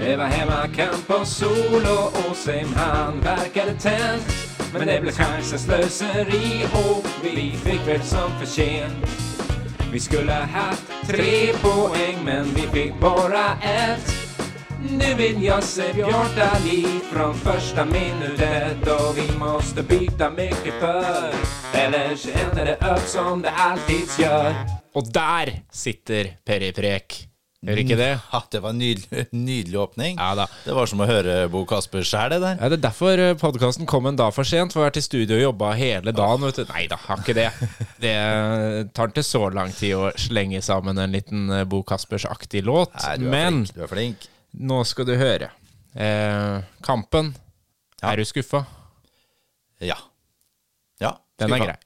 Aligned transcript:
Det 0.00 0.16
var 0.16 0.24
hemmakamp 0.24 1.06
på 1.06 1.24
Sol 1.24 1.82
och 1.86 2.30
Åsheim, 2.30 2.68
han 2.76 3.20
verkade 3.20 3.74
tänd. 3.74 4.22
Men 4.72 4.86
det 4.86 5.00
blev 5.00 5.12
chansens 5.12 5.64
slöseri 5.64 6.66
och 6.72 7.06
vi 7.22 7.56
fick 7.64 7.88
väl 7.88 8.02
som 8.02 8.30
förtjänt. 8.40 9.06
Vi 9.92 10.00
skulle 10.00 10.32
ha 10.32 10.40
haft 10.40 10.92
tre 11.06 11.52
poäng 11.52 12.18
men 12.24 12.44
vi 12.44 12.60
fick 12.60 13.00
bara 13.00 13.44
ett. 13.62 14.14
Nu 14.90 15.14
vill 15.14 15.42
jag 15.42 15.62
se 15.62 15.92
Bjartali 15.92 16.86
från 17.12 17.34
första 17.34 17.84
minutet 17.84 18.88
och 18.88 19.18
vi 19.18 19.38
måste 19.38 19.82
byta 19.82 20.30
mycket 20.30 20.74
för 20.80 21.34
Ellers 21.74 22.26
ender 22.26 22.64
det 22.64 22.92
upp 22.92 23.06
som 23.06 23.42
det 23.42 23.50
alltid 23.50 24.08
gjør. 24.18 24.54
Og 24.94 25.06
der 25.14 25.60
sitter 25.72 26.36
Peri 26.46 26.72
Prek. 26.72 27.29
Gjør 27.60 27.76
ikke 27.82 27.96
det? 28.00 28.06
Ja, 28.32 28.38
det 28.54 28.60
var 28.64 28.72
en 28.72 28.78
nydelig, 28.80 29.26
nydelig 29.36 29.76
åpning. 29.82 30.14
Ja. 30.16 30.46
Det 30.64 30.72
var 30.72 30.88
som 30.88 31.02
å 31.04 31.06
høre 31.10 31.34
Bo 31.52 31.60
Kasper 31.68 32.00
sjæl, 32.08 32.30
det 32.32 32.38
der. 32.40 32.54
Ja, 32.56 32.70
Det 32.72 32.78
er 32.78 32.84
derfor 32.86 33.20
podkasten 33.42 33.84
kom 33.90 34.08
en 34.08 34.16
dag 34.16 34.32
for 34.32 34.48
sent. 34.48 34.72
For 34.72 34.80
jeg 34.80 34.86
har 34.86 34.90
vært 34.94 35.00
i 35.02 35.04
studio 35.04 35.36
og 35.36 35.42
jobba 35.42 35.74
hele 35.76 36.14
dagen. 36.16 36.46
Vet 36.48 36.62
du. 36.62 36.64
Nei 36.72 36.86
da, 36.88 36.96
har 37.04 37.20
ikke 37.20 37.36
det. 37.36 37.50
Det 38.06 38.14
tar 38.96 39.12
ikke 39.12 39.26
så 39.28 39.42
lang 39.52 39.74
tid 39.76 39.92
å 39.98 40.08
slenge 40.16 40.62
sammen 40.64 40.96
en 41.04 41.12
liten 41.12 41.50
eh, 41.52 41.66
Bo 41.68 41.82
Kaspers-aktig 41.84 42.64
låt. 42.64 42.96
Nei, 42.96 43.18
du 43.20 43.28
er 43.28 43.34
Men 43.36 43.60
flink. 43.60 43.76
Du 43.76 43.84
er 43.84 43.92
flink. 43.92 44.26
nå 44.72 44.80
skal 44.88 45.10
du 45.10 45.14
høre. 45.20 45.50
Eh, 45.92 46.64
kampen. 46.88 47.34
Ja. 48.00 48.14
Er 48.14 48.22
du 48.22 48.24
skuffa? 48.24 48.64
Ja. 49.84 50.00
Ja. 51.04 51.18
Den 51.36 51.52
er 51.58 51.66
grei. 51.68 51.78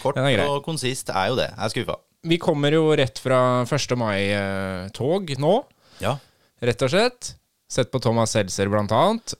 Kort 0.00 0.16
Den 0.16 0.24
er 0.24 0.38
grei. 0.38 0.48
og 0.48 0.62
konsist 0.64 1.12
er 1.12 1.28
jo 1.34 1.36
det. 1.36 1.50
Jeg 1.52 1.64
er 1.68 1.76
skuffa. 1.76 2.00
Vi 2.26 2.38
kommer 2.42 2.72
jo 2.74 2.88
rett 2.96 3.18
fra 3.22 3.62
1. 3.64 3.94
mai-tog 3.96 5.34
nå, 5.38 5.64
Ja. 6.02 6.16
rett 6.60 6.82
og 6.82 6.90
slett. 6.90 7.34
Sett 7.70 7.90
på 7.92 8.00
Thomas 8.00 8.30
Seltzer, 8.32 8.68
blant 8.68 8.90
annet. 8.92 9.34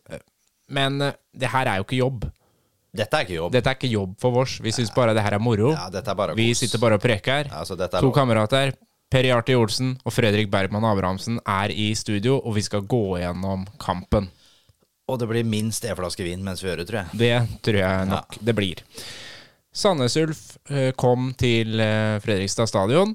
Men 0.68 1.00
eh, 1.02 1.12
det 1.32 1.48
her 1.48 1.66
er 1.66 1.76
jo 1.80 1.84
ikke 1.86 1.96
jobb. 1.98 2.26
Dette 2.94 3.16
er 3.16 3.24
ikke 3.24 3.36
jobb. 3.38 3.52
Dette 3.52 3.70
er 3.70 3.76
ikke 3.78 3.90
jobb 3.90 4.14
for 4.20 4.30
vårs. 4.34 4.58
Vi 4.60 4.70
syns 4.72 4.92
bare 4.94 5.14
det 5.16 5.22
her 5.24 5.32
er 5.36 5.42
moro. 5.42 5.72
Ja, 5.72 5.88
dette 5.92 6.10
er 6.12 6.14
bare 6.18 6.34
Vi 6.36 6.50
sitter 6.54 6.78
bare 6.78 6.98
og 6.98 7.02
preker. 7.02 7.48
Ja, 7.48 7.62
så 7.64 7.76
dette 7.76 7.96
er 7.98 8.04
To 8.04 8.10
kamerater, 8.12 8.74
Per 9.10 9.24
Jarti 9.24 9.54
Olsen 9.56 9.94
og 10.04 10.12
Fredrik 10.12 10.50
Bergman 10.52 10.84
Abrahamsen, 10.84 11.38
er 11.48 11.72
i 11.72 11.94
studio, 11.96 12.36
og 12.44 12.54
vi 12.58 12.62
skal 12.66 12.82
gå 12.84 13.18
gjennom 13.22 13.64
kampen. 13.80 14.28
Og 15.08 15.18
det 15.18 15.28
blir 15.30 15.44
minst 15.48 15.84
en 15.88 15.96
flaske 15.96 16.20
vin 16.26 16.42
mens 16.44 16.60
vi 16.60 16.68
gjør 16.68 16.82
det, 16.82 16.86
tror 16.90 17.00
jeg. 17.00 17.16
Det 17.16 17.62
tror 17.64 17.78
jeg 17.80 18.08
nok 18.10 18.36
det 18.44 18.54
blir. 18.58 18.82
Sandnes 19.74 20.16
Ulf 20.18 20.42
eh, 20.70 20.92
kom 20.98 21.32
til 21.38 21.80
eh, 21.80 22.18
Fredrikstad 22.24 22.70
stadion 22.70 23.14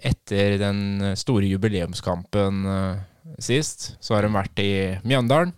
etter 0.00 0.56
den 0.60 1.12
store 1.18 1.48
jubileumskampen 1.50 2.60
eh, 2.64 3.02
sist. 3.42 3.94
Så 4.00 4.16
har 4.16 4.24
de 4.24 4.32
vært 4.32 4.62
i 4.62 4.72
Mjøndalen. 5.04 5.52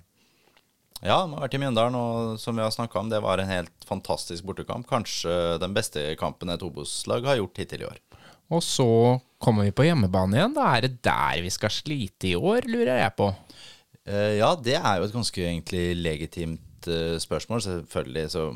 Ja, 1.02 1.24
de 1.24 1.34
har 1.34 1.42
vært 1.42 1.56
i 1.58 1.60
Mjøndalen, 1.62 1.98
og 1.98 2.38
som 2.38 2.54
vi 2.58 2.62
har 2.62 2.70
snakka 2.74 3.00
om, 3.00 3.10
det 3.10 3.18
var 3.24 3.42
en 3.42 3.50
helt 3.50 3.86
fantastisk 3.86 4.46
bortekamp. 4.46 4.86
Kanskje 4.90 5.58
den 5.62 5.74
beste 5.74 6.12
kampen 6.18 6.52
et 6.52 6.62
Obos-lag 6.62 7.26
har 7.26 7.40
gjort 7.40 7.58
hittil 7.58 7.82
i 7.82 7.88
år. 7.88 7.98
Og 8.52 8.62
så 8.62 8.88
kommer 9.42 9.66
vi 9.66 9.74
på 9.74 9.86
hjemmebane 9.86 10.38
igjen. 10.38 10.54
Da 10.54 10.68
er 10.76 10.86
det 10.86 11.00
der 11.02 11.40
vi 11.42 11.50
skal 11.50 11.72
slite 11.74 12.30
i 12.30 12.36
år, 12.38 12.68
lurer 12.70 13.00
jeg 13.00 13.16
på. 13.18 13.32
Eh, 14.06 14.38
ja, 14.38 14.52
det 14.58 14.76
er 14.78 14.98
jo 14.98 15.08
et 15.08 15.16
ganske 15.16 15.42
egentlig 15.42 15.86
legitimt 15.98 16.86
eh, 16.90 17.18
spørsmål. 17.22 17.64
Selvfølgelig 17.64 18.30
så 18.34 18.46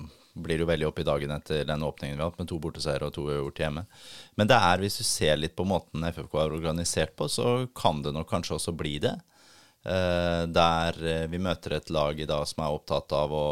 blir 0.42 0.60
jo 0.60 0.68
veldig 0.68 0.88
opp 0.88 0.98
i 1.00 1.06
dagen 1.06 1.32
etter 1.34 1.64
den 1.68 1.84
åpningen 1.86 2.16
vi 2.16 2.22
har 2.22 2.30
hatt, 2.30 2.40
med 2.40 2.50
to 2.50 2.58
borteseiere 2.62 3.08
og 3.08 3.14
to 3.16 3.24
uavgjort 3.28 3.62
hjemme. 3.62 3.86
Men 4.36 4.50
det 4.50 4.58
er, 4.58 4.82
hvis 4.82 4.98
du 5.00 5.04
ser 5.06 5.38
litt 5.40 5.56
på 5.56 5.66
måten 5.68 6.04
FFK 6.10 6.36
er 6.42 6.56
organisert 6.56 7.16
på, 7.16 7.28
så 7.32 7.64
kan 7.76 8.02
det 8.04 8.12
nok 8.16 8.28
kanskje 8.30 8.58
også 8.58 8.76
bli 8.76 8.98
det. 9.04 9.16
Eh, 9.86 10.42
der 10.50 10.96
eh, 11.06 11.26
vi 11.30 11.38
møter 11.38 11.76
et 11.76 11.90
lag 11.94 12.18
i 12.18 12.26
dag 12.26 12.46
som 12.48 12.64
er 12.64 12.74
opptatt 12.74 13.12
av 13.14 13.34
å 13.34 13.48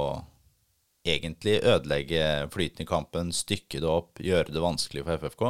egentlig 1.07 1.61
ødelegge 1.61 2.49
flyten 2.51 2.83
i 2.83 2.89
kampen, 2.89 3.31
stykke 3.35 3.83
det 3.85 3.91
opp, 3.91 4.23
gjøre 4.25 4.55
det 4.55 4.65
vanskelig 4.65 5.05
for 5.05 5.21
FFK. 5.21 5.45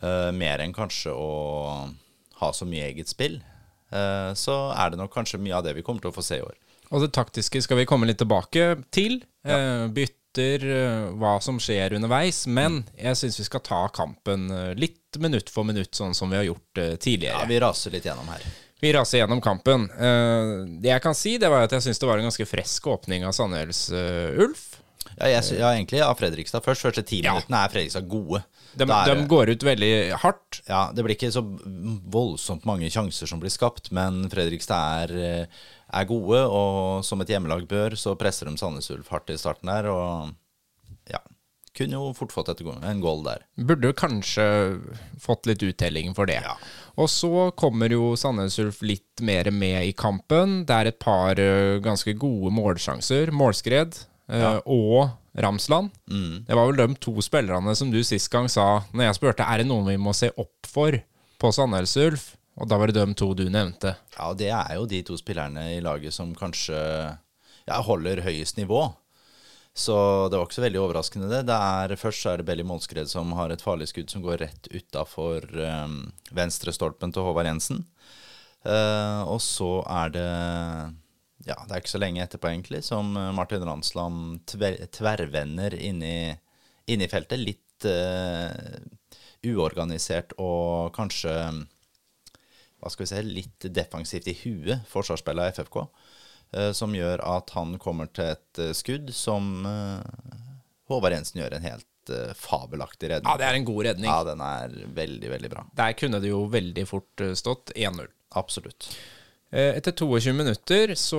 Eh, 0.00 0.30
mer 0.32 0.64
enn 0.64 0.76
kanskje 0.76 1.12
å 1.12 1.30
ha 2.40 2.52
så 2.56 2.68
mye 2.68 2.88
eget 2.92 3.12
spill. 3.12 3.40
Så 3.86 4.54
er 4.74 4.90
det 4.90 4.98
nok 4.98 5.12
kanskje 5.14 5.38
mye 5.38 5.54
av 5.54 5.62
det 5.64 5.76
vi 5.76 5.82
kommer 5.86 6.02
til 6.02 6.10
å 6.10 6.14
få 6.16 6.24
se 6.26 6.40
i 6.40 6.42
år. 6.42 6.56
Og 6.90 7.04
det 7.04 7.12
taktiske 7.14 7.60
skal 7.62 7.78
vi 7.78 7.86
komme 7.88 8.08
litt 8.08 8.18
tilbake 8.18 8.64
til. 8.94 9.20
Eh, 9.54 9.86
bytter, 9.96 10.66
eh, 10.76 11.08
hva 11.20 11.36
som 11.42 11.58
skjer 11.62 11.94
underveis. 11.98 12.44
Men 12.46 12.82
jeg 12.98 13.16
syns 13.16 13.40
vi 13.40 13.46
skal 13.48 13.62
ta 13.66 13.82
kampen 13.94 14.50
eh, 14.50 14.72
litt 14.74 15.16
minutt 15.22 15.48
for 15.52 15.64
minutt, 15.64 15.94
sånn 15.96 16.14
som 16.14 16.30
vi 16.30 16.36
har 16.36 16.44
gjort 16.48 16.82
tidligere. 17.00 17.40
Ja, 17.40 17.48
vi 17.48 17.60
raser 17.62 17.94
litt 17.94 18.04
gjennom 18.04 18.28
her. 18.28 18.42
Vi 18.80 18.90
raser 18.92 19.22
gjennom 19.22 19.40
kampen. 19.40 19.86
Det 20.82 20.90
jeg 20.90 21.00
kan 21.00 21.14
si, 21.16 21.38
det 21.40 21.48
var 21.48 21.64
at 21.64 21.72
jeg 21.72 21.86
syns 21.86 22.02
det 22.02 22.08
var 22.10 22.20
en 22.20 22.26
ganske 22.28 22.44
frisk 22.44 22.90
åpning 22.92 23.24
av 23.24 23.32
Sandnes 23.32 23.86
eh, 23.88 24.36
Ulf. 24.44 24.74
Ja, 25.16 25.30
jeg, 25.30 25.56
ja, 25.56 25.70
egentlig 25.72 26.02
av 26.04 26.18
Fredrikstad 26.18 26.64
først. 26.64 26.84
Første 26.84 27.04
ti 27.06 27.22
Ja. 27.24 27.38
er 27.38 27.72
Fredrikstad 27.72 28.08
gode. 28.10 28.42
De, 28.76 28.84
Da 28.84 29.04
er 29.06 29.14
de 29.14 29.24
går 29.30 29.54
ut 29.54 29.62
veldig 29.64 30.12
hardt. 30.20 30.60
Ja, 30.68 30.90
Det 30.92 31.04
blir 31.04 31.16
ikke 31.16 31.32
så 31.32 31.40
voldsomt 32.12 32.66
mange 32.68 32.90
sjanser 32.92 33.26
som 33.26 33.40
blir 33.40 33.50
skapt, 33.50 33.90
men 33.90 34.28
Fredrikstad 34.28 35.08
er, 35.08 35.48
er 35.94 36.08
gode, 36.08 36.42
og 36.50 37.04
som 37.06 37.22
et 37.22 37.30
hjemmelag 37.30 37.66
bør, 37.70 37.94
så 37.98 38.16
presser 38.18 38.50
de 38.50 38.58
Sandnes 38.58 38.90
Ulf 38.94 39.10
hardt 39.12 39.30
i 39.30 39.38
starten 39.40 39.70
der, 39.70 39.90
og 39.92 40.34
ja 41.10 41.22
Kunne 41.76 41.98
jo 41.98 42.14
fort 42.16 42.32
fått 42.32 42.48
et, 42.48 42.62
en 42.64 43.00
goal 43.04 43.20
der. 43.26 43.42
Burde 43.68 43.90
kanskje 43.92 44.46
fått 45.20 45.44
litt 45.44 45.60
uttelling 45.60 46.14
for 46.16 46.24
det. 46.24 46.38
Ja. 46.40 46.54
Og 46.96 47.10
så 47.12 47.50
kommer 47.52 47.92
jo 47.92 48.14
Sandnes 48.16 48.56
Ulf 48.62 48.80
litt 48.80 49.20
mer 49.20 49.50
med 49.52 49.84
i 49.84 49.92
kampen. 49.92 50.62
Det 50.64 50.72
er 50.72 50.88
et 50.88 50.98
par 50.98 51.36
ganske 51.84 52.14
gode 52.16 52.54
målsjanser. 52.56 53.28
Målskred 53.28 53.92
ja. 54.24 54.54
og 54.64 55.12
Ramsland. 55.36 55.92
Mm. 56.08 56.46
Det 56.48 56.56
var 56.56 56.70
vel 56.70 56.80
de 56.80 56.96
to 57.04 57.12
spillerne 57.20 57.76
som 57.76 57.92
du 57.92 58.00
sist 58.04 58.30
gang 58.32 58.48
sa, 58.48 58.86
når 58.96 59.10
jeg 59.10 59.18
spurte 59.18 59.44
er 59.44 59.60
det 59.60 59.68
noen 59.68 59.90
vi 59.90 60.00
må 60.00 60.16
se 60.16 60.32
opp 60.32 60.70
for 60.70 60.96
på 61.36 61.52
Sandnes 61.52 61.92
Ulf, 62.00 62.30
og 62.56 62.68
da 62.70 62.78
var 62.80 62.88
det 62.88 62.96
de 62.96 63.16
to 63.18 63.32
du 63.36 63.44
nevnte. 63.52 63.92
Ja, 64.16 64.30
det 64.32 64.48
er 64.48 64.76
jo 64.78 64.86
de 64.88 65.02
to 65.04 65.16
spillerne 65.20 65.68
i 65.74 65.82
laget 65.84 66.14
som 66.16 66.32
kanskje 66.36 66.76
ja, 66.76 67.80
holder 67.84 68.24
høyest 68.24 68.56
nivå. 68.56 68.86
Så 69.76 69.94
det 70.32 70.38
var 70.38 70.46
ikke 70.46 70.56
så 70.56 70.64
veldig 70.64 70.80
overraskende, 70.80 71.28
det. 71.28 71.42
det 71.50 71.56
er, 71.56 71.92
først 72.00 72.24
er 72.30 72.40
det 72.40 72.46
Belly 72.48 72.64
Målskred 72.64 73.10
som 73.12 73.34
har 73.36 73.52
et 73.52 73.60
farlig 73.60 73.90
skudd 73.90 74.08
som 74.08 74.22
går 74.24 74.40
rett 74.40 74.70
utafor 74.72 75.44
um, 75.52 75.98
venstre 76.32 76.72
stolpen 76.72 77.12
til 77.12 77.26
Håvard 77.26 77.50
Jensen. 77.50 77.82
Uh, 78.64 79.28
og 79.28 79.36
så 79.44 79.84
er 79.84 80.14
det 80.16 80.30
Ja, 81.44 81.58
det 81.60 81.74
er 81.74 81.82
ikke 81.82 81.92
så 81.92 82.00
lenge 82.00 82.24
etterpå, 82.24 82.48
egentlig, 82.48 82.80
som 82.82 83.12
eh, 83.20 83.28
Martin 83.36 83.62
Ransland 83.68 84.40
tver, 84.48 84.80
tverrvender 84.96 85.76
inni, 85.76 86.32
inni 86.88 87.06
feltet. 87.12 87.38
Litt 87.38 87.86
uh, 87.86 88.80
uorganisert 89.44 90.32
og 90.42 90.96
kanskje 90.96 91.36
hva 92.82 92.90
skal 92.92 93.06
vi 93.06 93.10
si, 93.10 93.22
litt 93.40 93.66
defensivt 93.74 94.28
i 94.30 94.36
huet, 94.44 94.84
forsvarsspillet 94.90 95.42
av 95.48 95.52
FFK, 95.56 95.78
eh, 96.52 96.70
som 96.76 96.94
gjør 96.94 97.22
at 97.24 97.50
han 97.56 97.76
kommer 97.82 98.10
til 98.14 98.32
et 98.34 98.60
eh, 98.62 98.72
skudd 98.76 99.12
som 99.16 99.64
eh, 99.66 100.40
Håvard 100.90 101.16
Jensen 101.16 101.40
gjør 101.42 101.56
en 101.58 101.66
helt 101.72 101.86
fabelaktig 102.38 103.08
redning. 103.10 103.26
Ja, 103.26 103.34
det 103.40 103.46
er 103.48 103.56
en 103.58 103.64
god 103.66 103.80
redning. 103.88 104.06
Ja, 104.06 104.20
den 104.28 104.42
er 104.46 104.74
veldig, 104.94 105.30
veldig 105.32 105.48
bra. 105.50 105.64
Der 105.74 105.96
kunne 105.98 106.20
det 106.22 106.28
jo 106.30 106.44
veldig 106.52 106.84
fort 106.86 107.24
stått 107.34 107.72
1-0. 107.74 108.06
Absolutt. 108.38 108.86
Etter 109.50 109.90
22 109.98 110.30
minutter 110.38 110.92
så 110.98 111.18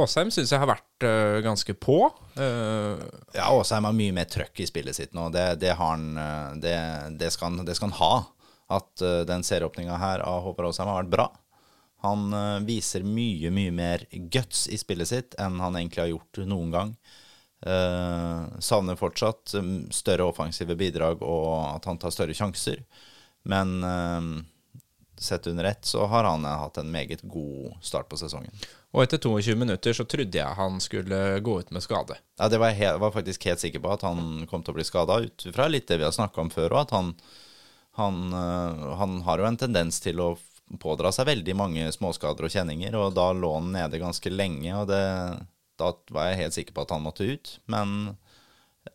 Åsheim 0.00 0.30
syns 0.32 0.54
jeg 0.54 0.62
har 0.62 0.68
vært 0.70 1.04
ganske 1.44 1.74
på. 1.80 1.98
Ja, 2.40 3.50
Åsheim 3.52 3.84
har 3.88 3.96
mye 3.96 4.14
mer 4.16 4.28
trøkk 4.32 4.60
i 4.64 4.66
spillet 4.68 4.96
sitt 4.96 5.12
nå. 5.16 5.26
Det, 5.34 5.44
det 5.60 5.74
har 5.76 5.92
han 5.98 6.60
det, 6.62 6.74
det, 7.20 7.28
skal, 7.34 7.52
han- 7.58 7.68
det 7.68 7.76
skal 7.76 7.90
han 7.92 7.98
ha. 8.00 8.12
At 8.68 9.04
uh, 9.04 9.20
den 9.28 9.44
serieåpninga 9.46 9.96
her 10.00 10.24
av 10.26 10.42
Håvard 10.44 10.70
Aasheim 10.70 10.90
har 10.90 11.02
vært 11.02 11.14
bra. 11.14 11.28
Han 12.04 12.28
uh, 12.34 12.58
viser 12.66 13.06
mye, 13.06 13.52
mye 13.54 13.72
mer 13.74 14.04
guts 14.32 14.66
i 14.68 14.78
spillet 14.80 15.10
sitt 15.10 15.38
enn 15.40 15.60
han 15.62 15.78
egentlig 15.78 16.04
har 16.04 16.12
gjort 16.12 16.42
noen 16.50 16.74
gang. 16.74 16.92
Uh, 17.66 18.44
savner 18.62 18.98
fortsatt 19.00 19.56
mm, 19.58 19.88
større 19.90 20.28
offensive 20.28 20.76
bidrag 20.78 21.24
og 21.26 21.48
at 21.72 21.88
han 21.90 21.98
tar 21.98 22.14
større 22.14 22.36
sjanser. 22.36 22.84
Men 23.48 23.80
sett 25.20 25.46
under 25.46 25.64
ett 25.64 25.84
så 25.84 26.06
har 26.06 26.24
han 26.24 26.44
hatt 26.44 26.76
en 26.78 26.90
meget 26.90 27.22
god 27.22 27.74
start 27.82 28.08
på 28.08 28.16
sesongen. 28.16 28.52
og 28.90 29.02
etter 29.02 29.18
22 29.18 29.54
minutter 29.56 29.92
så 29.92 30.04
trodde 30.04 30.38
jeg 30.38 30.56
han 30.56 30.80
skulle 30.80 31.40
gå 31.40 31.58
ut 31.60 31.70
med 31.70 31.82
skade. 31.82 32.16
Ja, 32.38 32.48
det 32.48 32.58
var 32.58 32.70
jeg 32.72 32.98
var 32.98 33.12
faktisk 33.12 33.44
helt 33.44 33.60
sikker 33.60 33.82
på 33.84 33.92
at 33.92 34.04
han 34.06 34.46
kom 34.50 34.62
til 34.62 34.72
å 34.72 34.78
bli 34.78 34.86
skada, 34.86 35.20
ut 35.20 35.48
fra 35.54 35.68
litt 35.68 35.88
det 35.88 35.98
vi 35.98 36.06
har 36.06 36.14
snakka 36.14 36.40
om 36.40 36.50
før, 36.50 36.72
og 36.72 36.80
at 36.86 36.94
han, 36.96 37.12
han, 37.98 38.22
øh, 38.32 38.86
han 39.00 39.20
har 39.26 39.42
jo 39.42 39.48
en 39.48 39.60
tendens 39.60 40.00
til 40.04 40.22
å 40.22 40.32
pådra 40.80 41.12
seg 41.14 41.28
veldig 41.30 41.54
mange 41.56 41.86
småskader 41.94 42.48
og 42.48 42.52
kjenninger, 42.52 42.96
og 42.98 43.14
da 43.16 43.30
lå 43.32 43.54
han 43.56 43.70
nede 43.74 44.00
ganske 44.00 44.32
lenge, 44.32 44.72
og 44.76 44.88
det, 44.90 45.02
da 45.80 45.92
var 46.14 46.30
jeg 46.30 46.42
helt 46.42 46.56
sikker 46.58 46.76
på 46.76 46.84
at 46.84 46.96
han 46.96 47.04
måtte 47.06 47.28
ut. 47.28 47.54
Men 47.72 48.16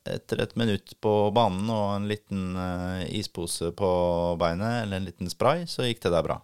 etter 0.09 0.41
et 0.43 0.55
minutt 0.59 0.95
på 1.03 1.13
banen 1.35 1.69
og 1.69 1.97
en 1.97 2.09
liten 2.09 2.57
øh, 2.57 3.03
ispose 3.19 3.73
på 3.77 3.91
beinet, 4.41 4.83
eller 4.83 4.99
en 4.99 5.07
liten 5.09 5.31
spray, 5.31 5.67
så 5.69 5.87
gikk 5.87 6.03
det 6.05 6.13
der 6.15 6.25
bra. 6.25 6.39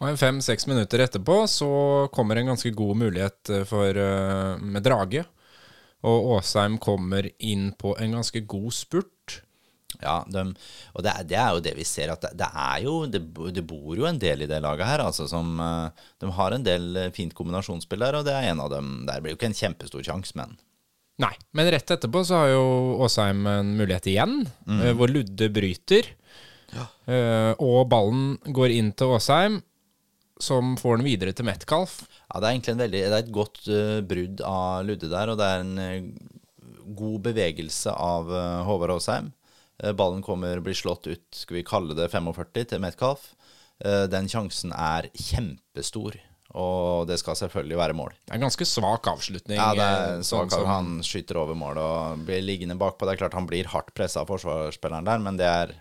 Og 0.00 0.16
fem-seks 0.16 0.64
minutter 0.64 1.02
etterpå 1.04 1.42
så 1.50 1.68
kommer 2.14 2.40
en 2.40 2.54
ganske 2.54 2.72
god 2.72 2.96
mulighet 3.02 3.52
eh, 3.52 3.66
for, 3.68 3.92
eh, 3.92 4.56
med 4.60 4.84
Drage. 4.86 5.26
Og 6.08 6.30
Åsheim 6.38 6.78
kommer 6.80 7.28
inn 7.44 7.74
på 7.76 7.92
en 8.00 8.16
ganske 8.16 8.40
god 8.48 8.72
spurt. 8.72 9.19
Ja, 9.98 10.20
de, 10.30 10.44
og 10.94 11.04
det 11.04 11.12
er, 11.12 11.26
det 11.28 11.38
er 11.42 11.54
jo 11.56 11.62
det 11.64 11.74
vi 11.76 11.84
ser, 11.88 12.12
at 12.14 12.22
det, 12.24 12.30
det 12.40 12.48
er 12.48 12.84
jo 12.84 12.94
det, 13.10 13.20
det 13.56 13.64
bor 13.68 13.98
jo 13.98 14.06
en 14.08 14.20
del 14.22 14.44
i 14.44 14.48
det 14.50 14.60
laget 14.64 14.86
her. 14.86 15.04
altså 15.04 15.26
som 15.28 15.58
eh, 15.60 16.06
De 16.22 16.30
har 16.38 16.56
en 16.56 16.66
del 16.66 16.90
eh, 16.96 17.12
fint 17.16 17.34
kombinasjonsspill 17.36 18.04
der, 18.06 18.20
og 18.20 18.28
det 18.28 18.36
er 18.36 18.50
en 18.52 18.62
av 18.64 18.70
dem. 18.72 18.92
Der 19.08 19.20
blir 19.20 19.34
jo 19.34 19.40
ikke 19.40 19.50
en 19.50 19.60
kjempestor 19.62 20.06
sjanse, 20.06 20.36
men 20.40 20.58
Nei, 21.20 21.34
men 21.52 21.68
rett 21.68 21.90
etterpå 21.92 22.22
så 22.24 22.38
har 22.38 22.54
jo 22.54 22.62
Åsheim 23.04 23.42
en 23.44 23.74
mulighet 23.76 24.06
igjen, 24.08 24.38
mm. 24.64 24.78
hvor 24.96 25.10
Ludde 25.12 25.50
bryter. 25.52 26.14
Ja. 26.70 26.86
og 27.58 27.90
ballen 27.90 28.38
går 28.56 28.72
inn 28.72 28.88
til 28.96 29.12
Åsheim, 29.18 29.58
som 30.42 30.76
får 30.80 30.98
den 30.98 31.06
videre 31.06 31.34
til 31.36 31.46
Metcalf. 31.48 32.00
Ja, 32.30 32.40
det 32.40 32.46
er 32.46 32.54
egentlig 32.54 32.74
en 32.74 32.84
veldig, 32.84 33.02
det 33.02 33.16
er 33.16 33.24
et 33.24 33.34
godt 33.34 33.60
eh, 33.68 33.98
brudd 34.06 34.42
av 34.46 34.86
Ludde 34.88 35.10
der, 35.12 35.32
og 35.32 35.40
det 35.40 35.48
er 35.48 35.64
en 35.64 35.82
eh, 35.82 36.08
god 36.96 37.18
bevegelse 37.28 37.94
av 37.94 38.30
eh, 38.30 38.62
Håvard 38.68 38.96
Aasheim. 38.96 39.30
Eh, 39.82 39.92
ballen 39.92 40.22
kommer, 40.22 40.60
blir 40.60 40.74
slått 40.74 41.06
ut, 41.06 41.26
skal 41.34 41.60
vi 41.60 41.66
kalle 41.66 41.96
det 41.96 42.08
45 42.12 42.64
til 42.72 42.82
Metcalf. 42.82 43.32
Eh, 43.84 44.04
den 44.12 44.28
sjansen 44.28 44.74
er 44.76 45.08
kjempestor, 45.14 46.18
og 46.52 47.06
det 47.08 47.20
skal 47.22 47.38
selvfølgelig 47.38 47.78
være 47.80 47.96
mål. 47.96 48.14
Det 48.26 48.34
er 48.34 48.40
en 48.40 48.48
ganske 48.48 48.68
svak 48.68 49.08
avslutning. 49.08 49.56
Ja, 49.56 49.72
det 49.76 49.86
eh, 49.86 50.00
er 50.00 50.16
en 50.18 50.26
svak 50.26 50.50
avslutning 50.50 50.72
Han 50.72 51.04
skyter 51.06 51.40
over 51.40 51.56
mål 51.56 51.80
og 51.80 52.26
blir 52.28 52.44
liggende 52.44 52.76
bakpå. 52.80 53.06
Det 53.08 53.16
er 53.16 53.22
klart 53.24 53.38
han 53.38 53.48
blir 53.48 53.70
hardt 53.72 53.94
pressa 53.96 54.24
av 54.24 54.32
forsvarsspilleren 54.32 55.08
der, 55.08 55.22
men 55.24 55.40
det 55.40 55.48
er, 55.48 55.76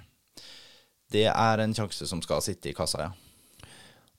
det 1.11 1.27
er 1.33 1.65
en 1.65 1.75
sjanse 1.75 2.07
som 2.07 2.23
skal 2.23 2.45
sitte 2.45 2.71
i 2.71 2.77
kassa, 2.77 3.09
ja. 3.09 3.28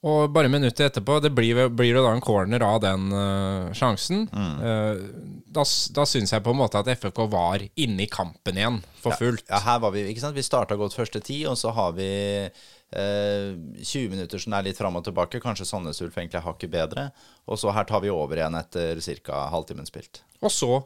Og 0.00 0.30
bare 0.32 0.48
minuttet 0.48 0.80
etterpå, 0.86 1.18
det 1.20 1.28
blir, 1.36 1.58
blir 1.76 1.92
det 1.92 2.00
da 2.00 2.14
en 2.14 2.22
corner 2.24 2.62
av 2.64 2.78
den 2.80 3.10
uh, 3.12 3.68
sjansen. 3.76 4.22
Mm. 4.32 4.54
Uh, 4.64 5.42
da 5.52 5.64
da 5.92 6.06
syns 6.08 6.32
jeg 6.32 6.44
på 6.46 6.54
en 6.54 6.60
måte 6.62 6.80
at 6.80 6.88
FFK 6.88 7.26
var 7.28 7.60
inne 7.76 8.06
i 8.06 8.08
kampen 8.08 8.56
igjen, 8.56 8.78
for 9.02 9.12
fullt. 9.20 9.44
Ja, 9.50 9.60
her 9.66 9.82
var 9.84 9.92
vi, 9.92 10.06
ikke 10.08 10.22
sant? 10.22 10.38
Vi 10.38 10.46
starta 10.46 10.78
godt 10.80 10.96
første 10.96 11.20
ti, 11.24 11.42
og 11.50 11.58
så 11.60 11.74
har 11.76 11.92
vi 11.98 12.08
uh, 12.48 13.52
20 13.76 14.08
minutter 14.14 14.40
som 14.40 14.56
er 14.56 14.70
litt 14.70 14.80
fram 14.80 14.96
og 14.96 15.04
tilbake. 15.04 15.42
Kanskje 15.44 15.68
Sandnes 15.68 16.00
Ulf 16.00 16.16
egentlig 16.16 16.46
hakket 16.48 16.72
bedre. 16.72 17.10
Og 17.44 17.60
så 17.60 17.76
her 17.76 17.84
tar 17.84 18.00
vi 18.00 18.14
over 18.14 18.40
igjen 18.40 18.56
etter 18.56 19.04
ca. 19.26 19.44
halvtimen 19.52 19.88
spilt. 19.90 20.24
Og 20.40 20.48
så, 20.54 20.80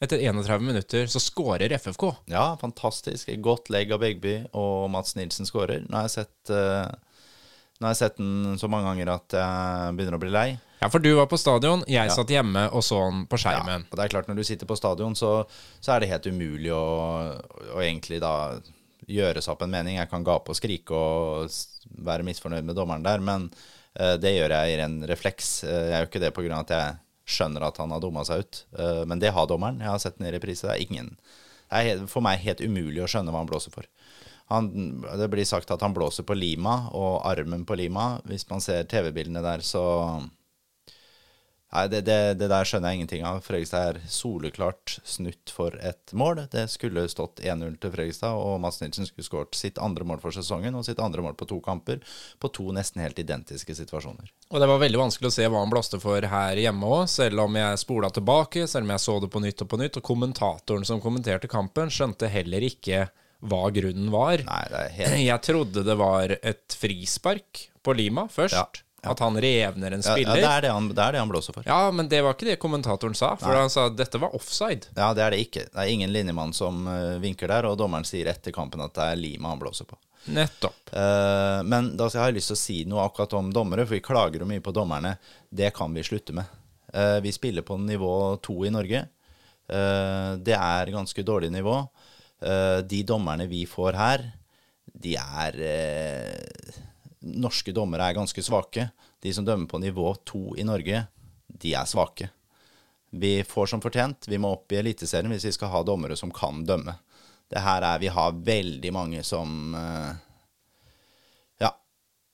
etter 0.00 0.24
31 0.24 0.64
minutter, 0.64 1.04
så 1.12 1.20
skårer 1.20 1.76
FFK. 1.76 2.14
Ja, 2.32 2.54
fantastisk. 2.60 3.28
Godt 3.44 3.68
legg 3.68 3.92
av 3.92 4.00
Begby, 4.00 4.38
og 4.56 4.88
Mats 4.96 5.18
Nilsen 5.20 5.44
skårer. 5.44 5.84
Nå 5.84 6.00
har 6.00 6.08
jeg 6.08 6.22
sett 6.22 6.54
eh, 6.56 6.94
Nå 7.80 7.88
har 7.88 7.94
jeg 7.94 8.02
sett 8.04 8.20
den 8.20 8.58
så 8.60 8.70
mange 8.70 8.86
ganger 8.86 9.16
at 9.16 9.34
jeg 9.34 9.96
begynner 9.98 10.18
å 10.18 10.22
bli 10.22 10.32
lei. 10.32 10.48
Ja, 10.84 10.90
for 10.92 11.00
du 11.00 11.14
var 11.16 11.26
på 11.30 11.38
stadion, 11.40 11.80
jeg 11.88 12.12
satt 12.12 12.30
hjemme 12.30 12.66
og 12.76 12.82
så 12.84 12.98
den 13.08 13.24
på 13.30 13.38
skjermen. 13.40 13.86
Ja, 13.86 13.90
Og 13.90 13.96
det 13.96 14.04
er 14.04 14.12
klart, 14.12 14.26
når 14.28 14.36
du 14.36 14.44
sitter 14.44 14.68
på 14.68 14.76
stadion, 14.76 15.14
så, 15.16 15.30
så 15.80 15.94
er 15.94 16.02
det 16.02 16.10
helt 16.10 16.28
umulig 16.28 16.74
å, 16.76 16.84
å 17.72 17.78
egentlig 17.80 18.20
da 18.22 18.34
gjøre 19.08 19.42
seg 19.42 19.54
opp 19.54 19.64
en 19.64 19.72
mening. 19.72 19.96
Jeg 19.98 20.10
kan 20.10 20.26
gape 20.26 20.52
og 20.52 20.58
skrike 20.58 20.98
og 20.98 21.48
være 22.04 22.26
misfornøyd 22.28 22.68
med 22.68 22.76
dommeren 22.76 23.06
der, 23.06 23.24
men 23.24 23.48
uh, 23.50 24.14
det 24.20 24.34
gjør 24.36 24.56
jeg 24.58 24.74
i 24.74 24.76
ren 24.82 24.98
refleks. 25.08 25.54
Uh, 25.64 25.72
jeg 25.72 25.96
gjør 25.96 26.10
ikke 26.10 26.24
det 26.26 26.32
pga. 26.36 26.60
at 26.60 26.74
jeg 26.76 27.00
skjønner 27.34 27.64
at 27.64 27.80
han 27.80 27.94
har 27.94 28.04
dumma 28.04 28.24
seg 28.28 28.44
ut. 28.44 28.64
uh, 28.78 29.02
men 29.08 29.22
det 29.22 29.32
har 29.32 29.48
dommeren. 29.48 29.80
Jeg 29.80 29.92
har 29.92 30.02
sett 30.02 30.20
den 30.20 30.28
i 30.28 30.34
reprise. 30.36 30.68
Det 30.68 30.76
er 30.76 30.84
ingen 30.84 31.14
Det 31.16 31.80
er 31.80 31.88
helt, 31.88 32.10
for 32.12 32.24
meg 32.24 32.44
helt 32.44 32.60
umulig 32.60 33.02
å 33.02 33.08
skjønne 33.08 33.32
hva 33.32 33.40
han 33.40 33.48
blåser 33.48 33.72
for. 33.72 33.88
Han, 34.52 34.70
det 35.18 35.28
blir 35.32 35.46
sagt 35.48 35.70
at 35.72 35.82
han 35.82 35.94
blåser 35.96 36.26
på 36.28 36.36
Lima 36.36 36.90
og 36.92 37.22
armen 37.26 37.64
på 37.64 37.78
Lima. 37.80 38.18
Hvis 38.28 38.44
man 38.50 38.60
ser 38.64 38.84
TV-bildene 38.90 39.42
der, 39.44 39.64
så 39.64 39.84
Nei, 41.74 41.88
det, 41.90 42.04
det, 42.06 42.16
det 42.38 42.46
der 42.52 42.66
skjønner 42.68 42.92
jeg 42.92 43.00
ingenting 43.00 43.24
av. 43.26 43.40
Fredrikstad 43.42 43.88
er 43.88 43.96
soleklart 44.06 44.92
snutt 45.02 45.50
for 45.50 45.74
et 45.82 46.12
mål. 46.14 46.44
Det 46.52 46.68
skulle 46.70 47.02
stått 47.10 47.42
1-0 47.42 47.74
til 47.82 47.90
Fredrikstad, 47.90 48.38
og 48.38 48.60
Mads 48.62 48.78
Nilsen 48.78 49.08
skulle 49.08 49.26
skåret 49.26 49.58
sitt 49.58 49.80
andre 49.82 50.06
mål 50.06 50.22
for 50.22 50.34
sesongen 50.36 50.76
og 50.78 50.86
sitt 50.86 51.02
andre 51.02 51.24
mål 51.24 51.34
på 51.40 51.48
to 51.50 51.58
kamper, 51.64 51.98
på 52.38 52.52
to 52.54 52.68
nesten 52.76 53.02
helt 53.02 53.18
identiske 53.18 53.74
situasjoner. 53.74 54.30
Og 54.52 54.62
det 54.62 54.70
var 54.70 54.84
veldig 54.84 55.02
vanskelig 55.02 55.32
å 55.32 55.34
se 55.34 55.48
hva 55.50 55.64
han 55.64 55.74
blåste 55.74 55.98
for 56.02 56.30
her 56.30 56.62
hjemme 56.62 56.94
òg, 57.00 57.08
selv 57.10 57.42
om 57.42 57.58
jeg 57.58 57.82
spola 57.82 58.12
tilbake, 58.14 58.68
selv 58.70 58.86
om 58.86 58.94
jeg 58.94 59.06
så 59.08 59.18
det 59.24 59.34
på 59.34 59.42
nytt 59.42 59.66
og 59.66 59.72
på 59.74 59.82
nytt. 59.82 59.98
Og 59.98 60.08
kommentatoren 60.12 60.86
som 60.86 61.02
kommenterte 61.02 61.50
kampen, 61.50 61.90
skjønte 61.90 62.30
heller 62.30 62.70
ikke 62.70 63.08
hva 63.44 63.68
grunnen 63.74 64.08
var. 64.12 64.40
Nei, 64.46 64.62
det 64.72 64.80
er 64.80 64.96
helt 64.98 65.20
Jeg 65.24 65.44
trodde 65.44 65.84
det 65.86 65.96
var 66.00 66.34
et 66.40 66.78
frispark 66.80 67.68
på 67.84 67.94
Lima 67.96 68.26
først. 68.32 68.56
Ja, 68.56 68.84
ja. 69.04 69.12
At 69.12 69.20
han 69.20 69.36
revner 69.40 69.92
en 69.92 70.00
ja, 70.00 70.08
ja, 70.08 70.14
spiller. 70.16 70.38
det, 70.38 70.40
Ja, 70.40 70.52
er 70.56 70.64
det, 70.64 70.70
han, 70.72 70.88
det 70.88 71.02
er 71.04 71.12
det 71.12 71.20
han 71.20 71.28
blåser 71.28 71.56
for. 71.56 71.66
Ja, 71.68 71.90
men 71.92 72.08
det 72.08 72.22
var 72.24 72.36
ikke 72.36 72.48
det 72.48 72.56
kommentatoren 72.62 73.16
sa, 73.18 73.34
for 73.36 73.52
han 73.52 73.68
sa 73.72 73.90
at 73.90 73.98
dette 73.98 74.20
var 74.22 74.32
offside. 74.36 74.88
Ja, 74.96 75.10
det 75.16 75.26
er 75.26 75.36
det 75.36 75.42
ikke. 75.44 75.66
Det 75.68 75.82
er 75.82 75.92
ingen 75.92 76.12
linjemann 76.14 76.56
som 76.56 76.86
eh, 76.88 77.20
vinker 77.20 77.52
der, 77.52 77.68
og 77.68 77.76
dommeren 77.80 78.08
sier 78.08 78.30
etter 78.32 78.54
kampen 78.56 78.80
at 78.84 78.96
det 78.96 79.10
er 79.12 79.20
Lima 79.20 79.52
han 79.52 79.60
blåser 79.60 79.88
på. 79.88 80.00
Nettopp. 80.24 80.88
Uh, 80.96 81.60
men 81.68 81.92
da 81.98 82.08
har 82.08 82.30
jeg 82.30 82.38
lyst 82.38 82.52
til 82.52 82.56
å 82.56 82.62
si 82.62 82.78
noe 82.88 83.04
akkurat 83.04 83.36
om 83.36 83.50
dommere, 83.52 83.84
for 83.84 83.98
vi 83.98 84.04
klager 84.04 84.40
jo 84.40 84.48
mye 84.48 84.64
på 84.64 84.72
dommerne. 84.72 85.16
Det 85.50 85.68
kan 85.76 85.92
vi 85.92 86.06
slutte 86.06 86.36
med. 86.36 86.48
Uh, 86.94 87.20
vi 87.20 87.32
spiller 87.34 87.66
på 87.66 87.76
nivå 87.80 88.14
to 88.44 88.56
i 88.64 88.72
Norge. 88.72 89.04
Uh, 89.68 90.40
det 90.40 90.56
er 90.56 90.94
ganske 90.94 91.26
dårlig 91.26 91.52
nivå. 91.52 91.76
Eh, 92.44 92.78
de 92.84 93.02
dommerne 93.08 93.46
vi 93.48 93.64
får 93.66 93.96
her, 93.96 94.24
de 94.84 95.16
er 95.16 95.60
eh, 95.64 96.80
Norske 97.24 97.72
dommere 97.72 98.10
er 98.10 98.18
ganske 98.18 98.42
svake. 98.44 98.90
De 99.24 99.32
som 99.32 99.46
dømmer 99.46 99.68
på 99.70 99.80
nivå 99.80 100.10
to 100.28 100.52
i 100.60 100.66
Norge, 100.66 101.06
de 101.48 101.72
er 101.72 101.88
svake. 101.88 102.28
Vi 103.14 103.38
får 103.48 103.70
som 103.70 103.80
fortjent. 103.80 104.28
Vi 104.28 104.36
må 104.42 104.50
opp 104.52 104.74
i 104.74 104.80
Eliteserien 104.82 105.32
hvis 105.32 105.46
vi 105.48 105.54
skal 105.56 105.72
ha 105.72 105.80
dommere 105.86 106.18
som 106.20 106.32
kan 106.34 106.64
dømme. 106.68 106.98
Det 107.48 107.62
her 107.64 107.86
er 107.86 108.02
Vi 108.02 108.10
har 108.12 108.36
veldig 108.44 108.92
mange 108.92 109.22
som 109.24 109.74
eh. 109.78 110.12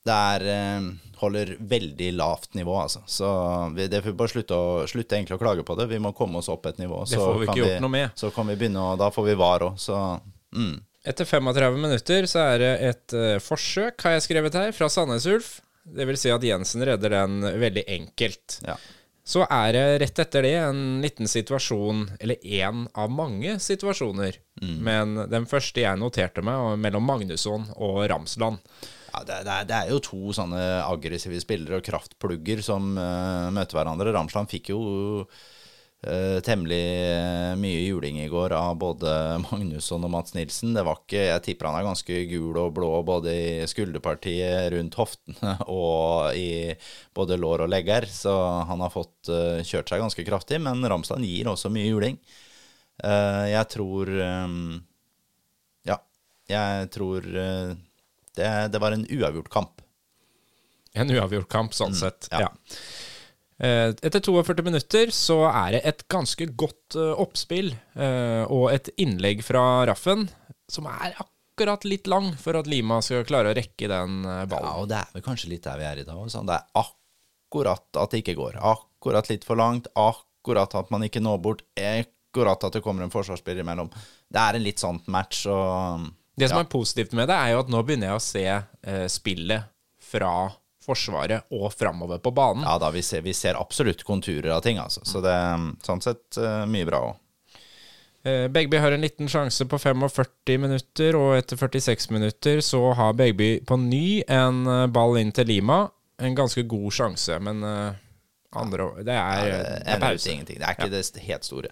Det 0.05 0.17
er 0.35 0.45
eh, 0.49 0.85
holder 1.21 1.55
veldig 1.59 2.11
lavt 2.17 2.53
nivå, 2.57 2.75
altså. 2.81 3.03
Så 3.05 3.29
vi, 3.75 3.87
det 3.87 4.01
får 4.01 4.11
vi 4.11 4.17
bare 4.17 4.33
slutte, 4.33 4.57
å, 4.57 4.85
slutte 4.89 5.17
egentlig 5.17 5.37
å 5.37 5.41
klage 5.41 5.65
på 5.65 5.75
det. 5.77 5.85
Vi 5.91 5.99
må 6.01 6.13
komme 6.17 6.41
oss 6.41 6.49
opp 6.49 6.65
et 6.69 6.79
nivå. 6.81 7.03
Det 7.09 7.19
får 7.21 7.41
vi 7.41 7.49
ikke 7.49 7.59
gjort 7.61 7.83
noe 7.83 7.93
med. 7.93 8.15
Så 8.17 8.31
kan 8.33 8.49
vi 8.49 8.57
begynne, 8.57 8.85
og 8.93 9.01
da 9.01 9.11
får 9.13 9.27
vi 9.29 9.35
VAR 9.41 9.67
òg. 9.69 9.75
Så 9.81 9.97
mm. 10.57 10.73
Etter 11.11 11.25
35 11.25 11.77
minutter 11.81 12.25
så 12.29 12.41
er 12.45 12.57
det 12.61 12.71
et 12.85 13.13
uh, 13.17 13.35
forsøk, 13.41 14.01
har 14.05 14.17
jeg 14.17 14.25
skrevet 14.27 14.57
her, 14.57 14.73
fra 14.77 14.89
Sandnes 14.91 15.25
Ulf. 15.29 15.53
Det 15.81 16.05
vil 16.05 16.17
si 16.19 16.33
at 16.33 16.43
Jensen 16.45 16.85
redder 16.85 17.13
den 17.21 17.45
veldig 17.61 17.85
enkelt. 17.99 18.59
ja. 18.65 18.79
Så 19.31 19.43
er 19.45 19.67
det 19.75 19.83
rett 20.01 20.19
etter 20.19 20.43
det 20.43 20.55
en 20.57 20.79
liten 21.03 21.29
situasjon, 21.29 22.07
eller 22.19 22.41
én 22.41 22.87
av 22.97 23.11
mange 23.13 23.53
situasjoner. 23.61 24.39
Mm. 24.59 24.77
Men 24.83 25.13
den 25.29 25.45
første 25.47 25.83
jeg 25.83 25.99
noterte 26.01 26.41
meg, 26.43 26.57
var 26.57 26.79
mellom 26.81 27.05
Magnusson 27.05 27.67
og 27.77 28.01
Ramsland. 28.09 28.57
Ja, 29.11 29.23
det, 29.27 29.41
det, 29.47 29.53
er, 29.53 29.65
det 29.69 29.77
er 29.77 29.89
jo 29.91 30.03
to 30.03 30.35
sånne 30.35 30.59
aggressive 30.85 31.39
spillere 31.43 31.81
og 31.81 31.87
kraftplugger 31.87 32.61
som 32.65 32.93
uh, 32.95 33.49
møter 33.53 33.79
hverandre. 33.79 34.13
Ramsland 34.15 34.51
fikk 34.51 34.71
jo 34.71 34.79
uh, 35.21 36.37
temmelig 36.45 36.79
eh, 36.81 37.53
mye 37.59 37.81
juling 37.83 38.21
i 38.23 38.29
går 38.31 38.55
av 38.57 38.77
både 38.81 39.15
Magnusson 39.45 40.07
og 40.07 40.13
Mats 40.15 40.35
Nilsen. 40.37 40.71
Det 40.77 40.85
var 40.87 41.01
ikke, 41.01 41.25
Jeg 41.27 41.45
tipper 41.47 41.69
han 41.69 41.79
er 41.81 41.89
ganske 41.89 42.21
gul 42.31 42.61
og 42.61 42.71
blå 42.77 42.93
både 43.07 43.35
i 43.35 43.49
skulderpartiet, 43.69 44.71
rundt 44.75 44.99
hoftene 44.99 45.57
og 45.67 46.37
i 46.39 46.71
både 47.17 47.39
lår 47.41 47.67
og 47.67 47.73
legger. 47.73 48.07
Så 48.09 48.37
han 48.69 48.81
har 48.81 48.95
fått 48.95 49.33
uh, 49.33 49.59
kjørt 49.59 49.91
seg 49.91 50.01
ganske 50.05 50.25
kraftig. 50.27 50.63
Men 50.63 50.87
Ramsland 50.87 51.27
gir 51.27 51.51
også 51.51 51.73
mye 51.73 51.91
juling. 51.91 52.17
Eh, 53.01 53.45
jeg 53.49 53.67
tror 53.73 54.09
um, 54.45 54.81
Ja, 55.87 55.97
jeg 56.49 56.89
tror 56.93 57.25
eh, 57.25 57.71
det, 58.37 58.49
det 58.73 58.81
var 58.81 58.95
en 58.95 59.05
uavgjort 59.07 59.49
kamp. 59.53 59.81
En 60.93 61.11
uavgjort 61.11 61.49
kamp, 61.51 61.73
sånn 61.77 61.95
sett. 61.95 62.27
ja. 62.31 62.47
Ja. 62.47 62.51
Eh, 63.61 63.91
Etter 64.01 64.23
42 64.25 64.63
minutter 64.65 65.11
så 65.13 65.43
er 65.51 65.75
det 65.75 65.81
et 65.85 65.99
ganske 66.09 66.47
godt 66.57 66.95
eh, 66.97 67.11
oppspill 67.21 67.67
eh, 67.93 68.41
og 68.49 68.71
et 68.73 68.89
innlegg 68.97 69.43
fra 69.45 69.83
Raffen 69.85 70.23
som 70.71 70.87
er 70.89 71.13
akkurat 71.21 71.85
litt 71.85 72.09
lang 72.09 72.31
for 72.41 72.57
at 72.57 72.65
Lima 72.71 72.97
skal 73.05 73.21
klare 73.29 73.51
å 73.51 73.57
rekke 73.57 73.85
den 73.91 74.23
ballen. 74.25 74.65
Ja, 74.65 74.73
og 74.81 74.87
det 74.89 74.97
er 74.97 75.11
vel 75.13 75.25
kanskje 75.27 75.51
litt 75.51 75.67
der 75.67 75.77
vi 75.77 75.85
er 75.85 76.01
i 76.01 76.07
dag. 76.07 76.23
Sånn. 76.33 76.49
Det 76.49 76.57
er 76.57 76.81
akkurat 76.81 78.01
at 78.01 78.15
det 78.15 78.23
ikke 78.23 78.37
går. 78.39 78.57
Akkurat 78.65 79.29
litt 79.29 79.45
for 79.45 79.59
langt. 79.61 79.91
Akkurat 79.99 80.73
at 80.79 80.89
man 80.89 81.05
ikke 81.05 81.21
når 81.21 81.37
bort. 81.43 81.61
Akkurat 81.77 82.65
at 82.65 82.79
det 82.79 82.81
kommer 82.81 83.05
en 83.05 83.13
forsvarsspiller 83.13 83.61
imellom. 83.61 83.91
Det 84.31 84.41
er 84.41 84.57
en 84.57 84.65
litt 84.65 84.81
sånn 84.81 85.03
match. 85.11 85.43
Og, 85.51 86.07
Det 86.41 86.49
som 86.49 86.59
ja. 86.59 86.65
er 86.65 86.71
positivt 86.71 87.13
med 87.17 87.29
det, 87.29 87.37
er 87.37 87.53
jo 87.53 87.61
at 87.61 87.69
nå 87.71 87.83
begynner 87.85 88.11
jeg 88.11 88.19
å 88.19 88.25
se 88.25 88.45
eh, 88.49 89.05
spillet 89.11 89.69
fra 90.11 90.33
Forsvaret 90.81 91.45
og 91.53 91.67
framover 91.77 92.17
på 92.17 92.31
banen. 92.33 92.63
ja 92.65 92.77
da, 92.81 92.89
vi 92.91 93.03
ser, 93.05 93.21
vi 93.21 93.35
ser 93.37 93.59
absolutt 93.59 94.01
konturer 94.03 94.49
av 94.55 94.63
ting, 94.65 94.79
altså. 94.81 95.03
Så 95.05 95.21
det 95.21 95.29
er 95.29 95.67
sånn 95.85 96.01
sett 96.01 96.39
eh, 96.41 96.63
mye 96.65 96.87
bra 96.89 97.03
òg. 97.11 97.19
Eh, 98.25 98.47
Begby 98.53 98.77
har 98.81 98.93
en 98.93 99.05
liten 99.05 99.29
sjanse 99.29 99.65
på 99.69 99.77
45 99.77 100.57
minutter, 100.61 101.17
og 101.17 101.35
etter 101.37 101.57
46 101.57 102.09
minutter 102.13 102.61
så 102.65 102.81
har 102.97 103.13
Begby 103.17 103.59
på 103.65 103.77
ny 103.77 104.23
en 104.25 104.65
eh, 104.65 104.87
ball 104.93 105.19
inn 105.21 105.33
til 105.37 105.53
Lima. 105.53 105.83
en 106.21 106.35
ganske 106.37 106.61
god 106.69 106.91
sjanse, 106.93 107.37
men 107.41 107.63
andre 108.53 108.91
Det 109.01 109.13
er, 109.13 109.45
Det 109.85 109.93
er 109.95 109.99
pause. 109.99 110.29
ingenting. 110.29 110.59
Det 110.59 110.67
er 110.67 110.75
ikke 110.75 110.91
det 110.91 111.23
helt 111.25 111.45
store. 111.45 111.71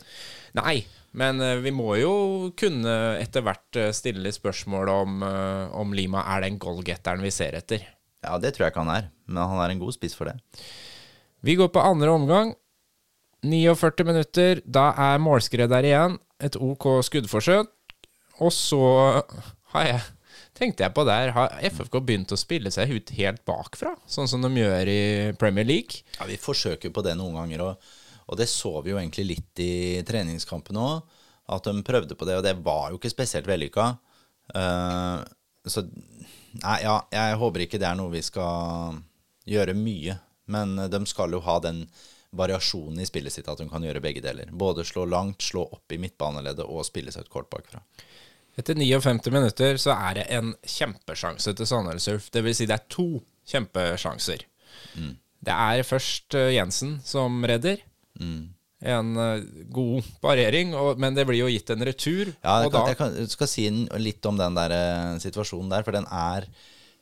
Nei, 0.58 0.86
men 1.18 1.42
eh, 1.42 1.58
vi 1.64 1.72
må 1.74 1.96
jo 2.00 2.14
kunne 2.60 2.96
etter 3.20 3.44
hvert 3.46 3.80
eh, 3.80 3.92
stille 3.96 4.24
litt 4.26 4.38
spørsmål 4.38 4.92
om, 4.94 5.24
eh, 5.26 5.66
om 5.80 5.96
Lima 5.98 6.26
er 6.36 6.46
den 6.46 6.60
goalgetteren 6.62 7.24
vi 7.26 7.34
ser 7.34 7.58
etter. 7.58 7.86
Ja, 8.26 8.38
det 8.42 8.54
tror 8.56 8.68
jeg 8.68 8.74
ikke 8.74 8.84
han 8.84 8.96
er, 8.98 9.10
men 9.30 9.42
han 9.42 9.64
er 9.64 9.74
en 9.74 9.82
god 9.82 9.96
spiss 9.96 10.18
for 10.18 10.30
det. 10.30 10.38
Vi 11.46 11.56
går 11.56 11.72
på 11.74 11.84
andre 11.84 12.12
omgang. 12.12 12.54
49 13.48 14.04
minutter. 14.04 14.60
Da 14.68 14.90
er 15.00 15.22
målskred 15.24 15.72
der 15.72 15.88
igjen. 15.88 16.18
Et 16.44 16.58
OK 16.60 16.90
skuddforsøk. 17.08 17.72
Og 18.44 18.52
så 18.56 18.82
har 19.72 19.88
jeg 19.88 20.02
tenkte 20.60 20.84
jeg 20.84 20.96
på 20.96 21.06
der, 21.08 21.32
har 21.36 21.56
FFK 21.72 22.00
begynt 22.04 22.34
å 22.36 22.40
spille 22.40 22.72
seg 22.74 22.92
ut 22.92 23.14
helt 23.16 23.44
bakfra? 23.48 23.94
Sånn 24.10 24.28
som 24.30 24.44
de 24.44 24.52
gjør 24.60 24.92
i 24.92 25.02
Premier 25.40 25.68
League? 25.68 26.04
Ja, 26.18 26.28
Vi 26.28 26.40
forsøker 26.42 26.92
på 26.92 27.04
det 27.06 27.16
noen 27.20 27.38
ganger, 27.40 27.64
og, 27.64 27.92
og 28.30 28.38
det 28.38 28.50
så 28.52 28.76
vi 28.86 28.94
jo 28.94 29.00
egentlig 29.02 29.26
litt 29.32 29.62
i 29.64 29.74
treningskampen 30.06 30.78
òg. 30.80 31.18
At 31.50 31.66
de 31.66 31.82
prøvde 31.82 32.14
på 32.14 32.28
det, 32.30 32.38
og 32.38 32.46
det 32.46 32.60
var 32.62 32.92
jo 32.92 33.00
ikke 33.00 33.10
spesielt 33.10 33.50
vellykka. 33.50 33.90
Uh, 34.54 35.26
så 35.66 35.86
Nei, 36.50 36.80
ja, 36.82 36.96
jeg 37.14 37.38
håper 37.38 37.62
ikke 37.62 37.78
det 37.78 37.86
er 37.86 37.98
noe 37.98 38.10
vi 38.10 38.24
skal 38.26 38.96
gjøre 39.50 39.76
mye. 39.78 40.16
Men 40.50 40.74
de 40.90 41.00
skal 41.06 41.36
jo 41.36 41.44
ha 41.46 41.60
den 41.62 41.84
variasjonen 42.38 43.02
i 43.02 43.06
spillet 43.06 43.34
sitt 43.34 43.50
at 43.50 43.62
de 43.62 43.68
kan 43.70 43.84
gjøre 43.86 44.02
begge 44.02 44.24
deler. 44.26 44.50
Både 44.50 44.86
slå 44.86 45.06
langt, 45.10 45.46
slå 45.46 45.66
opp 45.66 45.94
i 45.94 46.00
midtbaneleddet 46.02 46.66
og 46.66 46.86
spille 46.88 47.14
seg 47.14 47.26
ut 47.26 47.34
kort 47.34 47.50
bakfra. 47.54 47.82
Etter 48.60 48.76
59 48.76 49.32
minutter 49.32 49.78
så 49.80 49.94
er 49.96 50.20
det 50.20 50.26
en 50.36 50.52
kjempesjanse 50.68 51.54
til 51.56 51.70
Sandnes 51.70 52.10
Ulf. 52.12 52.28
Det 52.34 52.44
vil 52.46 52.58
si 52.58 52.68
det 52.70 52.76
er 52.76 52.90
to 52.92 53.22
kjempesjanser. 53.50 54.44
Det 55.40 55.56
er 55.56 55.86
først 55.88 56.36
eh, 56.36 56.54
Jensen 56.58 56.98
som 57.06 57.40
redder. 57.48 57.80
En 58.80 59.12
eh, 59.20 59.44
god 59.76 60.08
parering, 60.24 60.74
og, 60.78 61.00
men 61.02 61.16
det 61.18 61.26
blir 61.28 61.42
jo 61.42 61.52
gitt 61.52 61.72
en 61.74 61.84
retur. 61.84 62.34
Ja, 62.40 62.62
jeg, 62.64 62.72
kan, 62.72 62.88
jeg, 62.88 63.00
kan, 63.00 63.16
skal 63.28 63.50
si 63.52 63.68
litt 64.00 64.26
om 64.30 64.40
den 64.40 64.56
der 64.56 64.76
eh, 64.76 65.16
situasjonen 65.20 65.72
der, 65.74 65.84
for 65.84 65.98
den 65.98 66.08
er 66.08 66.48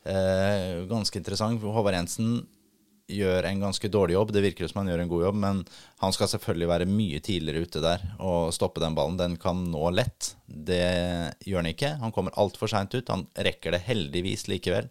eh, 0.09 0.85
ganske 0.89 1.19
interessant. 1.21 1.61
Håvard 1.61 1.99
Jensen 1.99 2.39
gjør 3.07 3.45
en 3.47 3.61
ganske 3.63 3.89
dårlig 3.91 4.17
jobb. 4.17 4.33
Det 4.35 4.43
virker 4.43 4.67
som 4.67 4.81
han 4.81 4.89
gjør 4.91 5.03
en 5.03 5.11
god 5.11 5.23
jobb, 5.27 5.37
men 5.43 5.61
han 6.03 6.15
skal 6.15 6.31
selvfølgelig 6.33 6.71
være 6.73 6.89
mye 6.91 7.21
tidligere 7.23 7.67
ute 7.67 7.83
der 7.83 8.03
og 8.19 8.49
stoppe 8.55 8.83
den 8.83 8.97
ballen. 8.97 9.19
Den 9.19 9.37
kan 9.39 9.61
nå 9.71 9.91
lett. 9.95 10.33
Det 10.47 10.81
gjør 11.47 11.61
han 11.61 11.71
ikke. 11.71 11.93
Han 12.01 12.15
kommer 12.15 12.35
altfor 12.41 12.71
seint 12.71 12.97
ut. 12.97 13.13
Han 13.13 13.27
rekker 13.37 13.77
det 13.77 13.85
heldigvis 13.87 14.47
likevel. 14.51 14.89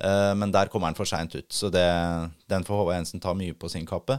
Eh, 0.00 0.34
Men 0.34 0.52
der 0.52 0.68
kommer 0.72 0.90
han 0.90 0.98
for 0.98 1.08
seint 1.08 1.34
ut, 1.34 1.48
så 1.52 1.70
det, 1.72 1.86
den 2.48 2.64
får 2.64 2.82
Håvard 2.82 3.00
Jensen 3.00 3.20
ta 3.20 3.34
mye 3.36 3.56
på 3.56 3.68
sin 3.68 3.88
kappe. 3.88 4.18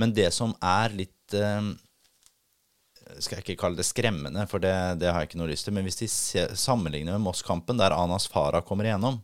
Men 0.00 0.14
det 0.16 0.30
som 0.32 0.54
er 0.64 0.96
litt 0.96 1.36
eh, 1.36 1.70
skal 3.18 3.38
jeg 3.40 3.44
ikke 3.44 3.60
kalle 3.64 3.80
det 3.80 3.88
skremmende, 3.88 4.46
for 4.50 4.62
det, 4.62 4.74
det 5.02 5.10
har 5.10 5.22
jeg 5.22 5.30
ikke 5.30 5.40
noe 5.42 5.50
lyst 5.50 5.66
til. 5.68 5.76
Men 5.76 5.88
hvis 5.88 6.00
de 6.00 6.08
sammenligner 6.58 7.16
med 7.16 7.26
Moss-kampen, 7.26 7.80
der 7.80 7.96
Anas 7.96 8.28
Farah 8.30 8.64
kommer 8.66 8.88
igjennom, 8.88 9.20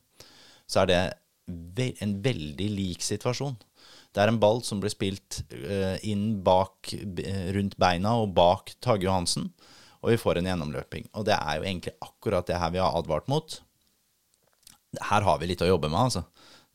så 0.67 0.83
er 0.83 0.91
det 0.91 1.01
en 2.03 2.17
veldig 2.25 2.69
lik 2.75 3.05
situasjon. 3.07 3.57
Det 4.17 4.23
er 4.23 4.33
en 4.33 4.41
ball 4.41 4.63
som 4.65 4.81
blir 4.81 4.93
spilt 4.93 5.43
eh, 5.53 6.01
inn 6.09 6.41
bak, 6.45 6.91
rundt 7.55 7.77
beina 7.81 8.17
og 8.23 8.33
bak 8.37 8.73
Tage 8.81 9.07
Johansen, 9.07 9.51
og 10.01 10.13
vi 10.13 10.21
får 10.21 10.41
en 10.41 10.49
gjennomløping. 10.51 11.11
Og 11.15 11.27
det 11.29 11.37
er 11.37 11.59
jo 11.59 11.67
egentlig 11.69 11.95
akkurat 12.03 12.49
det 12.49 12.59
her 12.61 12.73
vi 12.75 12.83
har 12.83 12.97
advart 12.97 13.29
mot. 13.31 13.59
Her 15.11 15.27
har 15.27 15.41
vi 15.41 15.51
litt 15.51 15.63
å 15.65 15.69
jobbe 15.69 15.91
med, 15.93 16.09
altså. 16.09 16.25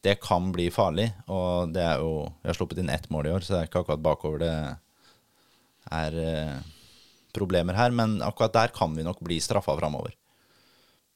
Det 0.04 0.16
kan 0.22 0.52
bli 0.52 0.70
farlig, 0.74 1.12
og 1.30 1.74
det 1.76 1.82
er 1.86 2.00
jo 2.02 2.14
Vi 2.42 2.50
har 2.50 2.58
sluppet 2.58 2.80
inn 2.82 2.90
ett 2.90 3.10
mål 3.14 3.28
i 3.28 3.34
år, 3.36 3.44
så 3.46 3.54
det 3.54 3.60
er 3.62 3.68
ikke 3.70 3.84
akkurat 3.84 4.02
bakover 4.02 4.40
det 4.42 4.54
er 5.92 6.18
eh, 6.22 6.56
problemer 7.34 7.78
her, 7.78 7.92
men 7.96 8.20
akkurat 8.26 8.54
der 8.54 8.74
kan 8.76 8.96
vi 8.96 9.04
nok 9.06 9.20
bli 9.24 9.40
straffa 9.44 9.76
framover. 9.80 10.14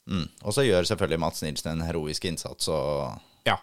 Mm. 0.10 0.28
Og 0.46 0.54
så 0.54 0.66
gjør 0.66 0.86
selvfølgelig 0.86 1.20
Mats 1.22 1.42
Nilsen 1.42 1.72
en 1.72 1.86
heroisk 1.88 2.26
innsats 2.30 2.68
og 2.70 3.16
ja, 3.48 3.56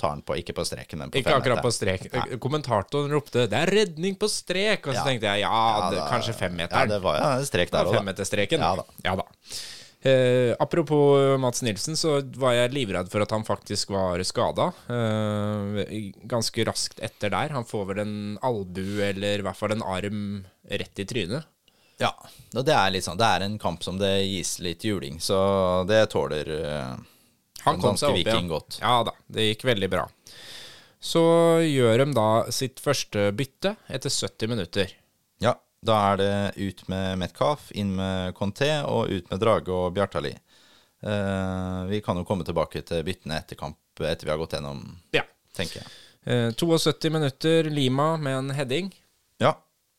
tar 0.00 0.14
den 0.16 0.22
på, 0.24 0.38
ikke 0.40 0.54
på 0.56 0.64
streken, 0.64 1.02
men 1.02 1.12
på 1.12 1.20
ikke 1.20 1.34
akkurat 1.36 1.60
på 1.64 1.72
strek. 1.74 2.06
strek. 2.08 2.38
Kommentatoren 2.40 3.12
ropte 3.12 3.46
'det 3.46 3.58
er 3.60 3.74
redning 3.76 4.16
på 4.16 4.28
strek', 4.28 4.86
og 4.88 4.94
så 4.94 5.00
Ja. 5.00 5.04
tenkte 5.04 5.26
jeg 5.28 5.40
ja, 5.44 5.50
Ja, 5.52 5.90
det, 5.90 5.98
da- 5.98 6.08
kanskje 6.08 6.32
Ja, 6.70 6.86
det 6.86 7.02
var 7.02 7.16
ja, 7.20 7.44
strek 7.44 7.70
der 7.70 7.84
òg, 7.84 7.92
da. 7.92 7.98
femmeterstreken. 7.98 8.58
Ja 8.60 8.76
da. 8.76 8.84
Ja 9.04 9.16
da. 9.16 9.22
Eh, 10.02 10.54
apropos 10.58 11.38
Mats 11.38 11.62
Nilsen, 11.62 11.96
så 11.96 12.20
var 12.40 12.54
jeg 12.56 12.72
livredd 12.72 13.10
for 13.12 13.20
at 13.20 13.32
han 13.34 13.44
faktisk 13.44 13.92
var 13.92 14.22
skada. 14.24 14.70
Eh, 14.88 16.10
ganske 16.30 16.64
raskt 16.64 17.02
etter 17.04 17.32
der. 17.34 17.52
Han 17.56 17.68
får 17.68 17.84
vel 17.92 18.02
en 18.06 18.14
albu 18.46 19.02
eller 19.04 19.42
i 19.42 19.44
hvert 19.44 19.58
fall 19.58 19.76
en 19.76 19.84
arm 19.84 20.22
rett 20.70 21.02
i 21.04 21.08
trynet. 21.08 21.44
Ja, 22.00 22.14
og 22.56 22.64
det 22.64 22.72
er 22.72 22.92
litt 22.94 23.04
sånn 23.04 23.18
Det 23.20 23.26
er 23.28 23.42
en 23.44 23.58
kamp 23.60 23.82
som 23.84 23.98
det 24.00 24.22
gis 24.24 24.54
litt 24.64 24.86
juling, 24.88 25.18
så 25.20 25.84
det 25.84 26.06
tåler 26.14 26.48
eh, 26.48 26.94
Han 27.66 27.80
kom 27.82 27.98
seg 28.00 28.14
opp 28.14 28.22
igjen. 28.22 28.48
godt. 28.48 28.78
Ja 28.80 29.02
da, 29.04 29.12
det 29.28 29.50
gikk 29.50 29.66
veldig 29.68 29.90
bra. 29.92 30.06
Så 31.00 31.20
gjør 31.60 32.06
de 32.06 32.14
da 32.16 32.28
sitt 32.52 32.80
første 32.80 33.28
bytte 33.36 33.74
etter 33.88 34.12
70 34.12 34.48
minutter. 34.48 34.96
Da 35.82 35.96
er 36.12 36.16
det 36.20 36.32
ut 36.60 36.82
med 36.92 37.18
Metcalf, 37.22 37.70
inn 37.72 37.94
med 37.96 38.34
Conté 38.36 38.68
og 38.84 39.08
ut 39.08 39.30
med 39.30 39.40
Drage 39.40 39.72
og 39.72 39.94
Bjartali. 39.96 40.34
Uh, 41.00 41.86
vi 41.88 42.02
kan 42.04 42.18
jo 42.20 42.26
komme 42.28 42.44
tilbake 42.44 42.82
til 42.84 43.00
byttene 43.06 43.38
etter 43.40 43.56
kamp, 43.56 43.78
etter 44.04 44.28
vi 44.28 44.32
har 44.34 44.40
gått 44.42 44.52
gjennom, 44.58 44.82
Ja. 45.16 45.22
tenker 45.56 45.80
jeg. 45.80 45.88
Uh, 46.28 46.50
72 46.52 47.08
minutter 47.10 47.70
Lima 47.72 48.16
med 48.20 48.36
en 48.36 48.50
heading. 48.50 48.90
Ja, 49.40 49.54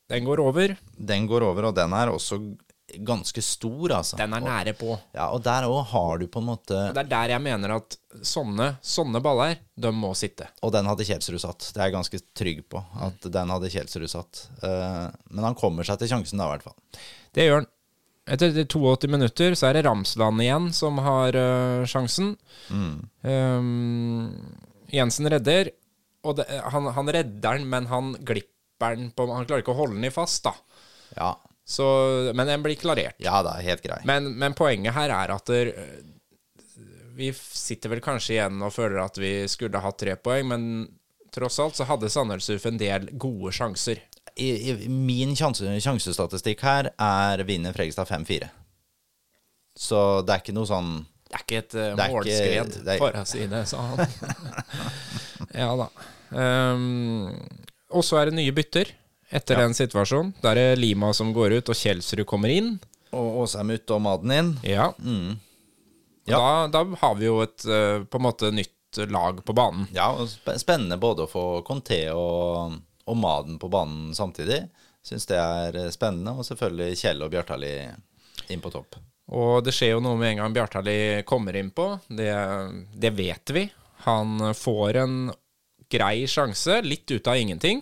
Den 0.09 0.25
går 0.25 0.39
over. 0.43 0.75
den 0.97 1.25
går 1.27 1.41
over, 1.41 1.65
og 1.71 1.75
den 1.75 1.93
er 1.93 2.11
også 2.13 2.37
ganske 3.07 3.41
stor, 3.45 3.93
altså. 3.97 4.17
Den 4.19 4.33
er 4.37 4.43
nære 4.43 4.73
på. 4.77 4.95
Ja, 5.15 5.29
og 5.33 5.43
der 5.45 5.67
òg 5.69 5.81
har 5.91 6.21
du 6.21 6.27
på 6.31 6.41
en 6.41 6.47
måte 6.51 6.79
Det 6.95 7.03
er 7.03 7.11
der 7.11 7.35
jeg 7.35 7.43
mener 7.43 7.75
at 7.77 7.97
sånne, 8.27 8.73
sånne 8.83 9.21
baller, 9.23 9.59
de 9.79 9.91
må 9.95 10.13
sitte. 10.17 10.49
Og 10.65 10.73
den 10.75 10.89
hadde 10.89 11.07
Kjelsrud 11.07 11.41
satt. 11.43 11.71
Det 11.71 11.79
er 11.79 11.89
jeg 11.89 11.97
ganske 11.97 12.21
trygg 12.37 12.63
på. 12.71 12.81
At 13.07 13.27
den 13.33 13.53
hadde 13.53 13.71
Kjelsrud 13.73 14.09
satt. 14.11 14.45
Eh, 14.63 15.05
men 15.31 15.47
han 15.47 15.57
kommer 15.59 15.87
seg 15.87 16.01
til 16.01 16.11
sjansen 16.11 16.41
da, 16.41 16.49
i 16.49 16.55
hvert 16.55 16.67
fall. 16.69 17.05
Det 17.35 17.47
gjør 17.47 17.61
han. 17.61 17.69
Etter 18.31 18.53
82 18.53 19.09
minutter 19.09 19.55
så 19.57 19.67
er 19.67 19.79
det 19.79 19.85
Ramsland 19.87 20.43
igjen 20.43 20.67
som 20.77 20.99
har 21.01 21.35
øh, 21.35 21.85
sjansen. 21.89 22.35
Um, 22.69 24.29
Jensen 24.93 25.29
redder, 25.31 25.71
og 26.27 26.37
det, 26.37 26.45
han, 26.73 26.91
han 26.95 27.11
redder 27.11 27.57
den, 27.57 27.65
men 27.71 27.89
han 27.89 28.13
glipper 28.21 28.97
den 28.97 29.09
på 29.15 29.25
Han 29.31 29.47
klarer 29.47 29.63
ikke 29.63 29.73
å 29.73 29.79
holde 29.81 29.97
den 29.97 30.07
i 30.07 30.13
fast, 30.13 30.45
da. 30.45 30.53
Ja, 31.17 31.33
Så, 31.71 31.85
men 32.35 32.49
den 32.49 32.63
blir 32.65 32.75
klarert. 32.75 33.15
ja 33.23 33.37
da, 33.45 33.53
helt 33.63 33.83
grei. 33.85 34.01
Men, 34.09 34.33
men 34.41 34.55
poenget 34.57 34.91
her 34.97 35.13
er 35.15 35.31
at 35.37 35.47
der, 35.47 35.69
vi 37.15 37.29
sitter 37.35 37.93
vel 37.93 38.01
kanskje 38.03 38.33
igjen 38.35 38.59
og 38.65 38.73
føler 38.75 38.99
at 39.05 39.19
vi 39.21 39.29
skulle 39.51 39.79
hatt 39.83 39.99
tre 40.01 40.17
poeng, 40.19 40.49
men 40.51 40.65
tross 41.31 41.61
alt 41.63 41.77
så 41.79 41.85
hadde 41.87 42.09
Sandnes 42.11 42.49
Ulf 42.51 42.65
en 42.67 42.79
del 42.81 43.07
gode 43.19 43.53
sjanser. 43.55 44.01
I, 44.35 44.49
i, 44.71 44.75
min 44.91 45.31
sjanse, 45.37 45.67
sjansestatistikk 45.83 46.63
her 46.65 46.89
er 46.95 47.43
vinner 47.47 47.75
Fredrikstad 47.75 48.09
5-4. 48.09 48.49
Så 49.79 49.99
det 50.27 50.33
er 50.35 50.43
ikke 50.43 50.55
noe 50.55 50.67
sånn 50.67 50.89
Det 51.31 51.37
er 51.37 51.43
ikke 51.45 51.59
et 51.61 51.75
uh, 51.77 51.81
er 51.81 51.91
ikke- 51.93 52.11
målskred, 52.11 52.79
er- 52.83 52.99
for 52.99 53.19
å 53.21 53.25
si 53.27 53.45
det, 53.51 53.61
sa 53.71 53.83
han. 53.93 54.01
ja 55.63 55.69
da. 55.79 55.87
Um, 56.31 57.31
og 57.91 58.03
så 58.07 58.19
er 58.21 58.29
det 58.31 58.37
nye 58.39 58.55
bytter 58.55 58.91
etter 59.31 59.55
Ja. 59.57 59.61
den 59.65 59.73
situasjonen. 59.77 60.33
Da 60.43 60.51
er 60.51 60.59
det 60.59 60.79
Lima 60.81 61.13
som 61.15 61.31
går 61.33 61.57
ut, 61.59 61.69
og 61.71 61.75
Kjelsrud 61.79 62.25
kommer 62.29 62.51
inn. 62.51 62.73
Og 63.15 63.41
Åsheim 63.43 63.71
ut 63.73 63.91
og 63.95 64.01
Maden 64.05 64.31
inn. 64.35 64.51
Ja. 64.67 64.91
Mm. 64.99 65.39
Ja. 66.29 66.37
Da, 66.37 66.67
da 66.83 66.83
har 67.01 67.15
vi 67.19 67.25
jo 67.27 67.39
et 67.43 67.65
eh, 67.65 68.03
på 68.05 68.19
en 68.19 68.25
måte 68.27 68.51
nytt 68.53 69.01
lag 69.09 69.39
på 69.47 69.55
banen. 69.55 69.87
Ja, 69.95 70.09
og 70.19 70.29
spennende 70.59 70.99
både 70.99 71.25
å 71.25 71.31
få 71.31 71.43
Conté 71.67 72.03
og, 72.13 72.77
og 73.07 73.17
Maden 73.17 73.57
på 73.59 73.69
banen 73.71 74.11
samtidig. 74.15 74.61
Syns 75.03 75.25
det 75.31 75.39
er 75.39 75.77
eh, 75.85 75.91
spennende. 75.95 76.35
Og 76.37 76.45
selvfølgelig 76.47 76.99
Kjell 77.01 77.23
og 77.25 77.31
Bjartali 77.33 77.73
inn 78.51 78.61
på 78.63 78.71
topp. 78.73 78.99
Og 79.31 79.61
det 79.63 79.71
skjer 79.75 79.93
jo 79.95 80.01
noe 80.03 80.19
med 80.19 80.33
en 80.33 80.41
gang 80.43 80.53
Bjartali 80.55 81.23
kommer 81.27 81.55
innpå. 81.55 81.87
Det, 82.11 82.31
det 82.99 83.13
vet 83.15 83.53
vi. 83.55 83.65
Han 84.05 84.51
får 84.57 84.97
en 85.03 85.15
grei 85.91 86.25
sjanse, 86.27 86.81
litt 86.83 87.09
ut 87.11 87.27
av 87.27 87.39
ingenting. 87.39 87.81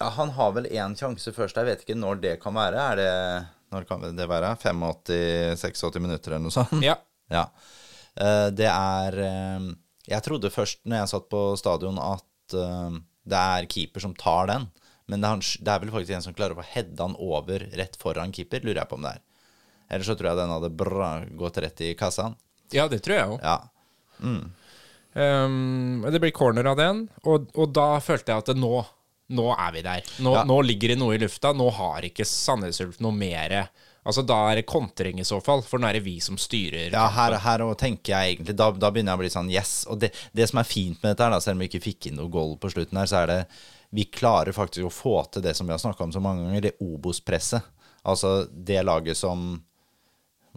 Ja, 0.00 0.08
Han 0.16 0.30
har 0.36 0.52
vel 0.56 0.66
én 0.72 0.94
sjanse 0.96 1.32
først. 1.36 1.58
Jeg 1.60 1.68
vet 1.68 1.82
ikke 1.84 1.98
når 1.98 2.20
det 2.22 2.34
kan 2.42 2.54
være. 2.56 2.80
Er 2.92 2.96
det 2.96 3.46
Når 3.70 3.84
kan 3.86 4.02
det 4.16 4.26
være? 4.28 4.54
85-86 4.56 6.00
minutter 6.02 6.32
eller 6.32 6.46
noe 6.48 6.56
sånt? 6.56 6.80
Ja. 6.84 6.96
Ja. 7.30 7.44
Eh, 8.18 8.48
Det 8.50 8.66
er 8.66 9.14
eh, 9.22 9.66
Jeg 10.10 10.24
trodde 10.26 10.50
først 10.50 10.80
når 10.84 10.96
jeg 11.04 11.10
satt 11.12 11.28
på 11.30 11.42
stadion 11.60 12.00
at 12.02 12.56
eh, 12.58 12.96
det 13.30 13.38
er 13.38 13.68
keeper 13.70 14.02
som 14.02 14.14
tar 14.18 14.48
den. 14.50 14.64
Men 15.06 15.22
det 15.22 15.28
er, 15.30 15.44
det 15.62 15.70
er 15.74 15.82
vel 15.84 15.92
faktisk 15.94 16.16
en 16.16 16.24
som 16.24 16.34
klarer 16.34 16.56
å 16.56 16.58
få 16.62 16.66
heada 16.72 16.96
den 17.04 17.14
over 17.22 17.62
rett 17.78 17.94
foran 18.00 18.32
keeper, 18.34 18.64
lurer 18.66 18.80
jeg 18.82 18.90
på 18.90 18.98
om 18.98 19.04
det 19.06 19.12
er. 19.18 19.22
Ellers 19.90 20.06
så 20.10 20.14
tror 20.18 20.30
jeg 20.32 20.38
den 20.40 20.52
hadde 20.56 20.70
bra, 20.80 21.10
gått 21.38 21.58
rett 21.62 21.80
i 21.86 21.92
kassa. 21.98 22.28
ja, 22.74 22.88
det 22.90 23.00
tror 23.02 23.16
jeg 23.16 23.30
òg. 23.36 23.40
Ja. 23.42 23.56
Um, 25.14 26.04
det 26.10 26.20
blir 26.22 26.30
corner 26.34 26.68
av 26.70 26.76
den, 26.78 27.00
og, 27.26 27.48
og 27.58 27.72
da 27.74 27.88
følte 28.02 28.30
jeg 28.30 28.42
at 28.44 28.50
det, 28.52 28.58
nå, 28.62 28.84
nå 29.30 29.46
er 29.54 29.72
vi 29.76 29.82
der. 29.86 30.02
Nå, 30.24 30.34
Ja. 30.34 30.42
nå 30.44 30.58
ligger 30.66 30.92
det 30.94 30.98
noe 31.00 31.14
i 31.14 31.22
lufta. 31.22 31.52
Nå 31.56 31.70
har 31.76 32.02
ikke 32.08 32.26
Sandnes 32.26 32.80
Ulf 32.84 33.00
noe 33.00 33.12
mer 33.16 33.68
Altså 34.00 34.22
Da 34.24 34.36
er 34.50 34.56
det 34.56 34.66
kontring 34.66 35.18
i 35.20 35.26
så 35.28 35.42
fall, 35.44 35.60
for 35.60 35.78
nå 35.78 35.86
er 35.86 35.98
det 35.98 36.04
vi 36.06 36.14
som 36.24 36.38
styrer. 36.40 36.88
Ja, 36.94 37.02
her, 37.12 37.34
her 37.44 37.64
tenker 37.76 38.14
jeg 38.14 38.36
egentlig 38.38 38.54
da, 38.56 38.70
da 38.72 38.88
begynner 38.90 39.12
jeg 39.12 39.18
å 39.18 39.20
bli 39.20 39.28
sånn 39.34 39.50
yes. 39.52 39.74
Og 39.92 40.00
det, 40.00 40.08
det 40.32 40.46
som 40.48 40.58
er 40.62 40.64
fint 40.64 41.02
med 41.02 41.12
dette, 41.12 41.26
her 41.26 41.34
da, 41.34 41.40
selv 41.44 41.58
om 41.58 41.60
vi 41.60 41.68
ikke 41.68 41.82
fikk 41.84 42.08
inn 42.08 42.16
noe 42.16 42.32
goal 42.32 42.56
på 42.56 42.70
slutten 42.72 42.96
her, 42.96 43.10
så 43.10 43.20
er 43.20 43.26
det 43.28 43.38
vi 43.92 44.06
klarer 44.08 44.56
faktisk 44.56 44.88
å 44.88 44.94
få 44.94 45.16
til 45.34 45.44
det 45.44 45.52
som 45.58 45.68
vi 45.68 45.74
har 45.76 45.82
snakka 45.82 46.06
om 46.06 46.14
så 46.16 46.22
mange 46.24 46.46
ganger, 46.46 46.64
det 46.64 46.78
Obos-presset. 46.80 47.68
Altså 48.08 48.46
det 48.50 48.80
laget 48.88 49.18
som 49.20 49.58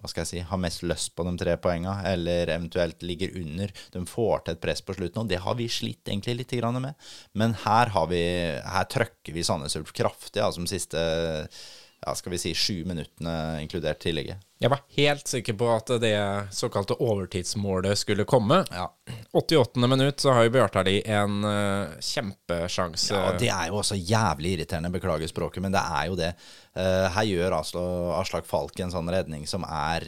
hva 0.02 0.10
skal 0.10 0.24
jeg 0.24 0.30
si, 0.30 0.42
har 0.50 0.60
mest 0.62 0.84
lyst 0.84 1.14
på 1.16 1.26
de 1.28 1.34
tre 1.40 1.56
poenga, 1.62 2.00
eller 2.10 2.52
eventuelt 2.52 3.06
ligger 3.06 3.36
under. 3.40 3.72
De 3.94 4.04
får 4.10 4.44
til 4.44 4.58
et 4.58 4.64
press 4.64 4.84
på 4.86 4.96
slutten, 4.98 5.24
og 5.24 5.32
det 5.32 5.42
har 5.44 5.58
vi 5.60 5.70
slitt 5.72 6.10
egentlig 6.10 6.38
litt 6.42 6.58
med. 6.74 6.94
Men 7.40 7.56
her, 7.66 7.94
har 7.96 8.10
vi, 8.12 8.24
her 8.76 8.90
trøkker 8.92 9.36
vi 9.36 9.46
Sandnes 9.46 9.78
Ulf 9.80 9.94
kraftig, 9.96 10.42
ja, 10.42 10.52
som 10.52 10.68
siste 10.70 11.00
ja, 12.06 12.16
skal 12.16 12.34
vi 12.34 12.40
si 12.42 12.54
sju 12.56 12.84
minuttene, 12.86 13.62
inkludert 13.62 14.02
tillegget. 14.04 14.42
Jeg 14.64 14.72
var 14.72 14.84
helt 14.96 15.28
sikker 15.28 15.56
på 15.60 15.68
at 15.74 15.90
det 16.00 16.16
såkalte 16.56 16.96
overtidsmålet 17.04 18.00
skulle 18.00 18.24
komme. 18.28 18.62
Ja. 18.72 18.88
88. 19.32 19.80
minutt 19.88 20.24
så 20.24 20.32
har 20.36 20.48
jo 20.48 20.54
Bjartali 20.56 21.02
en 21.04 21.44
uh, 21.44 21.96
kjempesjanse. 22.00 23.16
Ja, 23.16 23.34
det 23.40 23.50
er 23.52 23.72
jo 23.72 23.82
også 23.82 23.98
jævlig 24.00 24.56
irriterende, 24.58 24.92
beklager 24.94 25.28
språket, 25.32 25.64
men 25.64 25.76
det 25.76 25.84
er 25.84 26.08
jo 26.12 26.16
det. 26.20 26.32
Uh, 26.78 27.10
her 27.18 27.28
gjør 27.28 27.58
Aslo, 27.60 27.84
Aslak 28.20 28.48
Falk 28.48 28.80
en 28.80 28.94
sånn 28.94 29.12
redning 29.12 29.48
som 29.50 29.68
er 29.68 30.08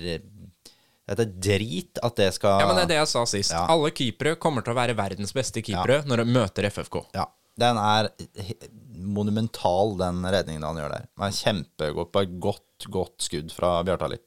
det 1.06 1.22
er 1.22 1.34
drit 1.38 2.00
at 2.02 2.16
det 2.18 2.32
skal 2.34 2.64
Ja, 2.64 2.70
men 2.70 2.80
det 2.80 2.88
er 2.88 2.94
det 2.96 3.02
jeg 3.04 3.10
sa 3.12 3.26
sist. 3.30 3.54
Ja. 3.54 3.68
Alle 3.70 3.92
keepere 3.94 4.40
kommer 4.42 4.66
til 4.66 4.74
å 4.74 4.80
være 4.80 4.96
verdens 4.98 5.36
beste 5.38 5.62
keepere 5.62 6.02
når 6.10 6.24
de 6.24 6.32
møter 6.34 6.66
FFK. 6.72 7.04
Ja, 7.14 7.28
den 7.62 7.78
er 7.78 8.10
monumental, 9.06 9.96
den 10.00 10.26
redningen 10.26 10.66
han 10.66 10.80
gjør 10.82 10.96
der. 10.96 11.10
Det 11.12 11.28
er 11.28 11.40
kjempegodt. 11.40 12.14
Bare 12.16 12.40
godt, 12.42 12.88
godt 12.92 13.28
skudd 13.28 13.54
fra 13.56 13.78
Bjartali. 13.88 14.20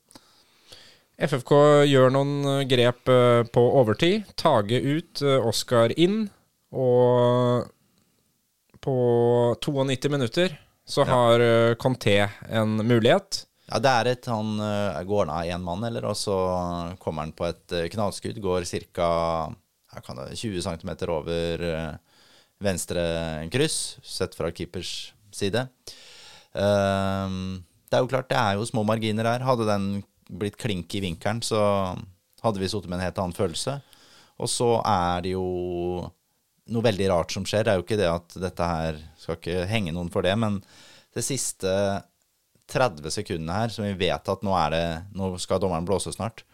FFK 1.19 1.53
gjør 1.91 2.13
noen 2.15 2.35
eh, 2.47 2.65
grep 2.71 3.11
eh, 3.11 3.43
på 3.51 3.63
overtid. 3.81 4.29
Tage 4.39 4.79
ut, 4.79 5.23
eh, 5.25 5.49
Oskar 5.51 5.95
inn. 5.99 6.29
Og 6.71 7.67
på 8.79 8.97
92 9.65 10.13
minutter 10.13 10.55
så 10.89 11.05
har 11.09 11.43
ja. 11.43 11.75
Conté 11.81 12.21
en 12.49 12.79
mulighet. 12.87 13.43
Ja, 13.69 13.81
det 13.83 13.91
er 13.91 14.09
et 14.13 14.29
Han 14.31 14.55
går 15.09 15.27
han 15.27 15.33
av 15.33 15.49
én 15.49 15.65
mann, 15.65 15.83
eller? 15.85 16.07
Og 16.09 16.17
så 16.17 16.37
kommer 17.03 17.27
han 17.27 17.35
på 17.37 17.49
et 17.49 17.75
knallskudd. 17.93 18.39
Går 18.41 18.65
ca. 18.69 19.09
20 19.99 20.63
cm 20.63 20.93
over 21.09 21.65
venstre 22.63 23.03
kryss, 23.53 23.99
sett 24.03 24.35
fra 24.39 24.51
keepers 24.55 25.13
side. 25.35 25.67
Ehm, 26.59 27.65
det 27.89 27.99
er 27.99 28.05
jo 28.05 28.11
klart, 28.11 28.29
det 28.31 28.39
er 28.39 28.59
jo 28.59 28.67
små 28.69 28.85
marginer 28.87 29.29
her. 29.31 29.47
Hadde 29.47 29.69
den 29.69 29.89
blitt 30.29 30.59
klink 30.61 30.93
i 30.95 31.03
vinkelen, 31.05 31.41
så 31.45 31.61
hadde 32.45 32.61
vi 32.61 32.69
sittet 32.71 32.91
med 32.91 32.99
en 32.99 33.07
helt 33.07 33.21
annen 33.23 33.37
følelse. 33.37 33.79
Og 34.39 34.51
så 34.51 34.77
er 34.87 35.25
det 35.25 35.35
jo 35.35 35.47
noe 36.69 36.85
veldig 36.85 37.09
rart 37.11 37.33
som 37.35 37.47
skjer. 37.49 37.65
Det 37.65 37.73
er 37.73 37.81
jo 37.81 37.87
ikke 37.87 38.01
det 38.01 38.11
at 38.11 38.37
dette 38.43 38.69
her 38.73 39.01
skal 39.19 39.39
ikke 39.39 39.65
henge 39.71 39.95
noen 39.97 40.13
for 40.13 40.27
det, 40.27 40.35
men 40.39 40.61
det 41.17 41.25
siste 41.27 41.73
30 42.69 43.15
sekundene 43.15 43.57
her, 43.57 43.73
som 43.73 43.87
vi 43.87 43.97
vet 43.97 44.29
at 44.29 44.45
nå 44.45 44.53
er 44.61 44.75
det 44.75 44.85
Nå 45.17 45.33
skal 45.41 45.61
dommeren 45.63 45.89
blåse 45.89 46.13
snart. 46.13 46.45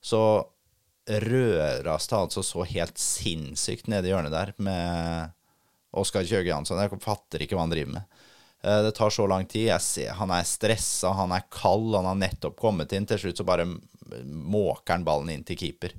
Så 0.00 0.22
røres 1.10 2.06
det 2.08 2.16
altså 2.16 2.42
så 2.46 2.64
helt 2.68 2.98
sinnssykt 3.00 3.88
nede 3.90 4.08
i 4.08 4.12
hjørnet 4.12 4.32
der 4.32 4.52
med 4.62 5.36
Oskar 5.92 6.22
Kjøge 6.26 6.50
Jansson. 6.52 6.78
Jeg 6.78 7.00
fatter 7.02 7.42
ikke 7.42 7.56
hva 7.58 7.64
han 7.66 7.72
driver 7.74 7.94
med. 7.98 8.18
Eh, 8.62 8.82
Det 8.86 8.94
tar 8.94 9.10
så 9.10 9.26
lang 9.28 9.46
tid. 9.50 9.70
Ser, 9.82 10.12
han 10.18 10.30
er 10.30 10.46
stressa, 10.46 11.12
han 11.16 11.32
er 11.32 11.46
kald, 11.50 11.94
han 11.96 12.06
har 12.06 12.18
nettopp 12.20 12.58
kommet 12.60 12.92
inn. 12.92 13.06
Til 13.06 13.18
slutt 13.18 13.40
så 13.40 13.46
bare 13.48 13.66
måker 14.24 14.96
han 14.96 15.04
ballen 15.06 15.30
inn 15.30 15.44
til 15.46 15.56
keeper. 15.58 15.94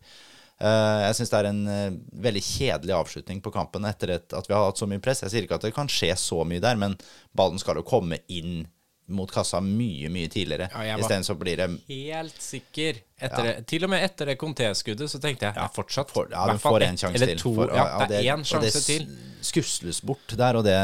Eh, 0.62 1.00
Jeg 1.08 1.16
syns 1.18 1.32
det 1.34 1.40
er 1.40 1.50
en 1.50 1.64
eh, 1.68 1.96
veldig 2.22 2.44
kjedelig 2.46 2.94
avslutning 2.98 3.42
på 3.42 3.52
kampen 3.54 3.86
etter 3.90 4.16
at 4.20 4.48
vi 4.48 4.54
har 4.54 4.68
hatt 4.70 4.78
så 4.78 4.88
mye 4.88 5.02
press. 5.04 5.24
Jeg 5.26 5.32
sier 5.34 5.48
ikke 5.48 5.58
at 5.60 5.66
det 5.68 5.74
kan 5.76 5.90
skje 5.92 6.14
så 6.20 6.44
mye 6.46 6.62
der, 6.62 6.76
men 6.78 6.98
ballen 7.36 7.60
skal 7.60 7.76
jo 7.82 7.84
komme 7.88 8.20
inn 8.30 8.68
mot 9.14 9.32
kassa 9.32 9.60
mye, 9.64 10.10
mye 10.14 10.30
tidligere. 10.32 10.68
Ja, 10.74 10.98
Isteden 11.00 11.26
så 11.28 11.36
blir 11.40 11.60
det 11.60 11.68
Helt 11.88 12.42
sikker. 12.42 13.02
Etter 13.22 13.46
det, 13.46 13.54
til 13.70 13.86
og 13.86 13.92
med 13.94 14.02
etter 14.02 14.32
det 14.32 14.38
Conté-skuddet 14.42 15.12
så 15.12 15.20
tenkte 15.22 15.46
jeg 15.46 15.60
ja, 15.60 15.68
fortsatt 15.70 16.10
for, 16.10 16.32
ja, 16.32 16.42
i 16.42 16.50
de 16.50 16.56
hvert 16.56 16.64
fall 16.64 16.74
får 16.74 16.86
én 16.88 16.96
en 16.96 17.02
sjanse 17.04 17.28
til. 17.30 17.42
To, 17.44 17.54
For- 17.60 17.74
ja, 17.78 17.86
det 18.10 18.18
er 18.18 18.30
én 18.34 18.46
sjanse 18.50 18.72
det 18.80 18.84
til. 18.88 19.06
skusles 19.46 20.02
bort 20.10 20.36
der, 20.40 20.58
og 20.58 20.66
det, 20.66 20.78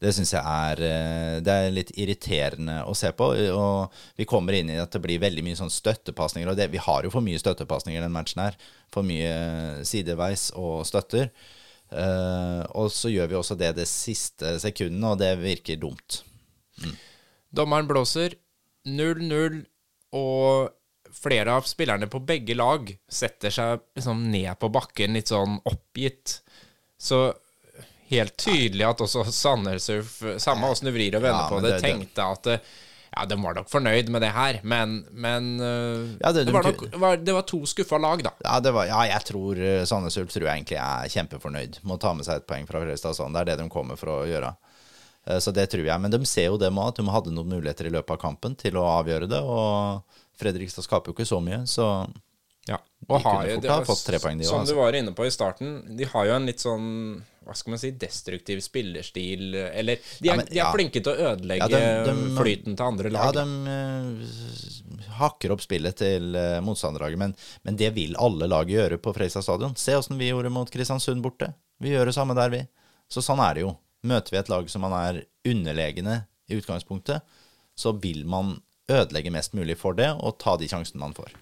det 0.00 0.14
syns 0.16 0.32
jeg 0.32 0.40
er 0.40 0.82
eh, 0.88 1.36
Det 1.44 1.52
er 1.52 1.74
litt 1.76 1.92
irriterende 2.00 2.78
å 2.88 2.96
se 2.96 3.12
på. 3.12 3.28
Og 3.58 4.02
vi 4.16 4.28
kommer 4.28 4.56
inn 4.56 4.72
i 4.72 4.80
at 4.80 4.92
det 4.96 5.02
blir 5.04 5.20
veldig 5.20 5.44
mye 5.44 5.60
sånn 5.60 5.72
støttepasninger, 5.72 6.48
og 6.48 6.56
det, 6.56 6.70
vi 6.72 6.80
har 6.80 7.04
jo 7.04 7.12
for 7.12 7.24
mye 7.24 7.40
støttepasninger 7.42 8.00
den 8.00 8.14
matchen 8.14 8.46
her. 8.46 8.56
For 8.92 9.04
mye 9.04 9.84
sideveis 9.88 10.48
og 10.56 10.86
støtter. 10.88 11.28
Uh, 11.92 12.64
og 12.72 12.88
så 12.88 13.10
gjør 13.12 13.26
vi 13.28 13.36
også 13.36 13.56
det 13.60 13.74
det 13.76 13.84
siste 13.90 14.54
sekundet, 14.62 15.04
og 15.10 15.18
det 15.20 15.34
virker 15.42 15.76
dumt. 15.76 16.22
Dommeren 17.52 17.88
blåser 17.90 18.34
0-0, 18.88 19.62
og 20.16 20.72
flere 21.12 21.54
av 21.58 21.66
spillerne 21.68 22.08
på 22.10 22.20
begge 22.24 22.54
lag 22.56 22.88
setter 23.12 23.52
seg 23.52 23.82
liksom 23.98 24.24
ned 24.32 24.54
på 24.60 24.70
bakken 24.72 25.16
litt 25.16 25.28
sånn 25.32 25.58
oppgitt. 25.68 26.38
Så 27.00 27.26
helt 28.12 28.36
tydelig 28.40 28.86
at 28.88 29.02
også 29.04 29.24
Sandnesurf, 29.32 30.18
samme 30.42 30.68
åssen 30.72 30.88
du 30.88 30.94
vrir 30.96 31.14
og 31.16 31.24
vender 31.24 31.44
Ja, 31.44 31.50
på 31.52 31.60
det, 31.64 31.76
det- 31.76 31.84
tenkte 31.84 32.24
at 32.32 32.48
ja, 33.12 33.26
de 33.28 33.36
var 33.42 33.54
nok 33.58 33.68
fornøyd 33.68 34.08
med 34.08 34.22
det 34.24 34.30
her, 34.32 34.60
men, 34.64 35.02
men 35.12 35.48
eh, 35.60 36.16
Ja, 36.22 36.32
det- 36.32 36.46
det, 36.48 36.52
var 36.56 36.64
nok, 36.64 36.84
var, 36.96 37.16
det 37.20 37.34
var 37.36 37.42
to 37.48 37.60
skuffa 37.68 37.98
lag, 38.00 38.22
da. 38.24 38.32
Ja, 38.44 38.58
det 38.64 38.72
var, 38.72 38.86
ja 38.88 39.02
jeg 39.12 39.24
tror 39.28 39.60
eh, 39.60 39.84
Sandnes 39.84 40.16
Ulf 40.16 40.32
tror 40.32 40.48
jeg 40.48 40.62
egentlig 40.62 40.78
er 40.80 41.12
kjempefornøyd 41.12 41.82
med 41.84 41.96
å 41.98 42.00
ta 42.00 42.14
med 42.16 42.24
seg 42.24 42.40
et 42.40 42.46
poeng 42.48 42.64
fra 42.68 42.80
Fredrikstad. 42.80 43.16
Sånn. 43.18 43.32
Det 43.36 43.40
er 43.44 43.50
det 43.52 43.58
de 43.60 43.68
kommer 43.72 44.00
for 44.00 44.14
å 44.14 44.22
gjøre. 44.28 44.54
Eh, 45.26 45.38
Så 45.38 45.52
det 45.54 45.68
tror 45.70 45.84
jeg. 45.86 46.00
Men 46.00 46.10
de 46.10 46.24
ser 46.26 46.46
jo 46.50 46.58
det 46.58 46.72
med 46.72 46.84
at 46.92 46.96
de 46.96 47.06
hadde 47.08 47.30
noen 47.32 47.48
muligheter 47.48 47.86
i 47.86 47.94
løpet 47.94 48.10
av 48.10 48.18
kampen 48.18 48.56
til 48.58 48.72
å 48.80 48.84
avgjøre 49.02 49.28
det. 49.30 49.40
Og 49.42 50.02
Fredrikstad 50.38 50.82
skaper 50.84 51.12
jo 51.12 51.14
ikke 51.18 51.28
så 51.28 51.40
mye, 51.42 51.62
så 51.66 52.08
Ja, 52.68 52.76
De 53.00 53.06
kunne 53.18 53.56
fort 53.58 53.64
ha 53.66 53.84
fått 53.84 54.04
tre 54.06 54.18
poeng, 54.22 54.38
de 54.38 54.44
Som 54.46 54.60
også. 54.62 54.68
du 54.70 54.74
var 54.78 54.92
inne 54.94 55.10
på 55.12 55.24
i 55.26 55.30
starten, 55.34 55.96
de 55.96 56.04
har 56.04 56.26
jo 56.26 56.32
en 56.36 56.46
litt 56.46 56.60
sånn 56.62 57.22
hva 57.44 57.56
skal 57.58 57.72
man 57.72 57.78
si, 57.82 57.90
destruktiv 57.90 58.60
spillerstil 58.62 59.56
Eller 59.74 59.96
de 60.20 60.28
er, 60.28 60.30
Ja, 60.30 60.36
men- 60.36 60.46
de 60.46 60.52
er 60.52 60.62
ja. 60.62 60.72
flinke 60.72 61.02
til 61.02 61.10
å 61.10 61.34
ødelegge 61.34 61.58
Ja, 61.58 62.04
de- 62.04 62.12
de- 62.12 62.36
flyten 62.38 62.76
til 62.76 62.86
andre 62.86 63.10
lag. 63.10 63.34
Ja, 63.34 63.42
de 63.42 64.22
uh, 64.22 65.12
hakker 65.18 65.50
opp 65.54 65.60
spillet 65.64 65.96
til 65.96 66.36
uh, 66.36 66.60
motstanderlaget, 66.64 67.18
men, 67.18 67.34
men 67.64 67.76
det 67.76 67.90
vil 67.94 68.14
alle 68.16 68.46
lag 68.46 68.68
gjøre 68.70 68.98
på 69.02 69.12
Freistad 69.16 69.42
stadion. 69.42 69.74
Se 69.76 69.94
åssen 69.98 70.18
vi 70.18 70.30
gjorde 70.30 70.50
mot 70.54 70.70
Kristiansund 70.70 71.22
borte. 71.24 71.52
Vi 71.82 71.90
gjør 71.90 72.06
det 72.10 72.14
samme 72.14 72.34
der, 72.38 72.48
vi. 72.54 72.62
Så 73.10 73.20
sånn 73.26 73.42
er 73.42 73.54
det 73.58 73.62
jo. 73.66 73.74
Møter 74.02 74.34
vi 74.34 74.40
et 74.40 74.50
lag 74.50 74.68
som 74.70 74.82
man 74.82 74.96
er 74.98 75.22
underlegne 75.46 76.22
i 76.50 76.58
utgangspunktet, 76.58 77.22
så 77.78 77.94
vil 78.02 78.24
man 78.26 78.56
ødelegge 78.90 79.32
mest 79.32 79.54
mulig 79.54 79.78
for 79.78 79.96
det 79.96 80.10
og 80.18 80.38
ta 80.42 80.56
de 80.58 80.68
sjansene 80.68 81.00
man 81.00 81.14
får. 81.16 81.36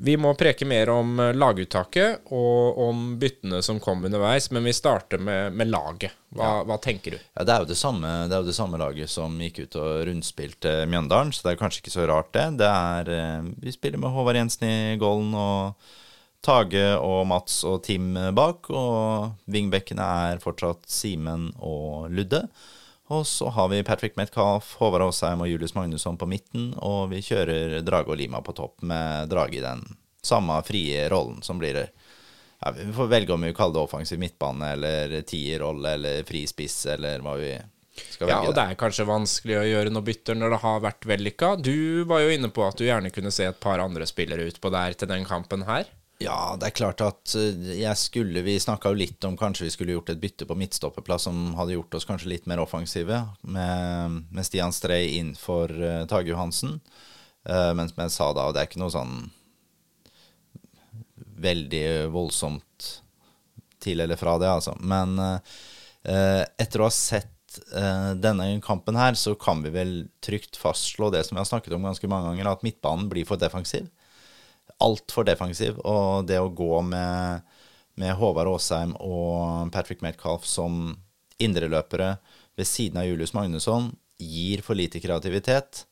Vi 0.00 0.14
må 0.20 0.30
preke 0.38 0.66
mer 0.68 0.92
om 0.94 1.16
eh, 1.18 1.34
laguttaket 1.34 2.28
og 2.30 2.78
om 2.84 3.00
byttene 3.18 3.58
som 3.66 3.80
kom 3.82 4.04
underveis, 4.06 4.46
men 4.54 4.68
vi 4.68 4.74
starter 4.76 5.18
med, 5.18 5.56
med 5.58 5.72
laget. 5.72 6.14
Hva, 6.38 6.60
hva 6.68 6.76
tenker 6.82 7.16
du? 7.16 7.18
Ja, 7.18 7.42
det 7.42 7.54
er, 7.54 7.66
det, 7.66 7.78
samme, 7.80 8.12
det 8.28 8.36
er 8.36 8.44
jo 8.44 8.50
det 8.50 8.54
samme 8.54 8.78
laget 8.78 9.10
som 9.10 9.34
gikk 9.42 9.64
ut 9.64 9.78
og 9.80 10.04
rundspilte 10.06 10.74
Mjøndalen, 10.86 11.32
så 11.34 11.48
det 11.48 11.54
er 11.54 11.62
kanskje 11.64 11.82
ikke 11.82 11.94
så 11.96 12.06
rart, 12.06 12.30
det. 12.36 12.46
det 12.60 12.68
er, 12.68 13.10
eh, 13.16 13.48
vi 13.64 13.74
spiller 13.74 13.98
med 13.98 14.14
Håvard 14.14 14.38
Jensen 14.38 14.68
i 14.68 14.78
golden 15.02 15.34
og 15.34 15.90
Tage 16.44 16.84
og 17.02 17.26
Mats 17.28 17.60
og 17.66 17.82
Tim 17.86 18.12
bak, 18.36 18.70
og 18.70 19.50
wingbackene 19.50 20.10
er 20.32 20.42
fortsatt 20.42 20.86
Simen 20.90 21.50
og 21.58 22.10
Ludde. 22.14 22.44
Og 23.08 23.24
så 23.26 23.48
har 23.48 23.70
vi 23.72 23.82
Patrick 23.82 24.16
Metcalf, 24.20 24.74
Håvard 24.80 25.06
Aasheim 25.06 25.40
og 25.40 25.48
Julius 25.48 25.74
Magnusson 25.74 26.18
på 26.20 26.28
midten, 26.28 26.74
og 26.76 27.08
vi 27.14 27.22
kjører 27.24 27.80
Drage 27.86 28.12
og 28.12 28.20
Lima 28.20 28.42
på 28.44 28.52
topp 28.56 28.84
med 28.84 29.30
Drage 29.32 29.58
i 29.58 29.64
den 29.64 29.86
samme 30.22 30.58
frie 30.66 31.06
rollen 31.08 31.40
som 31.42 31.58
blir 31.58 31.78
ja, 31.78 32.70
Vi 32.74 32.92
får 32.92 33.06
velge 33.06 33.32
om 33.32 33.46
vi 33.46 33.54
kaller 33.54 33.78
det 33.78 33.84
offensiv 33.86 34.18
midtbane 34.20 34.72
eller 34.74 35.20
tierrolle 35.22 35.94
eller 35.94 36.24
frispiss 36.28 36.86
eller 36.94 37.22
hva 37.24 37.36
vi 37.38 37.52
skal 38.12 38.28
Ja, 38.28 38.40
og 38.44 38.54
Det 38.54 38.64
er 38.64 38.78
kanskje 38.78 39.06
vanskelig 39.08 39.56
å 39.60 39.66
gjøre 39.66 39.92
noe 39.94 40.06
bytter 40.06 40.36
når 40.38 40.54
det 40.54 40.60
har 40.62 40.82
vært 40.84 41.08
vellykka. 41.08 41.54
Du 41.62 42.04
var 42.10 42.22
jo 42.22 42.34
inne 42.34 42.50
på 42.52 42.66
at 42.66 42.78
du 42.78 42.84
gjerne 42.86 43.12
kunne 43.14 43.32
se 43.34 43.46
et 43.48 43.62
par 43.62 43.80
andre 43.82 44.06
spillere 44.06 44.46
utpå 44.50 44.70
der 44.74 44.98
til 44.98 45.10
den 45.10 45.26
kampen 45.26 45.64
her. 45.70 45.88
Ja, 46.18 46.56
det 46.58 46.66
er 46.66 46.74
klart 46.74 47.02
at 47.04 47.32
eh, 47.38 47.74
jeg 47.78 47.94
skulle 47.98 48.42
Vi 48.42 48.56
snakka 48.58 48.90
jo 48.90 48.98
litt 48.98 49.22
om 49.28 49.36
kanskje 49.38 49.68
vi 49.68 49.70
skulle 49.70 49.94
gjort 49.94 50.10
et 50.10 50.22
bytte 50.22 50.48
på 50.50 50.56
midtstoppeplass 50.58 51.28
som 51.28 51.52
hadde 51.54 51.76
gjort 51.76 51.94
oss 51.94 52.08
kanskje 52.08 52.32
litt 52.32 52.48
mer 52.50 52.58
offensive, 52.58 53.20
med, 53.46 54.16
med 54.34 54.46
Stian 54.46 54.74
Strei 54.74 55.14
inn 55.20 55.36
for 55.38 55.70
uh, 55.70 56.02
Tage 56.10 56.32
Johansen. 56.32 56.80
Uh, 57.46 57.70
men 57.78 57.86
som 57.86 58.02
jeg 58.02 58.14
sa 58.16 58.32
da, 58.34 58.48
og 58.48 58.56
det 58.56 58.64
er 58.64 58.70
ikke 58.70 58.82
noe 58.82 58.90
sånn 58.90 59.14
veldig 61.38 61.84
voldsomt 62.10 62.88
til 63.78 64.02
eller 64.02 64.18
fra 64.18 64.34
det, 64.42 64.50
altså. 64.50 64.74
Men 64.82 65.14
uh, 65.22 65.38
etter 66.02 66.82
å 66.82 66.88
ha 66.88 66.94
sett 66.94 67.34
denne 68.18 68.44
kampen 68.62 68.98
her, 68.98 69.16
så 69.18 69.32
kan 69.38 69.62
vi 69.64 69.70
vel 69.72 69.92
trygt 70.22 70.58
fastslå 70.60 71.08
det 71.10 71.22
som 71.24 71.34
vi 71.34 71.40
har 71.40 71.48
snakket 71.48 71.74
om 71.74 71.86
ganske 71.86 72.10
mange 72.10 72.28
ganger, 72.28 72.50
at 72.50 72.66
midtbanen 72.66 73.08
blir 73.10 73.26
for 73.26 73.40
defensiv. 73.40 73.86
Altfor 74.84 75.26
defensiv. 75.26 75.78
Og 75.82 76.26
det 76.28 76.38
å 76.40 76.52
gå 76.54 76.82
med, 76.86 77.44
med 77.98 78.16
Håvard 78.18 78.50
Aasheim 78.52 78.94
og 79.02 79.72
Patrick 79.74 80.04
Metcalf 80.04 80.46
som 80.46 80.96
indreløpere 81.38 82.16
ved 82.58 82.66
siden 82.66 83.00
av 83.02 83.06
Julius 83.06 83.34
Magnusson 83.34 83.92
gir 84.18 84.64
for 84.66 84.78
lite 84.78 85.02
kreativitet 85.02 85.84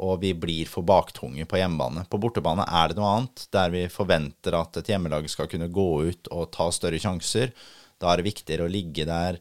og 0.00 0.20
vi 0.22 0.32
blir 0.36 0.68
for 0.70 0.86
baktunge 0.86 1.44
på 1.48 1.58
hjemmebane. 1.60 2.06
På 2.08 2.20
bortebane 2.20 2.64
er 2.64 2.90
det 2.90 2.98
noe 2.98 3.10
annet, 3.16 3.44
der 3.52 3.72
vi 3.74 3.84
forventer 3.92 4.56
at 4.56 4.78
et 4.80 4.88
hjemmelag 4.92 5.28
skal 5.28 5.50
kunne 5.50 5.68
gå 5.72 5.88
ut 6.08 6.30
og 6.32 6.50
ta 6.54 6.70
større 6.72 7.00
sjanser. 7.02 7.52
Da 8.00 8.12
er 8.12 8.20
det 8.20 8.30
viktigere 8.30 8.64
å 8.66 8.72
ligge 8.72 9.04
der 9.08 9.40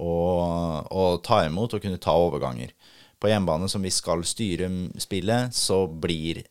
og, 0.00 0.88
og 0.88 1.20
ta 1.26 1.42
imot 1.44 1.76
og 1.76 1.84
kunne 1.84 2.00
ta 2.00 2.14
overganger. 2.16 2.72
På 3.18 3.28
hjemmebane, 3.28 3.68
som 3.68 3.84
vi 3.84 3.92
skal 3.92 4.22
styre 4.24 4.70
spillet, 5.02 5.52
så 5.56 5.84
blir 5.90 6.44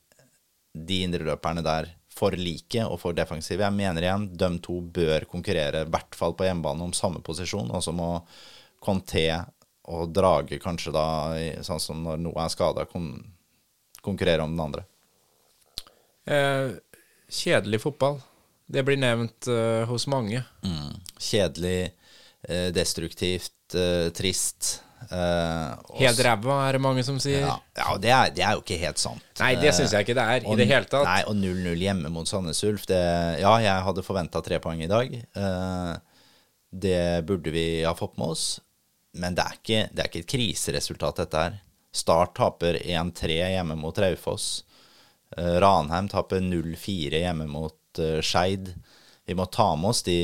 de 0.85 1.01
indreløperne 1.05 1.63
der 1.65 1.89
for 2.17 2.33
like 2.37 2.81
og 2.85 2.99
for 3.01 3.17
defensive. 3.17 3.63
Jeg 3.63 3.75
mener 3.75 4.05
igjen, 4.05 4.27
de 4.37 4.49
to 4.63 4.79
bør 4.81 5.27
konkurrere, 5.29 5.83
i 5.85 5.91
hvert 5.93 6.17
fall 6.17 6.33
på 6.37 6.47
hjemmebane, 6.47 6.87
om 6.87 6.95
samme 6.95 7.21
posisjon. 7.25 7.69
Og 7.71 7.83
så 7.85 7.93
må 7.95 8.09
Conté 8.83 9.27
og 9.87 10.11
Drage 10.15 10.59
kanskje 10.61 10.93
da, 10.95 11.07
sånn 11.65 11.81
som 11.81 12.01
når 12.03 12.23
noe 12.25 12.43
er 12.43 12.53
skada, 12.53 12.87
konkurrere 14.03 14.43
om 14.43 14.55
den 14.55 14.65
andre. 14.65 14.83
Eh, 16.27 16.73
kjedelig 17.29 17.81
fotball. 17.85 18.19
Det 18.67 18.83
blir 18.83 18.99
nevnt 18.99 19.47
uh, 19.47 19.85
hos 19.87 20.09
mange. 20.11 20.41
Mm. 20.65 20.97
Kjedelig, 21.23 21.93
eh, 22.49 22.67
destruktivt, 22.75 23.77
uh, 25.11 25.95
helt 25.99 26.19
ræva, 26.25 26.57
er 26.67 26.77
det 26.77 26.81
mange 26.83 27.03
som 27.07 27.19
sier. 27.21 27.45
Ja, 27.45 27.55
ja 27.79 27.95
det, 28.01 28.11
er, 28.11 28.35
det, 28.35 28.43
er, 28.43 28.57
jo 28.57 28.63
ikke 28.65 28.79
helt 28.81 29.01
sant. 29.01 29.25
Nei, 29.41 29.53
det 29.61 29.73
syns 29.77 29.95
jeg 29.95 30.07
ikke 30.07 30.17
det 30.17 30.27
er 30.35 30.45
og, 30.45 30.53
i 30.53 30.59
det 30.61 30.69
hele 30.69 30.89
tatt. 30.89 31.07
Nei, 31.07 31.21
Og 31.29 31.37
0-0 31.39 31.83
hjemme 31.85 32.13
mot 32.13 32.29
Sandnes 32.29 32.63
Ulf, 32.67 32.85
det 32.89 33.01
Ja, 33.43 33.55
jeg 33.63 33.87
hadde 33.87 34.05
forventa 34.05 34.43
tre 34.45 34.61
poeng 34.63 34.83
i 34.83 34.91
dag. 34.91 35.17
det 36.71 37.01
burde 37.27 37.53
vi 37.53 37.67
ha 37.83 37.95
fått 37.97 38.17
med 38.17 38.35
oss. 38.35 38.47
Men 39.17 39.37
det 39.37 39.45
er 39.45 39.57
ikke, 39.57 39.81
det 39.93 40.03
er 40.03 40.11
ikke 40.11 40.23
et 40.25 40.31
kriseresultat, 40.35 41.23
dette 41.23 41.43
her. 41.45 41.59
Start 41.95 42.35
taper 42.37 42.77
1-3 42.83 43.37
hjemme 43.55 43.77
mot 43.79 43.97
Raufoss. 43.97 44.63
Eh, 45.37 45.57
Ranheim 45.63 46.09
taper 46.11 46.43
0-4 46.43 47.23
hjemme 47.23 47.47
mot 47.49 47.99
uh, 47.99 48.19
Skeid. 48.21 48.73
Vi 49.27 49.35
må 49.35 49.47
ta 49.51 49.73
med 49.75 49.91
oss 49.91 50.03
de, 50.07 50.19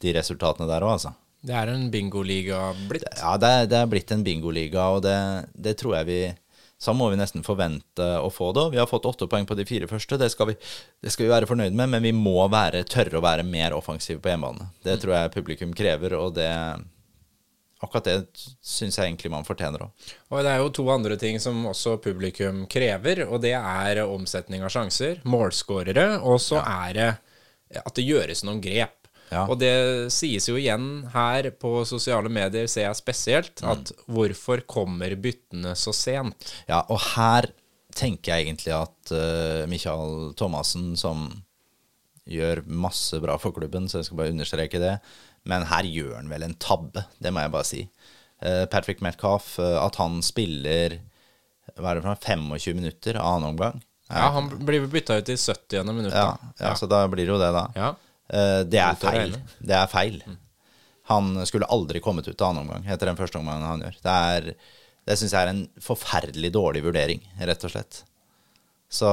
de 0.00 0.14
resultatene 0.16 0.66
der 0.70 0.86
òg, 0.86 0.96
altså. 0.96 1.12
Det 1.46 1.54
er 1.54 1.70
en 1.70 1.86
bingoliga 1.92 2.72
blitt? 2.88 3.06
Ja, 3.20 3.36
det 3.38 3.68
det 3.70 3.78
er 3.78 3.90
blitt 3.90 4.10
en 4.10 4.24
bingoliga, 4.26 4.88
og 4.96 5.04
det, 5.06 5.16
det, 5.54 5.76
tror 5.78 6.00
jeg 6.00 6.10
vi 6.10 6.20
Sånn 6.76 6.98
må 6.98 7.06
vi 7.08 7.16
nesten 7.16 7.40
forvente 7.40 8.04
å 8.20 8.28
få 8.28 8.50
det. 8.52 8.66
Vi 8.74 8.76
har 8.76 8.88
fått 8.90 9.06
åtte 9.08 9.24
poeng 9.32 9.46
på 9.48 9.56
de 9.56 9.64
fire 9.64 9.86
første, 9.88 10.18
det 10.20 10.26
skal, 10.28 10.50
vi, 10.50 10.56
det 11.00 11.12
skal 11.14 11.24
vi 11.24 11.30
være 11.32 11.48
fornøyd 11.48 11.72
med, 11.72 11.88
men 11.88 12.04
vi 12.04 12.12
må 12.12 12.42
være, 12.52 12.82
tørre 12.84 13.16
å 13.16 13.24
være 13.24 13.46
mer 13.48 13.72
offensive 13.72 14.20
på 14.20 14.28
hjemmebane. 14.28 14.66
Det 14.84 14.98
tror 15.00 15.14
jeg 15.16 15.32
publikum 15.32 15.72
krever, 15.72 16.12
og 16.18 16.34
det, 16.36 16.50
akkurat 17.80 18.10
det 18.10 18.18
syns 18.60 19.00
jeg 19.00 19.08
egentlig 19.08 19.32
man 19.32 19.48
fortjener 19.48 19.86
òg. 19.86 20.12
Og 20.28 20.44
det 20.44 20.52
er 20.52 20.60
jo 20.60 20.74
to 20.76 20.84
andre 20.92 21.16
ting 21.22 21.40
som 21.40 21.64
også 21.72 21.96
publikum 22.04 22.66
krever, 22.68 23.24
og 23.24 23.40
det 23.46 23.54
er 23.56 24.02
omsetning 24.04 24.66
av 24.66 24.74
sjanser, 24.76 25.24
målskårere, 25.24 26.10
og 26.28 26.36
så 26.44 26.60
ja. 26.60 26.76
er 26.90 27.00
det 27.00 27.10
at 27.80 27.96
det 27.96 28.04
gjøres 28.06 28.44
noen 28.46 28.60
grep. 28.62 28.95
Ja. 29.32 29.44
Og 29.50 29.58
det 29.58 29.74
sies 30.14 30.46
jo 30.48 30.56
igjen 30.58 31.06
her 31.12 31.50
på 31.58 31.80
sosiale 31.88 32.30
medier, 32.32 32.68
ser 32.70 32.88
jeg 32.88 32.98
spesielt, 32.98 33.62
mm. 33.62 33.70
at 33.72 33.92
hvorfor 34.06 34.62
kommer 34.70 35.16
byttene 35.18 35.74
så 35.78 35.94
sent? 35.96 36.52
Ja, 36.70 36.84
og 36.92 37.00
her 37.16 37.50
tenker 37.96 38.36
jeg 38.36 38.46
egentlig 38.46 38.74
at 38.76 39.14
uh, 39.14 39.64
Michael 39.70 40.32
Thomassen, 40.38 40.94
som 41.00 41.28
gjør 42.26 42.64
masse 42.66 43.18
bra 43.22 43.36
for 43.38 43.54
klubben, 43.54 43.88
så 43.88 44.00
jeg 44.00 44.08
skal 44.08 44.20
bare 44.20 44.34
understreke 44.34 44.82
det, 44.82 44.94
men 45.46 45.66
her 45.70 45.86
gjør 45.86 46.16
han 46.18 46.30
vel 46.30 46.46
en 46.46 46.56
tabbe, 46.62 47.06
det 47.22 47.32
må 47.32 47.44
jeg 47.44 47.54
bare 47.54 47.68
si. 47.68 47.82
Uh, 48.42 48.64
Patrick 48.70 49.02
Metcalf, 49.04 49.54
uh, 49.62 49.78
at 49.82 49.98
han 50.02 50.20
spiller 50.26 51.00
hva 51.76 51.90
er 51.90 51.98
det 51.98 52.06
for 52.06 52.26
25 52.30 52.78
minutter 52.78 53.18
annen 53.18 53.50
omgang. 53.50 53.80
Ja, 54.06 54.28
han 54.36 54.50
blir 54.62 54.84
bytta 54.86 55.16
ut 55.18 55.28
i 55.28 55.36
70. 55.36 55.88
minutt. 55.90 56.14
Ja, 56.14 56.36
ja, 56.60 56.74
så 56.78 56.86
da 56.86 57.02
blir 57.10 57.26
det 57.26 57.32
jo 57.32 57.40
det, 57.40 57.50
da. 57.54 57.64
Ja. 57.74 57.88
Uh, 58.32 58.62
det 58.66 58.82
er 58.82 58.98
feil. 59.00 59.36
Det 59.58 59.76
er 59.78 59.92
feil. 59.92 60.18
Han 61.10 61.34
skulle 61.46 61.68
aldri 61.70 62.02
kommet 62.02 62.26
ut 62.26 62.40
av 62.40 62.50
annen 62.50 62.66
omgang 62.66 62.88
etter 62.90 63.10
den 63.10 63.18
første 63.18 63.38
omgangen 63.38 63.68
han 63.68 63.84
gjør. 63.86 63.98
Det, 64.02 64.16
er, 64.36 64.48
det 65.06 65.18
syns 65.20 65.36
jeg 65.36 65.46
er 65.46 65.52
en 65.52 65.64
forferdelig 65.82 66.50
dårlig 66.56 66.82
vurdering, 66.86 67.22
rett 67.46 67.66
og 67.68 67.74
slett. 67.74 68.00
Så 68.90 69.10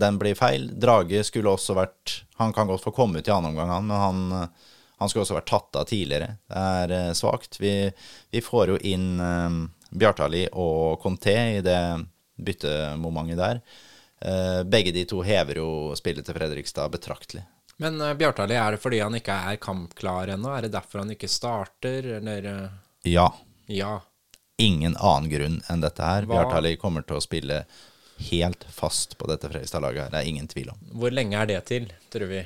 den 0.00 0.18
blir 0.20 0.36
feil. 0.36 0.68
Drage 0.80 1.22
skulle 1.28 1.52
også 1.52 1.74
vært 1.76 2.22
Han 2.40 2.54
kan 2.56 2.68
godt 2.68 2.86
få 2.86 2.92
komme 2.96 3.20
ut 3.20 3.28
i 3.28 3.32
annen 3.32 3.52
omgang, 3.52 3.68
han, 3.68 3.88
men 3.88 4.00
han 4.00 4.52
han 5.00 5.08
skulle 5.08 5.24
også 5.24 5.38
vært 5.38 5.48
tatt 5.48 5.76
av 5.80 5.86
tidligere. 5.88 6.34
Det 6.50 6.62
er 6.76 6.92
uh, 6.92 7.12
svakt. 7.16 7.56
Vi, 7.60 7.72
vi, 8.32 8.42
får 8.44 8.74
jo 8.74 8.80
inn 8.84 9.14
um, 9.16 9.62
Bjartali 9.90 10.44
og 10.52 11.00
Conté 11.00 11.36
i 11.56 11.62
det 11.64 11.80
byttemomentet 12.36 13.40
der. 13.40 13.62
Uh, 14.20 14.60
begge 14.68 14.92
de 14.92 15.06
to 15.08 15.22
hever 15.24 15.62
jo 15.62 15.70
spillet 15.96 16.28
til 16.28 16.36
Fredrikstad 16.36 16.92
betraktelig. 16.92 17.46
Men 17.80 18.00
uh, 18.00 18.12
Bjartali, 18.14 18.56
er 18.60 18.76
det 18.76 18.82
fordi 18.82 19.00
han 19.00 19.16
ikke 19.16 19.36
er 19.52 19.60
kampklar 19.62 20.34
ennå? 20.34 20.52
Er 20.52 20.66
det 20.66 20.74
derfor 20.74 21.00
han 21.02 21.12
ikke 21.14 21.30
starter, 21.32 22.06
eller? 22.18 22.48
Ja. 23.08 23.30
ja. 23.72 23.94
Ingen 24.60 24.98
annen 25.00 25.30
grunn 25.32 25.58
enn 25.72 25.84
dette 25.84 26.04
her. 26.04 26.28
Hva? 26.28 26.42
Bjartali 26.42 26.74
kommer 26.80 27.06
til 27.08 27.16
å 27.16 27.24
spille 27.24 27.62
helt 28.30 28.66
fast 28.68 29.16
på 29.16 29.30
dette 29.30 29.48
Fredrikstad-laget. 29.48 30.12
Det 30.12 30.20
er 30.20 30.28
ingen 30.28 30.48
tvil 30.50 30.74
om. 30.74 30.82
Hvor 31.00 31.14
lenge 31.14 31.40
er 31.40 31.48
det 31.48 31.60
til, 31.70 31.88
tror 32.12 32.28
vi? 32.28 32.42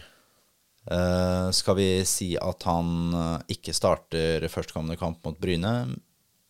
Uh, 0.85 1.51
skal 1.57 1.81
vi 1.81 1.88
si 2.07 2.35
at 2.38 2.66
han 2.68 3.16
ikke 3.51 3.75
starter 3.75 4.47
førstkommende 4.53 5.01
kamp 5.01 5.25
mot 5.27 5.40
Bryne, 5.42 5.75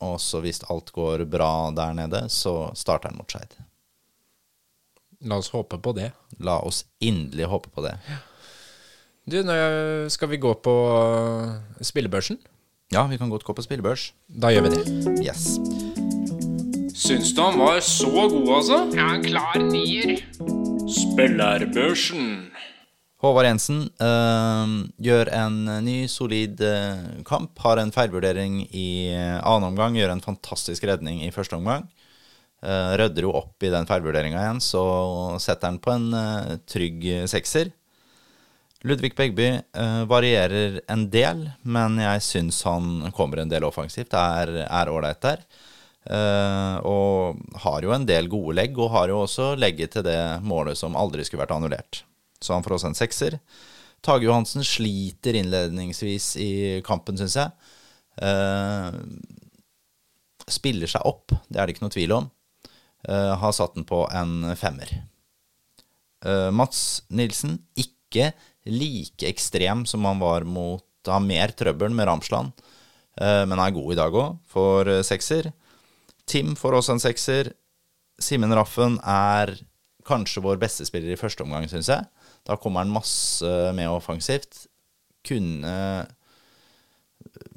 og 0.05 0.19
så 0.21 0.43
hvis 0.45 0.61
alt 0.69 0.93
går 0.93 1.25
bra 1.31 1.71
der 1.73 1.97
nede, 1.97 2.27
så 2.29 2.69
starter 2.77 3.09
han 3.09 3.17
mot 3.17 3.33
Skeid. 3.33 3.57
La 5.25 5.41
oss 5.41 5.49
håpe 5.55 5.81
på 5.81 5.97
det. 5.97 6.11
La 6.45 6.59
oss 6.61 6.85
inderlig 7.01 7.49
håpe 7.49 7.73
på 7.73 7.85
det. 7.87 7.97
Du, 9.25 9.39
skal 10.13 10.29
vi 10.29 10.37
gå 10.37 10.51
på 10.61 10.73
uh, 10.93 11.81
spillebørsen? 11.81 12.37
Ja, 12.93 13.07
vi 13.09 13.17
kan 13.17 13.31
godt 13.33 13.47
gå 13.49 13.55
på 13.57 13.63
spillebørs. 13.65 14.11
Da 14.29 14.51
gjør 14.53 14.67
vi 14.67 14.75
det. 14.75 14.83
Yes. 15.25 15.57
Syns 16.93 17.33
du 17.33 17.41
han 17.41 17.57
var 17.57 17.81
så 17.81 18.11
god, 18.13 18.51
altså? 18.59 18.77
Ja, 18.93 19.07
en 19.17 19.25
klar 19.25 19.57
nier. 19.65 20.21
Spillerbørsen. 20.93 22.51
Håvard 23.25 23.49
Jensen 23.49 23.79
øh, 24.05 24.75
gjør 25.01 25.31
en 25.33 25.57
ny, 25.87 26.05
solid 26.13 26.61
øh, 26.61 27.25
kamp. 27.25 27.57
Har 27.65 27.81
en 27.81 27.93
feilvurdering 27.97 28.61
i 28.77 29.09
øh, 29.09 29.39
annen 29.41 29.71
omgang, 29.71 29.97
gjør 29.97 30.13
en 30.13 30.21
fantastisk 30.25 30.85
redning 30.85 31.25
i 31.25 31.33
første 31.33 31.57
omgang. 31.57 31.89
rydder 32.65 33.27
jo 33.27 33.33
opp 33.37 33.61
i 33.61 33.69
den 33.69 33.85
feilvurderinga 33.85 34.41
igjen, 34.41 34.61
så 34.65 34.85
setter 35.37 35.69
han 35.69 35.77
på 35.85 35.93
en 35.93 36.07
trygg 36.65 37.03
sekser. 37.29 37.69
Ludvig 38.85 39.15
Begby 39.17 39.47
varierer 40.11 40.81
en 40.93 41.07
del, 41.09 41.47
men 41.63 41.97
jeg 42.03 42.25
syns 42.27 42.59
han 42.69 43.07
kommer 43.17 43.41
en 43.41 43.49
del 43.49 43.65
offensivt. 43.65 44.11
Det 44.13 44.65
er 44.69 44.91
ålreit 44.93 45.23
der. 45.25 45.45
og 46.85 47.41
har 47.65 47.87
jo 47.87 47.95
en 47.97 48.05
del 48.05 48.29
gode 48.29 48.59
legg, 48.59 48.77
og 48.77 48.93
har 48.93 49.09
jo 49.09 49.23
også 49.23 49.55
legget 49.57 49.97
til 49.97 50.05
det 50.05 50.19
målet 50.45 50.77
som 50.77 50.99
aldri 51.01 51.25
skulle 51.25 51.47
vært 51.47 51.57
annullert 51.57 52.05
så 52.45 52.57
han 52.57 52.65
får 52.65 52.77
også 52.79 52.93
en 52.93 52.99
sekser. 52.99 53.39
Tage 54.05 54.29
Johansen 54.29 54.65
sliter 54.67 55.37
innledningsvis 55.39 56.35
i 56.41 56.53
kampen, 56.87 57.17
syns 57.19 57.39
jeg. 57.41 57.53
Uh, 58.21 58.93
spiller 60.51 60.91
seg 60.91 61.07
opp, 61.09 61.33
det 61.49 61.59
er 61.59 61.67
det 61.67 61.77
ikke 61.77 61.87
noe 61.87 61.97
tvil 61.97 62.17
om. 62.19 62.31
Uh, 63.09 63.33
har 63.41 63.57
satt 63.57 63.77
den 63.79 63.89
på 63.89 64.05
en 64.13 64.53
femmer. 64.61 64.93
Uh, 66.25 66.51
Mats 66.53 67.05
Nilsen, 67.09 67.59
ikke 67.81 68.33
like 68.71 69.29
ekstrem 69.29 69.85
som 69.87 70.05
han 70.09 70.23
var 70.23 70.47
mot 70.49 70.85
Har 71.05 71.21
mer 71.21 71.53
trøbbel 71.53 71.93
med 71.93 72.07
Ramsland, 72.09 72.53
men 73.21 73.61
er 73.61 73.75
god 73.77 73.93
i 73.93 73.97
dag 73.99 74.15
òg, 74.17 74.39
for 74.49 74.89
sekser. 75.05 75.51
Tim 76.25 76.55
får 76.57 76.79
også 76.79 76.95
en 76.95 77.03
sekser. 77.03 77.51
Simen 78.17 78.55
Raffen 78.57 78.97
er 79.05 79.53
kanskje 80.09 80.41
vår 80.47 80.57
beste 80.63 80.87
spiller 80.89 81.13
i 81.13 81.21
første 81.21 81.45
omgang, 81.45 81.69
syns 81.69 81.91
jeg. 81.93 82.09
Da 82.49 82.57
kommer 82.57 82.81
han 82.81 82.95
masse 82.95 83.53
med 83.77 83.93
offensivt. 83.93 84.65
Kunne 85.29 85.75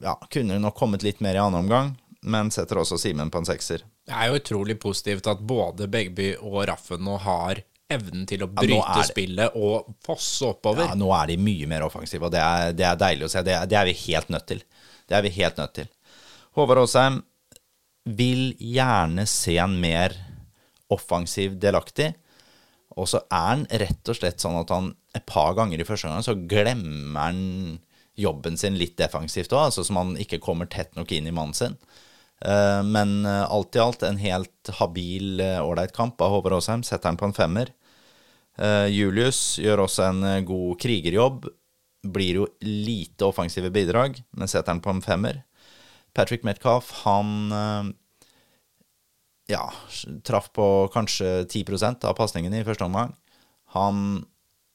ja, 0.03 0.17
kunne 0.31 0.59
nok 0.59 0.75
kommet 0.75 1.07
litt 1.07 1.23
mer 1.23 1.39
i 1.39 1.41
annen 1.41 1.63
omgang, 1.63 1.95
men 2.27 2.51
setter 2.51 2.83
også 2.83 2.99
Simen 2.99 3.31
på 3.31 3.41
en 3.41 3.47
sekser. 3.47 3.83
Det 4.07 4.15
er 4.15 4.27
jo 4.27 4.41
utrolig 4.41 4.77
positivt 4.79 5.27
at 5.27 5.39
både 5.39 5.87
Begby 5.91 6.33
og 6.39 6.65
Raffen 6.69 7.03
nå 7.03 7.17
har 7.23 7.63
evnen 7.89 8.25
til 8.27 8.43
å 8.43 8.49
bryte 8.51 8.83
er 8.83 9.01
det- 9.01 9.09
spillet 9.11 9.55
og 9.55 9.93
fosse 10.03 10.41
oppover. 10.49 10.89
Ja, 10.89 10.95
nå 10.95 11.11
er 11.15 11.27
de 11.27 11.37
mye 11.37 11.67
mer 11.67 11.81
offensive, 11.87 12.23
og 12.27 12.31
det 12.31 12.41
er, 12.41 12.73
det 12.73 12.85
er 12.85 12.95
deilig 12.95 13.25
å 13.25 13.29
se. 13.31 13.43
Det 13.43 13.53
er, 13.55 13.65
det 13.65 13.77
er 13.79 13.85
vi 13.85 13.93
helt 13.93 14.29
nødt 14.29 14.47
til. 14.47 14.61
Det 15.07 15.15
er 15.17 15.21
vi 15.21 15.29
helt 15.29 15.57
nødt 15.57 15.73
til. 15.73 15.87
Håvard 16.57 16.77
Aasheim 16.83 17.23
vil 18.05 18.53
gjerne 18.59 19.25
se 19.27 19.57
en 19.57 19.79
mer 19.81 20.15
offensiv 20.89 21.57
delaktig. 21.59 22.13
Og 22.97 23.07
så 23.07 23.21
er 23.31 23.47
han 23.51 23.65
rett 23.69 24.09
og 24.09 24.15
slett 24.17 24.39
sånn 24.41 24.59
at 24.59 24.69
han 24.73 24.95
et 25.15 25.25
par 25.25 25.53
ganger 25.57 25.79
i 25.79 25.85
første 25.87 26.09
gang 26.09 26.23
så 26.25 26.33
glemmer 26.47 27.19
han 27.19 27.79
jobben 28.17 28.57
sin 28.57 28.77
litt 28.79 28.95
defensivt 28.97 29.51
òg, 29.53 29.67
altså 29.69 29.83
som 29.85 29.99
han 29.99 30.15
ikke 30.17 30.39
kommer 30.41 30.65
tett 30.65 30.95
nok 30.97 31.11
inn 31.13 31.27
i 31.29 31.31
mannen 31.35 31.53
sin. 31.53 31.77
Eh, 32.41 32.81
Men 32.83 33.25
eh, 33.25 33.45
alt 33.49 33.75
i 33.75 33.79
alt 33.79 34.01
en 34.03 34.17
helt 34.17 34.71
habil, 34.79 35.39
eh, 35.39 35.59
ålreit 35.61 35.93
kamp 35.93 36.19
av 36.21 36.31
Håvard 36.31 36.53
Aasheim. 36.57 36.83
Setter 36.83 37.09
han 37.09 37.17
på 37.17 37.25
en 37.29 37.33
femmer. 37.37 37.69
Eh, 38.57 38.87
Julius 38.93 39.59
gjør 39.61 39.85
også 39.85 40.07
en 40.09 40.23
eh, 40.25 40.43
god 40.47 40.79
krigerjobb. 40.81 41.47
Blir 42.07 42.41
jo 42.41 42.47
lite 42.63 43.27
offensive 43.27 43.71
bidrag, 43.73 44.19
men 44.37 44.49
setter 44.49 44.73
han 44.73 44.81
på 44.83 44.93
en 44.93 45.03
femmer. 45.05 45.43
Patrick 46.17 46.45
Metcalf, 46.47 46.91
han 47.03 47.51
eh, 47.53 47.91
ja, 49.53 49.65
traff 50.25 50.49
på 50.55 50.87
kanskje 50.93 51.45
10% 51.45 52.07
av 52.09 52.17
pasningene 52.17 52.61
i 52.61 52.67
første 52.67 52.87
omgang. 52.87 53.13
Han 53.75 54.25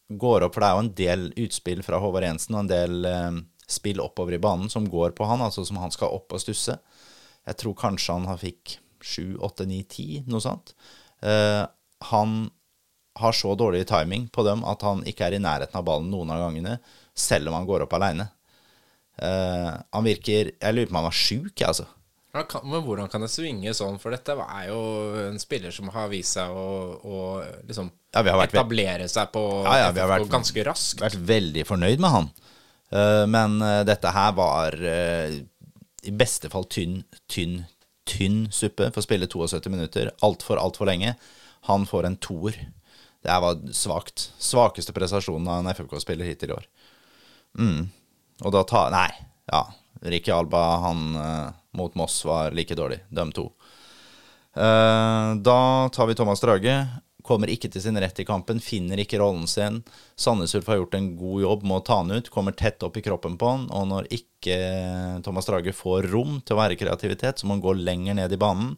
går 0.09 0.47
opp, 0.47 0.55
for 0.55 0.63
det 0.63 0.69
er 0.69 0.77
jo 0.77 0.85
en 0.85 0.95
del 1.03 1.27
utspill 1.47 1.83
fra 1.85 2.01
Håvard 2.03 2.27
Jensen 2.27 2.57
og 2.57 2.65
en 2.65 2.73
del 2.73 3.09
eh, 3.09 3.43
spill 3.69 4.03
oppover 4.05 4.37
i 4.37 4.43
banen 4.43 4.71
som 4.73 4.89
går 4.89 5.17
på 5.17 5.27
han, 5.29 5.45
altså 5.45 5.65
som 5.67 5.81
han 5.81 5.95
skal 5.95 6.15
opp 6.15 6.35
og 6.35 6.43
stusse. 6.43 6.77
Jeg 7.49 7.59
tror 7.59 7.79
kanskje 7.79 8.19
han 8.21 8.41
fikk 8.41 8.77
7, 9.03 9.39
8, 9.43 9.67
9, 9.67 9.83
10, 9.89 10.25
noe 10.31 10.43
sånt. 10.45 10.75
Eh, 11.27 11.63
han 12.13 12.37
har 13.21 13.33
så 13.37 13.55
dårlig 13.59 13.85
timing 13.91 14.29
på 14.33 14.45
dem 14.47 14.65
at 14.65 14.83
han 14.87 15.03
ikke 15.09 15.27
er 15.27 15.37
i 15.37 15.43
nærheten 15.43 15.77
av 15.77 15.85
ballen 15.85 16.11
noen 16.13 16.31
av 16.33 16.47
gangene, 16.47 16.79
selv 17.15 17.51
om 17.51 17.59
han 17.59 17.67
går 17.69 17.85
opp 17.85 17.93
aleine. 17.99 18.31
han 19.21 20.05
virker 20.07 20.53
Jeg 20.57 20.75
lurer 20.75 20.87
på 20.89 20.95
om 20.95 20.97
han 21.03 21.05
var 21.11 21.19
sjuk, 21.19 21.53
jeg, 21.61 21.69
altså. 21.69 21.85
Kan, 22.33 22.65
men 22.65 22.81
hvordan 22.81 23.11
kan 23.13 23.21
det 23.21 23.29
svinge 23.29 23.75
sånn? 23.77 23.99
For 24.01 24.15
dette 24.15 24.33
er 24.33 24.71
jo 24.71 24.79
en 25.27 25.37
spiller 25.41 25.75
som 25.75 25.91
har 25.93 26.09
vist 26.09 26.39
seg 26.39 26.49
å, 26.49 26.69
å 27.05 27.19
liksom 27.69 27.91
Ja, 28.15 28.23
vært 28.25 28.55
etablere 28.55 29.09
seg 29.13 29.29
på 29.35 29.43
Ja, 29.67 29.75
ja, 29.83 29.91
vi 29.93 30.01
har 30.01 30.09
vært- 30.09 30.33
ganske 30.33 30.65
raskt. 30.65 31.03
vært 31.05 31.19
veldig 31.29 31.67
fornøyd 31.69 32.01
med 32.01 32.11
han. 32.11 32.31
Uh, 32.93 33.27
men 33.29 33.61
uh, 33.61 33.83
dette 33.85 34.09
her 34.13 34.33
var 34.37 34.77
eh, 34.77 35.39
i 36.05 36.11
beste 36.13 36.49
fall 36.53 36.65
tynn, 36.69 37.03
tynn, 37.29 37.67
tynn 38.09 38.47
suppe 38.53 38.89
for 38.93 39.01
å 39.01 39.05
spille 39.07 39.29
72 39.29 39.69
minutter. 39.73 40.11
Altfor, 40.25 40.57
altfor 40.61 40.89
lenge. 40.89 41.15
Han 41.69 41.85
får 41.89 42.09
en 42.09 42.17
toer. 42.17 42.57
Det 43.23 43.41
var 43.45 43.61
svakt. 43.73 44.33
Svakeste 44.39 44.93
prestasjonen 44.93 45.49
av 45.49 45.61
en 45.63 45.71
FFK-spiller 45.75 46.27
hittil 46.27 46.51
i 46.51 46.57
år. 46.57 46.67
Mm. 47.59 47.87
Og 48.43 48.55
da 48.55 48.65
ta 48.67 48.89
Nei, 48.91 49.11
ja. 49.53 49.67
Ricky 50.03 50.33
Alba, 50.35 50.63
han 50.83 51.15
eh, 51.17 51.53
mot 51.79 51.95
Moss 51.95 52.25
var 52.25 52.51
like 52.51 52.75
dårlig. 52.75 52.99
De 53.09 53.29
to. 53.33 53.53
Uh, 54.57 55.39
da 55.41 55.89
tar 55.95 56.07
vi 56.07 56.15
Thomas 56.19 56.43
Drage. 56.43 56.75
Kommer 57.23 57.49
ikke 57.49 57.71
til 57.71 57.85
sin 57.85 57.97
rett 58.03 58.19
i 58.19 58.27
kampen, 58.27 58.59
finner 58.61 58.99
ikke 58.99 59.21
rollen 59.23 59.47
sin. 59.47 59.79
Sandnes 60.19 60.57
Ulf 60.59 60.67
har 60.67 60.81
gjort 60.81 60.97
en 60.99 61.13
god 61.17 61.45
jobb 61.45 61.63
med 61.63 61.77
å 61.77 61.85
ta 61.87 62.01
han 62.01 62.11
ut, 62.11 62.33
kommer 62.35 62.57
tett 62.59 62.83
opp 62.83 62.99
i 62.99 63.05
kroppen 63.07 63.39
på 63.39 63.53
han. 63.53 63.69
Og 63.71 63.87
når 63.93 64.11
ikke 64.11 64.59
Thomas 65.23 65.47
Drage 65.47 65.73
får 65.77 66.11
rom 66.11 66.41
til 66.43 66.57
å 66.57 66.61
være 66.65 66.77
kreativitet, 66.81 67.39
så 67.39 67.47
må 67.47 67.57
han 67.57 67.65
gå 67.65 67.77
lenger 67.79 68.19
ned 68.19 68.35
i 68.35 68.41
banen. 68.43 68.75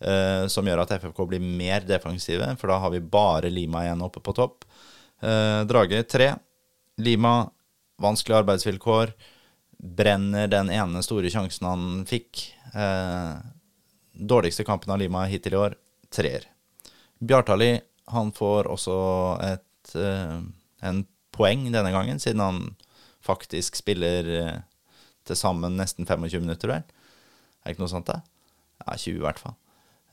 Eh, 0.00 0.46
som 0.50 0.66
gjør 0.66 0.84
at 0.84 0.94
FFK 0.98 1.20
blir 1.28 1.42
mer 1.44 1.84
defensive, 1.86 2.48
for 2.60 2.72
da 2.72 2.80
har 2.82 2.94
vi 2.94 3.00
bare 3.00 3.52
Lima 3.52 3.84
igjen 3.84 4.02
oppe 4.04 4.22
på 4.24 4.34
topp. 4.36 4.64
Eh, 5.20 5.60
Drage 5.68 6.02
tre. 6.08 6.34
Lima, 7.02 7.50
vanskelige 8.02 8.42
arbeidsvilkår. 8.42 9.14
Brenner 9.78 10.48
den 10.48 10.70
ene 10.72 11.02
store 11.04 11.30
sjansen 11.32 11.66
han 11.68 12.04
fikk. 12.08 12.46
Eh, 12.74 13.34
dårligste 14.14 14.64
kampen 14.64 14.92
av 14.94 15.02
Lima 15.02 15.24
hittil 15.30 15.56
i 15.56 15.60
år, 15.60 15.74
treer. 16.14 16.46
Bjartali 17.18 17.80
han 18.12 18.30
får 18.32 18.68
også 18.70 18.96
et, 19.42 19.94
eh, 19.96 20.40
en 20.82 21.06
poeng 21.32 21.66
denne 21.72 21.90
gangen, 21.90 22.20
siden 22.20 22.40
han 22.40 22.76
faktisk 23.24 23.76
spiller 23.76 24.28
eh, 24.28 24.60
til 25.24 25.36
sammen 25.36 25.76
nesten 25.80 26.06
25 26.06 26.40
minutter, 26.44 26.68
vel? 26.68 26.84
Er 26.84 27.64
det 27.64 27.74
ikke 27.74 27.84
noe 27.86 27.94
sånt, 27.94 28.10
det? 28.10 28.20
Ja, 28.84 28.96
20 28.96 29.16
i 29.16 29.24
hvert 29.24 29.40
fall. 29.40 29.56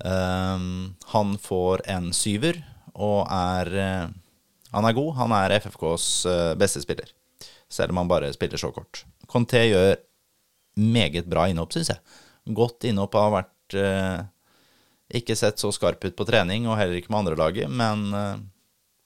Ehm, 0.06 0.94
han 1.14 1.38
får 1.38 1.84
en 1.90 2.12
syver, 2.14 2.62
og 2.94 3.28
er 3.32 3.72
eh, 3.78 4.10
Han 4.72 4.86
er 4.88 4.96
god. 4.96 5.16
Han 5.18 5.34
er 5.36 5.58
FFKs 5.60 6.06
eh, 6.32 6.54
beste 6.56 6.80
spiller, 6.82 7.10
selv 7.70 7.92
om 7.92 8.00
han 8.00 8.12
bare 8.12 8.32
spiller 8.34 8.58
så 8.58 8.72
kort. 8.72 9.04
Conté 9.28 9.66
gjør 9.68 9.98
meget 10.80 11.28
bra 11.28 11.50
innhopp, 11.52 11.74
syns 11.76 11.92
jeg. 11.92 12.00
Godt 12.56 12.88
innhopp 12.88 13.18
har 13.20 13.34
vært 13.34 13.76
uh, 13.76 14.24
ikke 15.14 15.36
sett 15.36 15.60
så 15.60 15.70
skarp 15.76 16.04
ut 16.08 16.16
på 16.16 16.26
trening, 16.28 16.66
og 16.68 16.80
heller 16.80 16.98
ikke 16.98 17.12
med 17.12 17.20
andre 17.20 17.38
laget, 17.40 17.68
men 17.68 18.08
uh, 18.16 18.40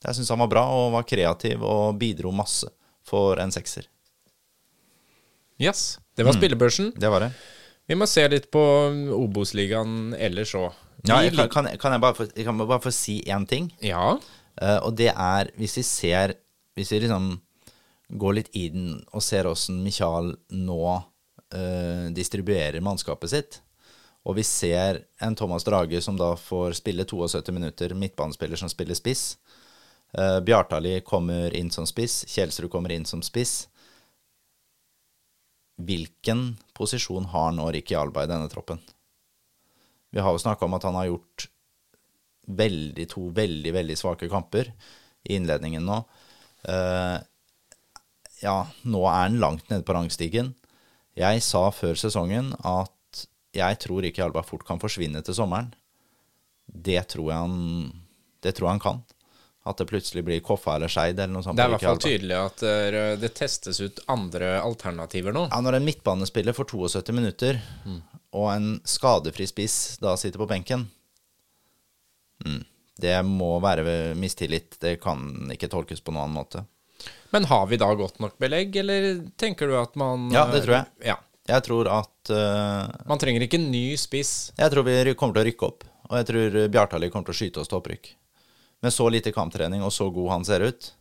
jeg 0.05 0.19
syns 0.19 0.31
han 0.33 0.43
var 0.45 0.51
bra 0.53 0.63
og 0.77 0.93
var 0.93 1.07
kreativ 1.09 1.65
og 1.65 1.97
bidro 1.99 2.31
masse 2.33 2.69
for 3.05 3.41
en 3.41 3.53
sekser. 3.53 3.89
Yes, 5.61 5.97
det 6.13 6.25
var 6.29 6.37
spillebørsen. 6.37 6.93
Det 6.95 7.09
var 7.09 7.25
det. 7.25 7.33
Vi 7.89 7.97
må 7.97 8.07
se 8.09 8.23
litt 8.29 8.47
på 8.53 8.61
Obos-ligaen 9.17 10.13
ellers 10.17 10.53
òg. 10.57 10.73
Ja, 11.07 11.21
jeg 11.21 11.33
kan, 11.35 11.49
kan, 11.49 11.65
jeg- 11.71 11.79
kan 11.79 11.91
jeg 11.95 12.01
bare 12.01 12.15
få, 12.17 12.27
jeg 12.35 12.45
kan 12.45 12.57
bare 12.57 12.79
få 12.81 12.91
si 12.93 13.21
én 13.27 13.47
ting? 13.47 13.71
ja. 13.81 14.17
Uh, 14.61 14.79
og 14.87 14.93
det 14.95 15.09
er 15.11 15.49
hvis 15.59 15.73
vi 15.75 15.81
ser 15.83 16.33
Hvis 16.77 16.91
vi 16.93 16.99
liksom 17.03 17.41
går 18.15 18.33
litt 18.37 18.49
i 18.55 18.69
den 18.69 19.03
og 19.11 19.21
ser 19.23 19.43
åssen 19.49 19.81
Michael 19.83 20.29
nå 20.51 20.77
uh, 20.95 22.07
distribuerer 22.15 22.79
mannskapet 22.83 23.29
sitt, 23.33 23.57
og 24.25 24.35
vi 24.37 24.43
ser 24.43 25.01
en 25.21 25.35
Thomas 25.35 25.63
Drage 25.67 25.99
som 26.01 26.15
da 26.17 26.35
får 26.35 26.73
spille 26.79 27.03
72 27.05 27.51
minutter, 27.51 27.93
midtbanespiller 27.95 28.55
som 28.57 28.69
spiller 28.71 28.95
spiss. 28.95 29.37
Uh, 30.17 30.39
Bjartali 30.39 31.01
kommer 31.01 31.51
inn 31.55 31.71
som 31.71 31.85
spiss, 31.85 32.23
Kjelsrud 32.27 32.69
kommer 32.71 32.91
inn 32.95 33.05
som 33.05 33.21
spiss. 33.21 33.67
Hvilken 35.81 36.55
posisjon 36.73 37.25
har 37.33 37.51
nå 37.51 37.67
Ricky 37.75 37.95
Alba 37.99 38.23
i 38.23 38.29
denne 38.31 38.47
troppen? 38.51 38.79
Vi 40.15 40.23
har 40.23 40.31
jo 40.31 40.39
snakka 40.39 40.63
om 40.65 40.75
at 40.77 40.85
han 40.87 40.95
har 40.95 41.09
gjort 41.09 41.49
veldig, 42.47 43.05
to 43.11 43.27
veldig, 43.35 43.71
veldig 43.75 43.97
svake 43.99 44.29
kamper 44.31 44.69
i 45.27 45.35
innledningen 45.35 45.83
nå. 45.83 45.97
Uh, 46.69 47.17
ja, 48.39 48.59
nå 48.87 49.01
er 49.09 49.25
han 49.25 49.41
langt 49.41 49.67
nede 49.71 49.83
på 49.83 49.95
rangstigen. 49.97 50.53
Jeg 51.19 51.43
sa 51.43 51.67
før 51.75 51.99
sesongen 51.99 52.53
at 52.63 53.25
jeg 53.55 53.79
tror 53.83 54.07
ikke 54.07 54.23
Alba 54.23 54.43
fort 54.45 54.65
kan 54.67 54.79
forsvinne 54.79 55.19
til 55.25 55.35
sommeren. 55.35 55.73
Det 56.65 57.01
tror 57.11 57.31
jeg 57.31 57.43
han, 57.45 57.91
det 58.43 58.55
tror 58.55 58.69
jeg 58.69 58.77
han 58.77 58.83
kan. 58.85 59.03
At 59.65 59.79
det 59.81 59.87
plutselig 59.89 60.21
blir 60.27 60.43
Koffa 60.45 60.75
eller 60.77 60.91
Skeid 60.91 61.17
eller 61.17 61.33
noe 61.33 61.43
sånt. 61.45 61.57
Det 61.57 61.63
er 61.63 61.71
i 61.71 61.75
hvert 61.75 61.87
fall 61.87 62.03
tydelig 62.03 62.35
at 62.37 62.65
eh, 62.69 63.13
det 63.17 63.31
testes 63.37 63.79
ut 63.81 64.03
andre 64.13 64.59
alternativer 64.61 65.33
nå. 65.33 65.47
Ja, 65.49 65.61
når 65.65 65.79
en 65.79 65.87
midtbanespiller 65.87 66.53
får 66.53 66.69
72 66.75 67.15
minutter, 67.17 67.63
og 68.33 68.47
en 68.53 68.69
skadefri 68.87 69.47
spiss 69.47 69.97
da 70.01 70.15
sitter 70.17 70.41
på 70.41 70.47
benken 70.49 70.87
mm, 72.45 72.63
Det 73.01 73.17
må 73.27 73.59
være 73.63 74.15
mistillit. 74.15 74.79
Det 74.81 74.97
kan 75.03 75.51
ikke 75.53 75.69
tolkes 75.71 76.01
på 76.01 76.13
noen 76.15 76.25
annen 76.25 76.39
måte. 76.39 76.65
Men 77.35 77.47
har 77.51 77.67
vi 77.67 77.77
da 77.77 77.89
godt 77.93 78.19
nok 78.23 78.37
belegg, 78.39 78.75
eller 78.79 79.25
tenker 79.37 79.67
du 79.67 79.77
at 79.79 79.95
man 79.99 80.29
Ja, 80.33 80.45
det 80.51 80.63
tror 80.65 80.79
jeg. 80.79 80.85
Ja. 81.11 81.17
Jeg 81.45 81.61
tror 81.67 81.87
at 81.93 82.31
uh, 82.33 82.89
Man 83.05 83.19
trenger 83.21 83.43
ikke 83.45 83.59
en 83.59 83.69
ny 83.69 83.93
spiss. 84.01 84.51
Jeg 84.57 84.71
tror 84.73 84.87
vi 84.87 85.13
kommer 85.13 85.35
til 85.37 85.43
å 85.43 85.49
rykke 85.51 85.67
opp. 85.67 85.83
Og 86.09 86.15
jeg 86.19 86.27
tror 86.29 86.55
Bjartali 86.73 87.09
kommer 87.13 87.29
til 87.29 87.35
å 87.35 87.39
skyte 87.39 87.61
oss 87.61 87.69
til 87.69 87.79
opprykk. 87.79 88.11
Med 88.85 88.93
så 88.93 89.07
lite 89.09 89.33
kamptrening 89.33 89.83
og 89.85 89.93
så 89.93 90.07
god 90.13 90.31
han 90.31 90.45
ser 90.45 90.65
ut, 90.65 90.91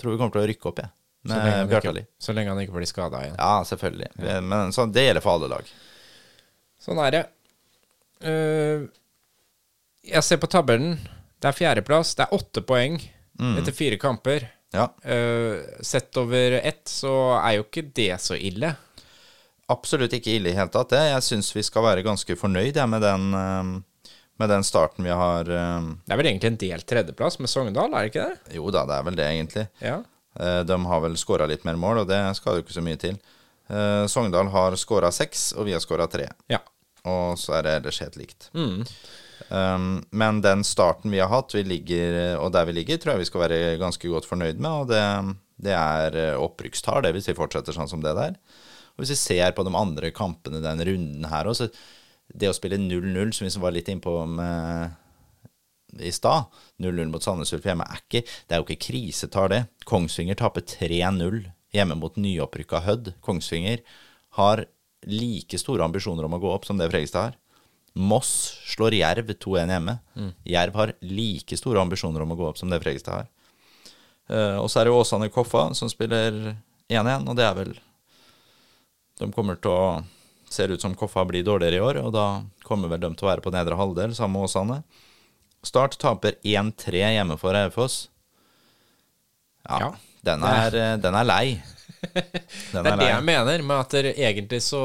tror 0.00 0.14
vi 0.14 0.20
kommer 0.20 0.34
til 0.34 0.42
å 0.42 0.48
rykke 0.50 0.68
opp, 0.70 0.82
jeg. 0.82 0.90
Så 1.22 1.36
lenge, 1.36 1.50
Med 1.50 1.68
Bjartali. 1.70 2.02
så 2.18 2.34
lenge 2.34 2.50
han 2.50 2.60
ikke 2.64 2.74
blir 2.74 2.88
skada 2.90 3.20
igjen. 3.22 3.36
Ja, 3.38 3.62
selvfølgelig. 3.66 4.08
Men 4.42 4.72
så, 4.74 4.88
det 4.90 5.04
gjelder 5.06 5.22
for 5.22 5.38
alle 5.38 5.50
lag. 5.52 5.68
Sånn 6.82 6.98
er 7.06 7.14
det. 7.14 7.22
Eh, 8.26 8.84
jeg 10.12 10.24
ser 10.26 10.40
på 10.42 10.50
tabellen. 10.50 10.96
Det 11.42 11.50
er 11.50 11.58
fjerdeplass. 11.58 12.14
Det 12.18 12.26
er 12.26 12.36
åtte 12.38 12.62
poeng 12.66 13.00
Mm. 13.40 13.56
etter 13.58 13.72
fire 13.74 13.96
kamper. 13.98 14.48
Ja, 14.72 14.88
Eh, 15.04 15.80
sett 15.82 16.16
over 16.16 16.52
ett 16.62 16.84
så 16.86 17.12
er 17.42 17.56
jo 17.58 17.64
ikke 17.64 17.92
det 17.94 18.18
så 18.20 18.34
ille. 18.38 18.76
absolutt 19.68 20.12
ikke 20.12 20.34
ille 20.36 20.50
i 20.50 20.54
hele 20.54 20.68
tatt, 20.68 20.90
det. 20.90 20.98
Jeg 21.12 21.22
syns 21.22 21.52
vi 21.54 21.62
skal 21.62 21.82
være 21.82 22.02
ganske 22.04 22.36
fornøyd 22.36 22.74
jeg, 22.76 22.88
med, 22.88 23.00
den, 23.00 23.32
eh, 23.34 24.08
med 24.38 24.48
den 24.48 24.62
starten 24.62 25.02
vi 25.04 25.10
har 25.10 25.44
Det 25.44 26.10
er 26.10 26.16
vel 26.16 26.26
egentlig 26.26 26.44
en 26.50 26.56
delt 26.56 26.86
tredjeplass 26.86 27.38
med 27.40 27.48
Sogndal, 27.48 27.94
er 27.94 28.08
det 28.08 28.12
ikke 28.12 28.28
det? 28.28 28.54
Jo 28.56 28.70
da, 28.70 28.84
det 28.86 28.98
er 28.98 29.02
vel 29.02 29.14
det, 29.16 29.26
egentlig. 29.26 29.68
Ja. 29.80 30.02
De 30.64 30.84
har 30.84 31.00
vel 31.00 31.14
skåra 31.16 31.46
litt 31.48 31.64
mer 31.64 31.74
mål, 31.76 32.00
og 32.00 32.08
det 32.08 32.36
skal 32.36 32.56
jo 32.56 32.62
ikke 32.62 32.72
så 32.76 32.82
mye 32.82 32.98
til. 32.98 33.18
Sogndal 34.08 34.48
har 34.50 34.72
skåra 34.72 35.10
seks, 35.12 35.52
og 35.56 35.64
vi 35.66 35.72
har 35.72 35.80
skåra 35.80 36.06
tre. 36.10 36.28
ja. 36.48 36.58
Og 37.08 37.38
så 37.40 37.58
er 37.58 37.66
det 37.66 37.76
ellers 37.78 38.00
helt 38.04 38.18
likt. 38.20 38.48
Mm. 38.54 38.84
Um, 39.48 39.86
men 40.14 40.40
den 40.44 40.62
starten 40.66 41.10
vi 41.10 41.20
har 41.22 41.32
hatt, 41.32 41.54
vi 41.54 41.64
ligger, 41.66 42.36
og 42.38 42.52
der 42.54 42.68
vi 42.68 42.76
ligger, 42.76 43.00
tror 43.00 43.14
jeg 43.14 43.24
vi 43.24 43.30
skal 43.30 43.42
være 43.46 43.80
ganske 43.80 44.12
godt 44.12 44.28
fornøyd 44.28 44.62
med. 44.62 44.70
Og 44.70 44.92
det, 44.92 45.02
det 45.66 45.74
er 45.76 46.18
eh, 46.18 46.38
opprykkstall, 46.38 47.02
det 47.04 47.14
hvis 47.16 47.30
vi 47.32 47.38
fortsetter 47.38 47.74
sånn 47.74 47.90
som 47.90 48.04
det 48.04 48.14
der. 48.18 48.38
Og 48.94 49.02
hvis 49.02 49.14
vi 49.14 49.20
ser 49.20 49.54
på 49.56 49.64
de 49.66 49.74
andre 49.76 50.12
kampene 50.14 50.62
den 50.62 50.84
runden 50.86 51.28
her 51.32 51.50
også, 51.50 51.70
det 52.32 52.48
å 52.48 52.56
spille 52.56 52.78
0-0, 52.80 53.32
som 53.34 53.48
vi 53.48 53.62
var 53.62 53.74
litt 53.74 53.90
innpå 53.92 54.14
med 54.30 54.98
i 56.00 56.12
stad, 56.14 56.48
0-0 56.80 57.10
mot 57.12 57.24
Sandnes 57.24 57.52
Ulf 57.52 57.66
hjemme, 57.68 57.84
er 57.84 58.00
ikke, 58.00 58.22
det 58.24 58.54
er 58.54 58.62
jo 58.62 58.68
ikke 58.68 58.86
krisetall, 58.86 59.50
det. 59.52 59.62
Kongsvinger 59.88 60.38
taper 60.40 60.64
3-0 60.64 61.42
hjemme 61.76 61.98
mot 62.00 62.16
nyopprykka 62.20 62.80
Hødd. 62.86 63.12
Kongsvinger 63.24 63.82
har 64.38 64.64
like 65.08 65.58
store 65.58 65.84
ambisjoner 65.84 66.26
om 66.26 66.36
å 66.36 66.40
gå 66.42 66.50
opp 66.52 66.66
som 66.68 66.78
det 66.78 66.90
Fredrikstad 66.90 67.30
har. 67.30 67.38
Moss 67.92 68.30
slår 68.72 68.96
Jerv 68.96 69.34
2-1 69.34 69.72
hjemme. 69.74 69.98
Mm. 70.16 70.32
Jerv 70.48 70.78
har 70.80 70.94
like 71.04 71.56
store 71.58 71.82
ambisjoner 71.82 72.24
om 72.24 72.32
å 72.32 72.38
gå 72.38 72.48
opp 72.48 72.60
som 72.60 72.72
det 72.72 72.80
Fredrikstad 72.80 73.22
har. 73.22 73.30
Uh, 74.30 74.58
og 74.62 74.70
så 74.70 74.80
er 74.80 74.88
det 74.88 74.96
Åsane 74.96 75.28
Koffa 75.34 75.66
som 75.76 75.90
spiller 75.90 76.54
1-1, 76.88 77.26
og 77.28 77.36
det 77.36 77.44
er 77.44 77.56
vel 77.58 77.72
De 79.18 79.26
kommer 79.34 79.58
til 79.60 79.74
å 79.74 79.86
Ser 80.52 80.68
ut 80.68 80.82
som 80.84 80.92
Koffa 80.92 81.24
blir 81.24 81.44
dårligere 81.44 81.78
i 81.78 81.80
år, 81.80 81.98
og 82.04 82.10
da 82.12 82.42
kommer 82.60 82.90
vel 82.92 83.00
de 83.00 83.08
til 83.16 83.24
å 83.24 83.30
være 83.30 83.40
på 83.40 83.52
nedre 83.54 83.76
halvdel 83.78 84.12
sammen 84.12 84.36
med 84.36 84.50
Åsane. 84.50 84.74
Start 85.64 85.96
taper 85.96 86.36
1-3 86.44 87.00
hjemme 87.14 87.38
for 87.40 87.56
Raufoss. 87.56 88.10
Ja, 89.64 89.78
ja, 89.80 89.88
den, 90.28 90.44
er, 90.44 90.76
eh, 90.76 90.98
den 91.00 91.16
er 91.16 91.24
lei. 91.24 91.46
Det 92.02 92.80
er 92.80 92.96
det 92.98 93.08
jeg 93.08 93.24
mener 93.24 93.62
med 93.62 93.76
at 93.78 93.94
egentlig 94.10 94.58
så 94.64 94.82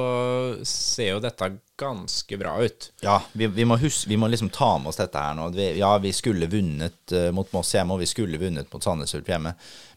ser 0.68 1.16
jo 1.16 1.22
dette 1.24 1.50
ganske 1.80 2.38
bra 2.40 2.54
ut. 2.62 2.90
Ja, 3.02 3.18
vi, 3.34 3.50
vi, 3.54 3.66
må, 3.66 3.78
huske, 3.82 4.10
vi 4.10 4.18
må, 4.20 4.30
liksom 4.30 4.52
ta 4.54 4.76
med 4.78 4.92
oss 4.92 5.02
dette 5.02 5.22
her 5.22 5.38
nå. 5.38 5.50
Vi, 5.56 5.72
ja, 5.80 5.92
vi 6.02 6.14
skulle 6.16 6.50
vunnet 6.52 7.16
uh, 7.16 7.30
mot 7.36 7.50
Moss 7.56 7.74
hjemme, 7.76 7.98
og 7.98 8.04
vi 8.04 8.10
skulle 8.10 8.42
vunnet 8.42 8.70
mot 8.74 8.84
Sandnes 8.84 9.16
Ulf 9.18 9.30
hjemme. 9.30 9.56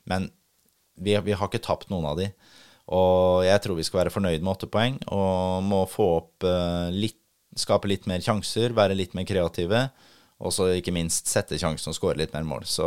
Men 0.09 0.30
vi, 0.96 1.16
vi, 1.26 1.37
har 1.37 1.48
ikke 1.48 1.62
tapt 1.64 1.92
noen 1.92 2.09
av 2.11 2.20
de. 2.20 2.30
Og 2.90 3.44
jeg 3.46 3.62
tror 3.62 3.78
vi 3.78 3.87
skal 3.87 4.02
være 4.02 4.14
fornøyd 4.16 4.42
med 4.42 4.54
åtte 4.54 4.70
poeng, 4.72 4.96
og 5.12 5.66
må 5.66 5.85
få 5.90 6.12
opp 6.20 6.48
uh, 6.48 6.88
litt 6.94 7.18
Skape 7.59 7.88
litt 7.90 8.04
mer 8.06 8.22
sjanser, 8.22 8.70
være 8.70 8.94
litt 8.94 9.16
mer 9.18 9.24
kreative. 9.26 9.80
Og 10.38 10.52
så 10.54 10.68
ikke 10.70 10.94
minst 10.94 11.26
sette 11.26 11.59
sjansen 11.59 11.90
og 11.90 11.96
skåre 11.96 12.20
litt 12.20 12.30
mer 12.30 12.44
mål. 12.46 12.62
Så, 12.62 12.87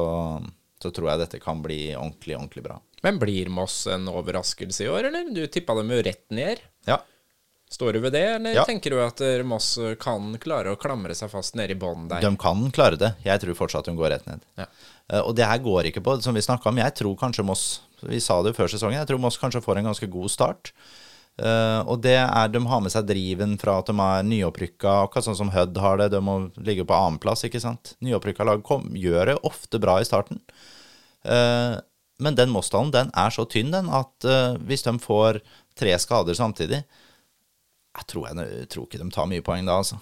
så 0.80 0.92
tror 0.96 1.10
jeg 1.12 1.20
dette 1.20 1.42
kan 1.44 1.60
bli 1.60 1.82
ordentlig, 1.98 2.38
ordentlig 2.38 2.64
bra. 2.64 2.78
Men 3.04 3.20
blir 3.20 3.50
Moss 3.52 3.84
en 3.92 4.08
overraskelse 4.08 4.86
i 4.86 4.92
år, 4.92 5.10
eller? 5.10 5.28
Du 5.36 5.44
tippa 5.52 5.76
dem 5.76 5.92
jo 5.92 6.00
rett 6.06 6.24
ned. 6.32 6.62
Ja. 6.88 7.02
Står 7.74 7.94
du 7.94 8.00
ved 8.04 8.14
det, 8.14 8.26
eller 8.36 8.54
ja. 8.54 8.64
tenker 8.70 8.94
du 8.94 9.00
at 9.02 9.22
eh, 9.26 9.42
Moss 9.44 9.76
kan 10.00 10.36
klare 10.40 10.72
å 10.72 10.80
klamre 10.80 11.16
seg 11.18 11.32
fast 11.32 11.58
nede 11.58 11.74
i 11.74 11.80
bånn 11.80 12.06
der? 12.12 12.22
De 12.22 12.30
kan 12.40 12.60
klare 12.76 13.00
det. 13.02 13.16
Jeg 13.26 13.42
tror 13.42 13.58
fortsatt 13.58 13.90
hun 13.90 13.98
går 13.98 14.14
rett 14.14 14.28
ned. 14.30 14.44
Ja. 14.60 14.68
Uh, 15.12 15.22
og 15.24 15.34
det 15.36 15.48
her 15.50 15.60
går 15.64 15.90
ikke 15.90 16.04
på, 16.06 16.16
som 16.24 16.38
vi 16.38 16.44
snakka 16.46 16.70
om, 16.70 16.80
jeg 16.80 16.96
tror 16.96 17.18
kanskje 17.20 17.44
Moss 17.44 17.64
Vi 18.06 18.22
sa 18.24 18.38
det 18.44 18.54
jo 18.54 18.60
før 18.62 18.70
sesongen, 18.72 19.02
jeg 19.02 19.10
tror 19.10 19.20
Moss 19.24 19.40
kanskje 19.42 19.64
får 19.66 19.82
en 19.82 19.90
ganske 19.90 20.08
god 20.14 20.32
start. 20.32 20.72
Uh, 21.42 21.82
og 21.90 21.98
det 22.06 22.20
er 22.22 22.52
de 22.54 22.62
har 22.70 22.82
med 22.86 22.94
seg 22.94 23.08
driven 23.10 23.58
fra 23.58 23.80
at 23.82 23.90
de 23.90 23.96
er 24.06 24.28
nyopprykka, 24.28 25.00
akkurat 25.08 25.26
sånn 25.26 25.40
som 25.40 25.52
Hødd 25.56 25.80
har 25.82 25.98
det. 26.00 26.12
De 26.14 26.22
må 26.24 26.38
ligge 26.62 26.86
på 26.88 26.96
annenplass, 26.96 27.44
ikke 27.48 27.64
sant. 27.64 27.96
Nyopprykka 28.06 28.46
lag 28.48 28.62
kom, 28.68 28.92
gjør 28.96 29.34
det 29.34 29.40
ofte 29.50 29.82
bra 29.82 29.98
i 30.00 30.08
starten. 30.08 30.44
Uh, 31.26 31.82
men 32.22 32.38
den 32.38 32.52
Mossdalen 32.54 32.92
den 32.94 33.10
er 33.18 33.34
så 33.34 33.46
tynn 33.50 33.74
den, 33.74 33.90
at 33.90 34.28
uh, 34.28 34.60
hvis 34.68 34.86
de 34.86 34.94
får 35.02 35.42
tre 35.80 35.96
skader 35.98 36.38
samtidig 36.38 36.84
Jeg 36.84 38.06
tror, 38.10 38.28
jeg, 38.30 38.46
jeg 38.60 38.70
tror, 38.70 38.88
ikke 38.88 39.02
de 39.02 39.10
tar 39.14 39.30
mye 39.30 39.46
poeng 39.46 39.66
da, 39.70 39.80
altså. 39.82 40.00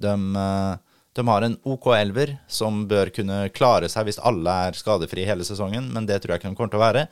De, 0.00 0.12
uh, 0.36 0.76
de, 1.16 1.26
har 1.28 1.46
en 1.46 1.58
OK 1.68 1.90
elver 1.96 2.36
som 2.48 2.86
bør 2.88 3.12
kunne 3.16 3.42
klare 3.56 3.88
seg 3.92 4.08
hvis 4.08 4.20
alle 4.24 4.56
er 4.68 4.78
skadefrie 4.78 5.28
hele 5.28 5.44
sesongen, 5.44 5.90
men 5.92 6.08
det 6.08 6.20
tror 6.20 6.34
jeg 6.34 6.42
ikke 6.42 6.52
de 6.52 6.58
kommer 6.58 6.74
til 6.74 6.80
å 6.80 6.86
være. 6.86 7.06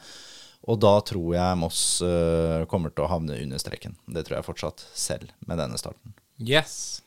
Og 0.68 0.80
da 0.82 0.94
tror 1.06 1.34
jeg 1.36 1.58
Moss 1.60 1.82
uh, 2.04 2.64
kommer 2.70 2.92
til 2.92 3.04
å 3.04 3.10
havne 3.12 3.36
under 3.40 3.60
streken. 3.60 3.96
Det 4.08 4.24
tror 4.26 4.38
jeg 4.38 4.48
fortsatt 4.48 4.86
selv 4.96 5.32
med 5.46 5.60
denne 5.60 5.80
starten. 5.80 6.16
Yes. 6.40 7.02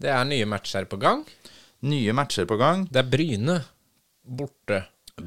Det 0.00 0.10
er 0.12 0.24
nye 0.28 0.48
matcher 0.48 0.88
på 0.88 0.98
gang. 1.00 1.24
Nye 1.84 2.16
matcher 2.16 2.48
på 2.48 2.56
gang. 2.60 2.86
Det 2.88 3.02
er 3.02 3.12
Bryne 3.12 3.60
borte. 4.24 4.82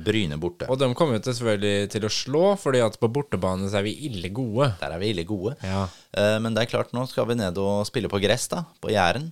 Bryne 0.05 0.37
borte. 0.41 0.67
Og 0.71 0.79
de 0.81 0.89
kommer 0.97 1.17
jo 1.17 1.23
selvfølgelig 1.27 1.91
til 1.93 2.07
å 2.07 2.11
slå, 2.11 2.43
fordi 2.59 2.81
at 2.83 2.97
på 3.01 3.09
bortebane 3.13 3.69
så 3.69 3.79
er 3.79 3.87
vi 3.87 3.95
ille 4.09 4.31
gode. 4.33 4.71
Der 4.81 4.95
er 4.95 5.01
vi 5.01 5.11
ille 5.13 5.25
gode. 5.27 5.55
Ja. 5.63 5.85
Uh, 6.15 6.37
men 6.43 6.55
det 6.55 6.63
er 6.63 6.73
klart, 6.73 6.93
nå 6.95 7.05
skal 7.09 7.27
vi 7.29 7.37
ned 7.39 7.57
og 7.61 7.85
spille 7.89 8.11
på 8.11 8.21
gress, 8.23 8.49
da. 8.51 8.63
På 8.83 8.91
Jæren. 8.93 9.31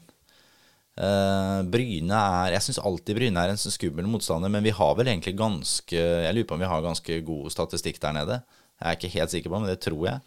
Uh, 0.91 1.63
Bryne 1.71 2.17
er 2.19 2.52
Jeg 2.52 2.65
syns 2.65 2.82
alltid 2.84 3.15
Bryne 3.15 3.39
er 3.39 3.54
en 3.54 3.60
skummel 3.62 4.10
motstander, 4.12 4.52
men 4.52 4.65
vi 4.65 4.74
har 4.76 4.91
vel 5.00 5.08
egentlig 5.08 5.32
ganske 5.39 5.95
Jeg 5.95 6.36
lurer 6.36 6.50
på 6.50 6.58
om 6.58 6.60
vi 6.62 6.67
har 6.67 6.84
ganske 6.84 7.19
god 7.26 7.47
statistikk 7.54 8.02
der 8.04 8.17
nede. 8.19 8.41
Jeg 8.82 8.89
er 8.89 9.00
ikke 9.00 9.15
helt 9.15 9.34
sikker 9.34 9.54
på, 9.54 9.62
men 9.62 9.71
det 9.71 9.80
tror 9.86 10.04
jeg. 10.10 10.19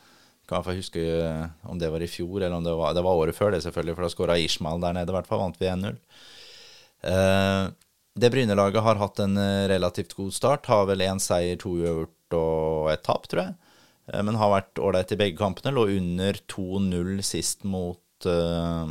Jeg 0.44 0.48
kan 0.48 0.58
hvert 0.58 0.66
fall 0.66 0.80
huske 0.80 1.02
om 1.72 1.78
det 1.80 1.88
var 1.92 2.02
i 2.04 2.10
fjor, 2.10 2.36
eller 2.42 2.56
om 2.56 2.64
det 2.64 2.74
var, 2.76 2.92
det 2.96 3.04
var 3.04 3.20
året 3.20 3.36
før 3.36 3.54
det, 3.54 3.62
selvfølgelig, 3.64 3.94
for 3.96 4.04
da 4.04 4.10
skåra 4.12 4.40
Ishmael 4.40 4.82
der 4.82 4.96
nede, 4.96 5.12
i 5.12 5.16
hvert 5.16 5.28
fall. 5.28 5.40
Vant 5.40 5.60
vi 5.60 5.70
1-0. 5.72 5.96
Uh, 7.04 7.72
det 8.14 8.30
Bryne-laget 8.30 8.82
har 8.82 9.00
hatt 9.00 9.18
en 9.18 9.36
eh, 9.36 9.68
relativt 9.68 10.14
god 10.14 10.34
start. 10.34 10.66
Har 10.70 10.86
vel 10.86 11.02
én 11.02 11.20
seier, 11.22 11.58
to 11.58 11.74
uavgjort 11.80 12.36
og 12.38 12.92
ett 12.92 13.02
tap, 13.06 13.26
tror 13.30 13.42
jeg. 13.42 13.74
Eh, 14.12 14.22
men 14.22 14.38
har 14.38 14.52
vært 14.52 14.78
ålreit 14.78 15.14
i 15.14 15.18
begge 15.18 15.40
kampene. 15.40 15.74
Lå 15.74 15.88
under 15.96 16.38
2-0 16.50 17.16
sist 17.26 17.66
mot 17.66 18.28
uh, 18.30 18.86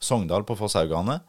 Sogndal 0.00 0.44
på 0.44 0.58
Fosshaugane. 0.60 1.20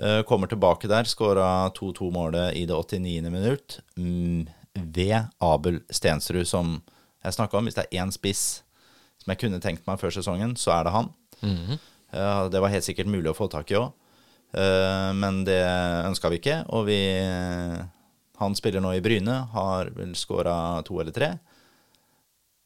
Uh, 0.00 0.22
kommer 0.24 0.48
tilbake 0.48 0.88
der, 0.88 1.04
skåra 1.04 1.68
2-2-målet 1.76 2.56
i 2.56 2.64
det 2.66 2.74
89. 2.74 3.28
minutt 3.28 3.80
mm, 4.00 4.48
ved 4.80 5.28
Abel 5.44 5.82
Stensrud, 5.92 6.48
som 6.48 6.78
jeg 7.22 7.36
snakka 7.36 7.60
om. 7.60 7.68
Hvis 7.68 7.76
det 7.76 7.84
er 7.90 8.00
én 8.00 8.14
spiss 8.14 8.62
som 9.20 9.34
jeg 9.34 9.44
kunne 9.44 9.60
tenkt 9.62 9.84
meg 9.86 10.00
før 10.00 10.14
sesongen, 10.16 10.56
så 10.56 10.72
er 10.78 10.88
det 10.88 10.96
han. 10.96 11.12
Mm 11.42 11.56
-hmm. 11.56 11.78
uh, 12.16 12.48
det 12.50 12.60
var 12.60 12.72
helt 12.72 12.84
sikkert 12.84 13.12
mulig 13.12 13.30
å 13.30 13.36
få 13.36 13.48
tak 13.52 13.70
i 13.70 13.76
òg. 13.76 13.92
Eh, 14.52 15.10
men 15.16 15.42
det 15.48 15.62
ønska 16.08 16.30
vi 16.32 16.40
ikke, 16.42 16.62
og 16.68 16.86
vi 16.90 17.00
Han 18.42 18.56
spiller 18.58 18.82
nå 18.82 18.90
i 18.96 19.00
Bryne, 19.04 19.36
har 19.52 19.92
vel 19.94 20.16
skåra 20.18 20.82
to 20.82 20.98
eller 20.98 21.14
tre. 21.14 21.28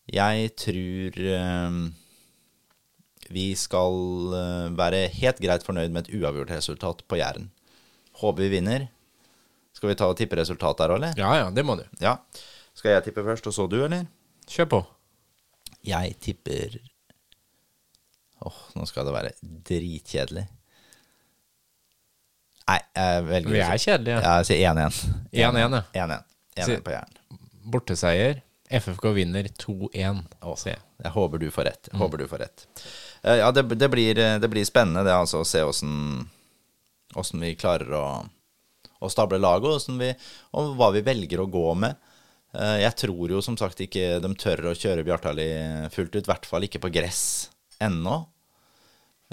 Jeg 0.08 0.54
tror 0.56 1.18
eh, 1.20 1.78
vi 3.28 3.46
skal 3.58 4.36
eh, 4.38 4.68
være 4.78 5.06
helt 5.18 5.42
greit 5.42 5.66
fornøyd 5.66 5.92
med 5.92 6.06
et 6.06 6.14
uavgjort 6.16 6.54
resultat 6.54 7.02
på 7.08 7.18
Jæren. 7.20 7.50
Håper 8.22 8.46
vi 8.46 8.52
vinner. 8.54 8.86
Skal 9.76 9.90
vi 9.90 9.98
ta 9.98 10.08
og 10.08 10.16
tippe 10.16 10.38
resultat 10.38 10.78
der, 10.80 10.94
eller? 10.96 11.16
Ja, 11.18 11.34
ja, 11.42 11.48
det 11.52 11.66
må 11.66 11.76
du. 11.76 11.84
Ja. 12.00 12.16
Skal 12.76 12.94
jeg 12.94 13.08
tippe 13.08 13.24
først, 13.26 13.46
og 13.50 13.52
så 13.52 13.66
du, 13.68 13.82
eller? 13.84 14.06
Kjør 14.48 14.70
på. 14.72 14.84
Jeg 15.86 16.16
tipper 16.22 16.78
Åh, 18.36 18.52
oh, 18.52 18.58
nå 18.76 18.84
skal 18.86 19.06
det 19.08 19.14
være 19.14 19.30
dritkjedelig. 19.66 20.44
Nei, 22.66 22.80
jeg 22.98 23.26
velger 23.28 23.54
Vi 23.54 23.62
er 23.62 23.78
kjedelige. 23.78 24.16
Ja, 24.24 24.32
jeg 24.40 24.48
sier 24.48 24.72
1-1. 24.72 24.96
1-1, 25.30 25.76
ja. 25.94 26.06
1-1 26.66 26.82
på 26.82 26.94
Jæren. 26.94 27.20
Borteseier. 27.66 28.40
FFK 28.66 29.12
vinner 29.14 29.46
2-1. 29.62 30.24
Jeg 30.98 31.12
håper 31.14 31.38
du 31.38 31.46
får 31.54 31.68
rett. 31.68 31.90
Jeg 31.92 32.00
håper 32.00 32.22
du 32.22 32.26
får 32.30 32.42
rett. 32.42 32.64
Uh, 33.22 33.36
ja, 33.38 33.52
det, 33.54 33.68
det, 33.78 33.90
blir, 33.92 34.18
det, 34.42 34.50
blir, 34.50 34.66
spennende 34.66 35.04
det 35.06 35.14
altså, 35.14 35.44
å 35.44 35.46
se 35.46 35.62
åssen 35.62 37.44
vi 37.44 37.54
klarer 37.58 37.94
å, 37.94 38.06
å 38.98 39.10
stable 39.12 39.38
laget, 39.38 39.70
og, 39.70 40.00
vi, 40.02 40.10
og 40.58 40.74
hva 40.78 40.90
vi 40.96 41.04
velger 41.06 41.44
å 41.44 41.50
gå 41.50 41.66
med. 41.78 41.94
Uh, 42.56 42.78
jeg 42.82 42.96
tror 43.04 43.36
jo 43.36 43.42
som 43.44 43.58
sagt 43.60 43.84
ikke 43.84 44.16
de 44.24 44.32
tør 44.40 44.72
å 44.72 44.74
kjøre 44.74 45.06
Bjartali 45.06 45.50
fullt 45.94 46.18
ut. 46.18 46.24
I 46.24 46.30
hvert 46.32 46.50
fall 46.50 46.66
ikke 46.66 46.82
på 46.82 46.90
gress 46.98 47.22
ennå. 47.78 48.24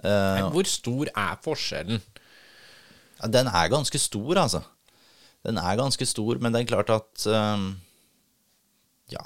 Uh, 0.04 0.50
hvor 0.54 0.70
stor 0.70 1.10
er 1.10 1.42
forskjellen? 1.42 2.02
Den 3.32 3.48
er 3.48 3.72
ganske 3.72 4.00
stor, 4.02 4.40
altså. 4.42 4.64
Den 5.44 5.60
er 5.60 5.80
ganske 5.80 6.08
stor, 6.08 6.40
men 6.40 6.54
det 6.54 6.64
er 6.64 6.74
klart 6.74 6.92
at 6.94 7.26
um, 7.28 7.74
Ja. 9.12 9.24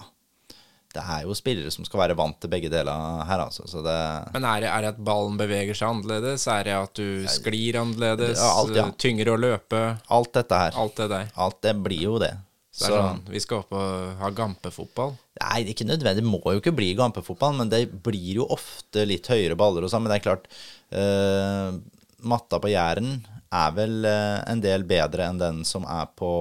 Det 0.98 1.04
er 1.04 1.26
jo 1.28 1.36
spillere 1.38 1.70
som 1.70 1.86
skal 1.86 2.00
være 2.00 2.16
vant 2.18 2.40
til 2.42 2.50
begge 2.50 2.72
deler 2.74 3.20
her, 3.28 3.44
altså. 3.44 3.68
Det, 3.86 3.98
men 4.34 4.48
er 4.50 4.64
det, 4.64 4.70
er 4.72 4.82
det, 4.82 4.92
at 4.96 5.04
ballen 5.06 5.36
beveger 5.38 5.78
seg 5.78 5.92
annerledes? 5.92 6.48
Er 6.50 6.66
det 6.66 6.74
at 6.74 6.98
du 6.98 7.28
sklir 7.30 7.78
annerledes? 7.84 8.40
Ja, 8.40 8.50
alt, 8.64 8.74
ja. 8.80 8.88
Tyngre 8.98 9.36
å 9.36 9.38
løpe? 9.38 9.82
Alt 10.10 10.34
dette 10.40 10.62
her. 10.64 10.80
Alt 10.80 10.98
det 10.98 11.10
der. 11.14 11.30
Alt 11.36 11.60
det 11.68 11.76
blir 11.86 12.02
jo 12.08 12.18
det. 12.24 12.34
Så, 12.78 12.92
er 12.94 12.98
sånn, 13.02 13.22
Vi 13.34 13.42
skal 13.42 13.62
opp 13.64 13.72
og 13.78 14.18
ha 14.24 14.32
gampefotball? 14.38 15.16
Nei, 15.42 15.62
det 15.66 15.72
er 15.72 15.76
ikke 15.76 15.90
nødvendig. 15.90 16.24
Det 16.24 16.30
må 16.30 16.42
jo 16.46 16.62
ikke 16.62 16.76
bli 16.78 16.92
gampefotball, 16.98 17.56
men 17.60 17.72
det 17.74 17.84
blir 18.06 18.40
jo 18.40 18.50
ofte 18.54 19.06
litt 19.10 19.30
høyere 19.30 19.58
baller 19.60 19.86
og 19.86 19.94
sånn. 19.94 20.06
Men 20.06 20.14
det 20.14 20.20
er 20.20 20.26
klart, 20.28 20.50
uh, 20.98 21.78
matta 22.26 22.62
på 22.62 22.74
Jæren 22.74 23.20
er 23.54 23.72
vel 23.78 24.06
eh, 24.06 24.40
en 24.52 24.62
del 24.64 24.84
bedre 24.88 25.28
enn 25.30 25.40
den 25.42 25.64
som 25.68 25.86
er 25.88 26.10
på, 26.18 26.32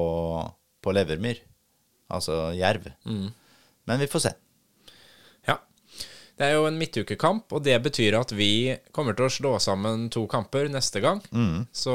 på 0.82 0.94
Levermyr. 0.96 1.38
Altså 2.12 2.52
jerv. 2.54 2.88
Mm. 3.06 3.28
Men 3.86 4.02
vi 4.02 4.08
får 4.10 4.24
se. 4.28 4.32
Ja. 5.46 5.56
Det 6.36 6.44
er 6.48 6.56
jo 6.56 6.66
en 6.68 6.76
midtukekamp, 6.78 7.50
og 7.54 7.62
det 7.64 7.76
betyr 7.84 8.18
at 8.18 8.32
vi 8.36 8.76
kommer 8.94 9.14
til 9.16 9.26
å 9.26 9.32
slå 9.32 9.52
sammen 9.62 10.08
to 10.12 10.26
kamper 10.30 10.68
neste 10.70 11.00
gang. 11.02 11.22
Så 11.74 11.94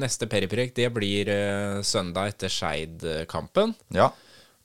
neste 0.00 0.26
periprek, 0.32 0.74
det 0.76 0.88
blir 0.96 1.28
eh, 1.32 1.78
søndag 1.86 2.32
etter 2.34 2.52
Skeid-kampen. 2.52 3.76
Ja, 3.96 4.10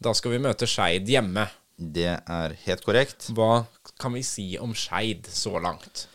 Da 0.03 0.11
skal 0.13 0.34
vi 0.36 0.41
møte 0.43 0.67
Skeid 0.67 1.07
hjemme. 1.07 1.47
det 1.78 2.07
er 2.28 2.53
helt 2.65 2.84
korrekt. 2.84 3.30
Hva 3.36 3.65
kan 3.99 4.13
vi 4.15 4.21
si 4.23 4.57
om 4.59 4.73
Skeid 4.76 5.28
så 5.32 5.55
langt? 5.59 6.07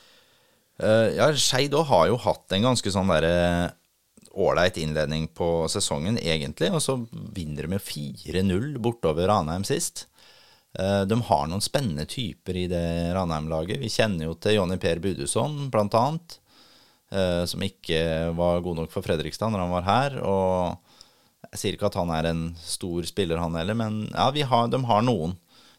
Eh, 0.80 1.08
ja, 1.18 1.28
Skeid 1.36 1.74
òg 1.76 1.88
har 1.90 2.08
jo 2.10 2.18
hatt 2.24 2.56
en 2.56 2.64
ganske 2.70 2.92
sånn 2.94 3.10
derre 3.12 3.72
ålreit 4.40 4.78
innledning 4.78 5.26
på 5.34 5.66
sesongen, 5.68 6.18
egentlig. 6.22 6.70
Og 6.72 6.82
så 6.84 6.96
vinner 7.34 7.66
de 7.66 7.74
med 7.74 7.82
4-0 7.84 8.76
bortover 8.82 9.28
Ranheim 9.28 9.66
sist. 9.66 10.06
Eh, 10.78 11.02
de 11.10 11.18
har 11.26 11.48
noen 11.50 11.64
spennende 11.64 12.06
typer 12.08 12.56
i 12.62 12.68
det 12.70 12.84
Ranheim-laget. 13.16 13.80
Vi 13.82 13.90
kjenner 13.90 14.28
jo 14.28 14.36
til 14.38 14.56
Jonny 14.60 14.78
Per 14.80 15.02
Budusson, 15.02 15.66
blant 15.72 15.96
annet. 15.98 16.38
eh, 17.12 17.44
som 17.44 17.62
ikke 17.66 18.30
var 18.38 18.60
god 18.62 18.76
nok 18.76 18.92
for 18.92 19.02
Fredrikstad 19.02 19.50
når 19.50 19.64
han 19.64 19.72
var 19.74 19.82
her. 19.88 20.18
Og 20.22 20.78
jeg 21.50 21.58
sier 21.58 21.74
ikke 21.74 21.88
at 21.90 21.98
han 21.98 22.12
er 22.14 22.28
en 22.30 22.42
stor 22.62 23.02
spiller, 23.08 23.40
han 23.42 23.56
heller, 23.58 23.74
men 23.74 24.04
ja, 24.12 24.30
har, 24.46 24.68
de 24.70 24.78
har 24.86 25.02
noen. 25.02 25.34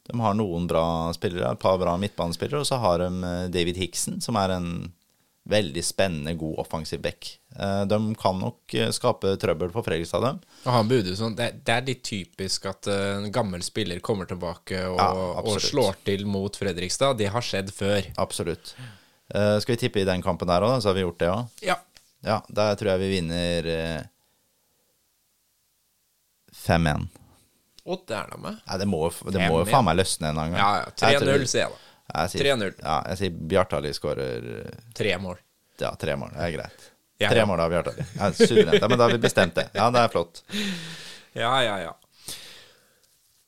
De 0.10 0.18
har 0.20 0.34
noen 0.34 0.66
bra 0.68 0.86
spillere, 1.14 1.52
et 1.54 1.62
par 1.62 1.78
bra 1.82 1.94
midtbanespillere, 2.02 2.64
og 2.64 2.68
så 2.68 2.80
har 2.82 3.04
de 3.04 3.12
eh, 3.28 3.46
David 3.54 3.78
Hickson, 3.78 4.18
som 4.24 4.40
er 4.42 4.56
en 4.56 4.72
veldig 5.52 5.82
spennende, 5.86 6.34
god 6.38 6.60
offensiv 6.62 7.02
back. 7.02 7.28
Eh, 7.56 7.84
De 7.90 8.00
kan 8.20 8.40
nok 8.42 8.74
eh, 8.78 8.90
skape 8.94 9.36
trøbbel 9.42 9.72
for 9.74 9.86
Fredrikstad, 9.86 10.26
dem. 10.26 10.40
Og 10.66 10.72
han 10.76 10.90
Budusson, 10.90 11.36
det, 11.38 11.52
det 11.66 11.76
er 11.76 11.86
litt 11.88 12.04
typisk 12.08 12.66
at 12.72 12.90
en 12.94 13.30
gammel 13.34 13.64
spiller 13.66 14.02
kommer 14.06 14.30
tilbake 14.30 14.82
og, 14.90 14.98
Ja, 15.02 15.12
og 15.42 15.62
slår 15.62 16.02
til 16.08 16.26
mot 16.30 16.58
Fredrikstad. 16.58 17.18
Det 17.22 17.30
har 17.34 17.46
skjedd 17.46 17.72
før. 17.74 18.10
Absolutt. 18.22 18.76
Uh, 19.32 19.56
Skal 19.64 19.78
vi 19.78 19.82
tippe 19.86 20.02
i 20.02 20.08
den 20.08 20.22
kampen 20.26 20.50
der 20.50 20.66
òg, 20.68 20.82
så 20.84 20.92
har 20.92 20.98
vi 20.98 21.06
gjort 21.06 21.22
det 21.22 21.30
òg? 21.32 21.62
Ja. 21.64 21.78
Ja, 22.26 22.42
der 22.54 22.76
tror 22.78 22.92
jeg 22.94 23.02
vi 23.02 23.14
vinner 23.16 23.70
uh, 23.72 24.02
5-1. 26.68 27.08
Er 27.86 28.28
da 28.30 28.38
med. 28.38 28.60
Nei, 28.68 28.78
det 28.78 28.86
må, 28.88 29.00
det 29.32 29.48
må 29.50 29.62
jo 29.64 29.66
faen 29.72 29.86
meg 29.88 29.98
løsne 29.98 30.30
en 30.30 30.36
gang. 30.38 30.54
Ja, 30.60 30.70
ja. 30.84 30.92
3-0, 31.20 31.46
sier 31.50 31.64
jeg 31.64 31.72
da. 31.72 31.80
Jeg 32.12 32.30
sier- 32.34 32.46
3-0. 32.58 32.76
Ja, 32.84 32.98
jeg 33.10 33.18
sier 33.22 33.32
Bjartali 33.54 33.94
skårer 33.96 34.46
Tre 34.98 35.18
mål. 35.18 35.38
ja, 35.82 35.94
tre 35.96 36.16
mål. 36.20 36.30
Det 36.36 36.44
er 36.46 36.52
greit. 36.58 36.88
Ja, 37.22 37.30
tre 37.30 37.46
mål 37.46 37.60
av 37.64 37.70
Bjartali. 37.74 38.06
Ja, 38.20 38.32
suverent. 38.34 38.82
Ja, 38.82 38.88
men 38.88 38.98
da 39.00 39.08
har 39.08 39.12
vi 39.16 39.18
bestemt 39.24 39.56
det. 39.56 39.70
Ja, 39.74 39.90
det 39.94 40.00
er 40.06 40.14
flott. 40.14 40.44
Ja, 41.34 41.56
ja, 41.64 41.78
ja. 41.80 41.94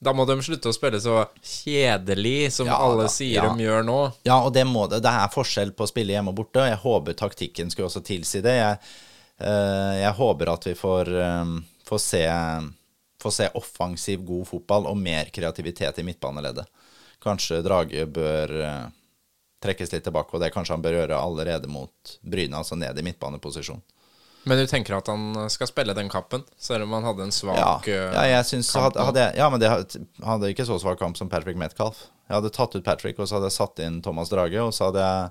Da 0.03 0.11
må 0.13 0.25
de 0.27 0.35
slutte 0.43 0.67
å 0.71 0.75
spille 0.75 0.99
så 0.99 1.21
kjedelig 1.39 2.51
som 2.57 2.67
Ja, 2.67 2.75
alle 2.83 3.05
da, 3.05 3.11
sier 3.11 3.37
ja. 3.37 3.45
de 3.53 3.63
gjør 3.63 3.85
nå. 3.87 3.99
Ja, 4.27 4.41
og 4.43 4.51
det 4.55 4.65
må 4.67 4.87
det. 4.91 4.99
Det 5.05 5.11
er 5.13 5.31
forskjell 5.31 5.71
på 5.77 5.85
å 5.85 5.89
spille 5.91 6.11
hjemme 6.15 6.33
og 6.33 6.39
borte, 6.41 6.59
og 6.63 6.67
jeg 6.71 6.81
håper 6.83 7.15
taktikken 7.21 7.71
skulle 7.71 7.87
også 7.87 8.03
tilsi 8.03 8.41
det. 8.43 8.55
Jeg, 8.59 8.79
eh, 9.39 9.93
jeg 10.01 10.13
håper 10.19 10.51
at 10.57 10.67
vi 10.67 10.73
får, 10.75 11.13
eh, 11.23 11.53
får, 11.87 12.01
se, 12.03 12.23
får 13.23 13.35
se 13.37 13.47
offensiv, 13.59 14.25
god 14.27 14.47
fotball 14.51 14.89
og 14.91 14.99
mer 14.99 15.31
kreativitet 15.33 15.99
i 15.99 16.05
midtbaneleddet. 16.07 16.67
Kanskje 17.23 17.61
Drage 17.63 18.05
bør 18.11 18.53
eh, 18.59 18.85
trekkes 19.63 19.93
litt 19.95 20.03
tilbake, 20.03 20.35
og 20.35 20.43
det 20.43 20.51
kanskje 20.53 20.75
han 20.75 20.83
bør 20.83 20.97
gjøre 21.01 21.19
allerede 21.23 21.71
mot 21.71 22.17
Bryne, 22.21 22.59
altså 22.59 22.75
ned 22.79 22.99
i 22.99 23.05
midtbaneposisjon. 23.07 23.81
Men 24.43 24.59
du 24.59 24.65
tenker 24.67 24.97
at 24.97 25.07
han 25.07 25.37
skal 25.47 25.69
spille 25.69 25.93
den 25.95 26.09
kampen, 26.11 26.43
selv 26.59 26.83
om 26.83 26.91
han 26.97 27.05
hadde 27.07 27.23
en 27.29 27.31
svak 27.31 27.55
Ja, 27.55 27.77
eh, 27.87 28.09
ja 28.11 28.23
jeg 28.37 28.49
synes 28.49 28.73
kamp 28.75 28.89
hadde, 28.89 29.05
hadde 29.07 29.21
jeg, 29.23 29.37
Ja, 29.39 29.49
men 29.49 29.61
det 29.63 29.69
had- 29.71 29.95
hadde 30.23 30.49
ikke 30.51 30.65
så 30.67 30.79
svak 30.83 30.99
kamp 30.99 31.15
som 31.15 31.31
Patrick 31.31 31.55
Metcalf. 31.57 32.09
Jeg 32.27 32.35
hadde 32.35 32.51
tatt 32.55 32.75
ut 32.75 32.83
Patrick, 32.83 33.19
og 33.19 33.29
så 33.29 33.37
hadde 33.39 33.47
jeg 33.47 33.55
satt 33.59 33.79
inn 33.85 34.01
Thomas 34.03 34.31
Drage, 34.33 34.59
og 34.59 34.73
så 34.75 34.89
hadde 34.91 35.05
jeg 35.05 35.29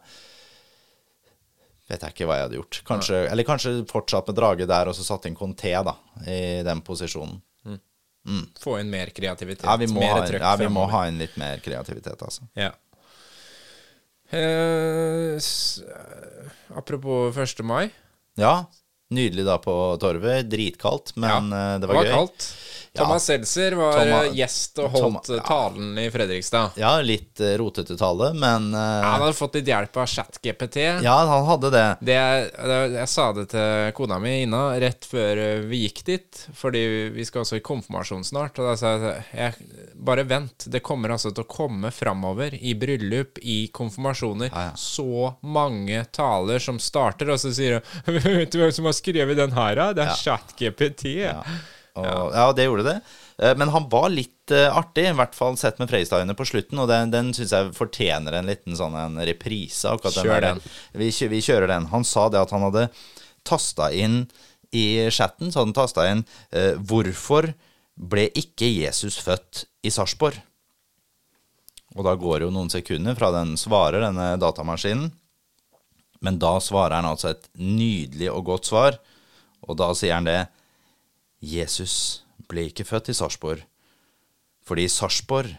Vet 1.90 2.04
jeg 2.06 2.14
ikke 2.14 2.26
hva 2.28 2.36
jeg 2.38 2.46
hadde 2.46 2.56
gjort. 2.56 2.76
Kanskje, 2.88 3.16
Eller 3.28 3.44
kanskje 3.44 3.72
fortsatt 3.90 4.28
med 4.30 4.36
Drage 4.38 4.66
der, 4.70 4.88
og 4.88 4.96
så 4.96 5.04
satt 5.04 5.26
inn 5.28 5.36
Conté, 5.36 5.74
da, 5.84 5.92
i 6.24 6.62
den 6.64 6.80
posisjonen. 6.80 7.42
Få 8.62 8.76
inn 8.80 8.90
mer 8.90 9.10
kreativitet. 9.10 9.64
Ja, 9.66 9.76
vi 9.80 9.88
må, 9.90 10.02
ha, 10.06 10.20
trøkk 10.26 10.44
ja, 10.44 10.54
vi 10.60 10.68
må 10.70 10.84
ha 10.92 11.06
inn 11.10 11.18
litt 11.18 11.34
mer 11.40 11.58
kreativitet, 11.64 12.22
altså. 12.22 12.46
Ja. 12.54 12.70
Eh, 14.32 15.36
eh, 15.36 16.52
apropos 16.76 17.36
1. 17.36 17.62
mai. 17.66 17.90
Ja, 18.40 18.64
nydelig 19.12 19.44
da 19.44 19.58
på 19.60 19.74
Torvet. 20.00 20.48
Dritkaldt, 20.48 21.16
men 21.16 21.50
Ja, 21.52 21.74
eh, 21.74 21.80
det 21.82 21.90
var, 21.90 22.04
gøy. 22.04 22.12
kaldt. 22.14 22.46
Thomas 22.94 23.24
Seltzer 23.24 23.72
var 23.72 23.92
Thomas- 23.96 24.26
eh, 24.26 24.34
gjest 24.36 24.78
og 24.82 24.90
holdt 24.92 25.04
Thomas- 25.24 25.30
eh, 25.38 25.44
talen 25.46 25.98
i 25.98 26.10
Fredrikstad. 26.12 26.74
Ja, 26.76 26.90
litt 27.00 27.40
eh, 27.40 27.54
rotete 27.56 27.96
tale, 27.96 28.32
men 28.36 28.66
eh, 28.74 28.80
Han 29.06 29.22
hadde 29.22 29.32
fått 29.38 29.54
litt 29.56 29.70
hjelp 29.70 29.96
av 29.96 30.06
ChatGPT. 30.12 30.76
Ja, 31.06 31.14
han 31.30 31.46
hadde 31.48 31.70
det. 31.72 31.86
Det, 32.04 32.18
jeg, 32.18 32.92
jeg 32.98 33.08
sa 33.08 33.30
det 33.32 33.46
til 33.54 33.92
kona 33.96 34.18
mi 34.20 34.34
Ina 34.42 34.60
rett 34.82 35.08
før 35.08 35.40
vi 35.70 35.80
gikk 35.86 36.04
dit, 36.10 36.42
fordi 36.52 36.84
vi 37.16 37.24
skal 37.24 37.46
også 37.46 37.56
i 37.56 37.64
konfirmasjon 37.64 38.24
snart. 38.28 38.60
Og 38.60 38.68
da 38.68 38.76
sa 38.76 38.92
jeg, 38.98 39.24
jeg 39.40 39.92
bare 39.96 40.26
vent, 40.28 40.68
det 40.68 40.82
kommer 40.84 41.16
altså 41.16 41.32
til 41.32 41.46
å 41.46 41.48
komme 41.48 41.88
framover 41.96 42.52
i 42.60 42.74
bryllup, 42.76 43.40
i 43.40 43.62
konfirmasjoner, 43.72 44.50
Ja, 44.52 44.68
ja. 44.68 44.72
så 44.76 45.32
mange 45.40 46.04
taler 46.12 46.60
som 46.60 46.76
starter, 46.82 47.32
og 47.32 47.40
så 47.40 47.54
sier 47.56 47.80
hun 47.80 48.20
Vet 48.22 48.52
du 48.52 48.58
hvem 48.60 48.72
som 48.74 48.84
har 48.84 49.00
skrevet 49.00 49.38
den 49.40 49.56
her, 49.56 49.76
da? 49.80 49.92
Det 49.96 50.04
er 50.10 50.18
ChatGPT. 50.20 51.04
Ja. 51.24 51.38
Og, 51.98 52.32
ja, 52.32 52.44
det 52.56 52.64
gjorde 52.64 52.86
det. 52.86 52.94
Eh, 53.38 53.56
Men 53.58 53.72
han 53.74 53.88
var 53.92 54.08
litt 54.12 54.52
eh, 54.54 54.68
artig, 54.72 55.08
i 55.10 55.16
hvert 55.16 55.34
fall 55.36 55.58
sett 55.60 55.80
med 55.82 55.90
Freistadøyne 55.90 56.36
på 56.38 56.46
slutten. 56.48 56.80
Og 56.80 56.88
den, 56.90 57.12
den 57.12 57.32
syns 57.36 57.52
jeg 57.52 57.74
fortjener 57.76 58.38
en 58.38 58.48
liten 58.48 58.78
sånn 58.78 58.96
en 58.98 59.18
reprise. 59.28 59.92
Kjør 60.00 60.46
den. 60.46 60.62
Vi, 60.96 61.10
vi 61.10 61.42
kjører 61.44 61.68
den. 61.74 61.90
Han 61.92 62.06
sa 62.08 62.28
det 62.32 62.40
at 62.40 62.54
han 62.54 62.64
hadde 62.68 62.86
tasta 63.48 63.90
inn 63.92 64.24
i 64.72 65.10
chatten, 65.12 65.52
så 65.52 65.60
hadde 65.60 65.72
han 65.72 65.76
tasta 65.76 66.06
inn 66.08 66.24
eh, 66.56 66.78
'Hvorfor 66.80 67.50
ble 67.92 68.30
ikke 68.32 68.70
Jesus 68.70 69.18
født 69.20 69.66
i 69.84 69.92
Sarpsborg?' 69.92 70.40
Og 71.92 72.06
da 72.06 72.14
går 72.16 72.40
det 72.40 72.46
jo 72.46 72.54
noen 72.54 72.70
sekunder 72.72 73.16
fra 73.18 73.28
den 73.34 73.52
svarer, 73.60 74.00
denne 74.00 74.30
datamaskinen. 74.40 75.10
Men 76.24 76.38
da 76.40 76.54
svarer 76.62 76.96
han 76.96 77.08
altså 77.10 77.34
et 77.34 77.50
nydelig 77.58 78.30
og 78.32 78.46
godt 78.48 78.70
svar, 78.70 78.96
og 79.66 79.76
da 79.76 79.90
sier 79.98 80.16
han 80.16 80.24
det 80.24 80.38
Jesus 81.42 82.22
ble 82.48 82.68
ikke 82.70 82.86
født 82.86 83.10
i 83.10 83.16
Sarpsborg, 83.18 83.64
fordi 84.62 84.86
i 84.86 84.92
Sarpsborg 84.92 85.50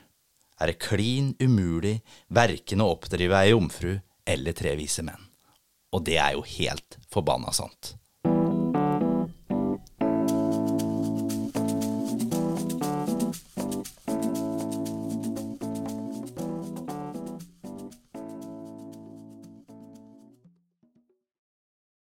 er 0.62 0.72
det 0.72 0.80
klin 0.80 1.34
umulig 1.44 1.98
verken 2.32 2.84
å 2.84 2.94
oppdrive 2.94 3.42
ei 3.42 3.52
jomfru 3.52 3.98
eller 4.24 4.56
tre 4.56 4.78
vise 4.80 5.04
menn. 5.04 5.30
Og 5.94 6.06
det 6.08 6.18
er 6.22 6.38
jo 6.38 6.46
helt 6.56 6.98
forbanna 7.12 7.52
sant. 7.54 7.98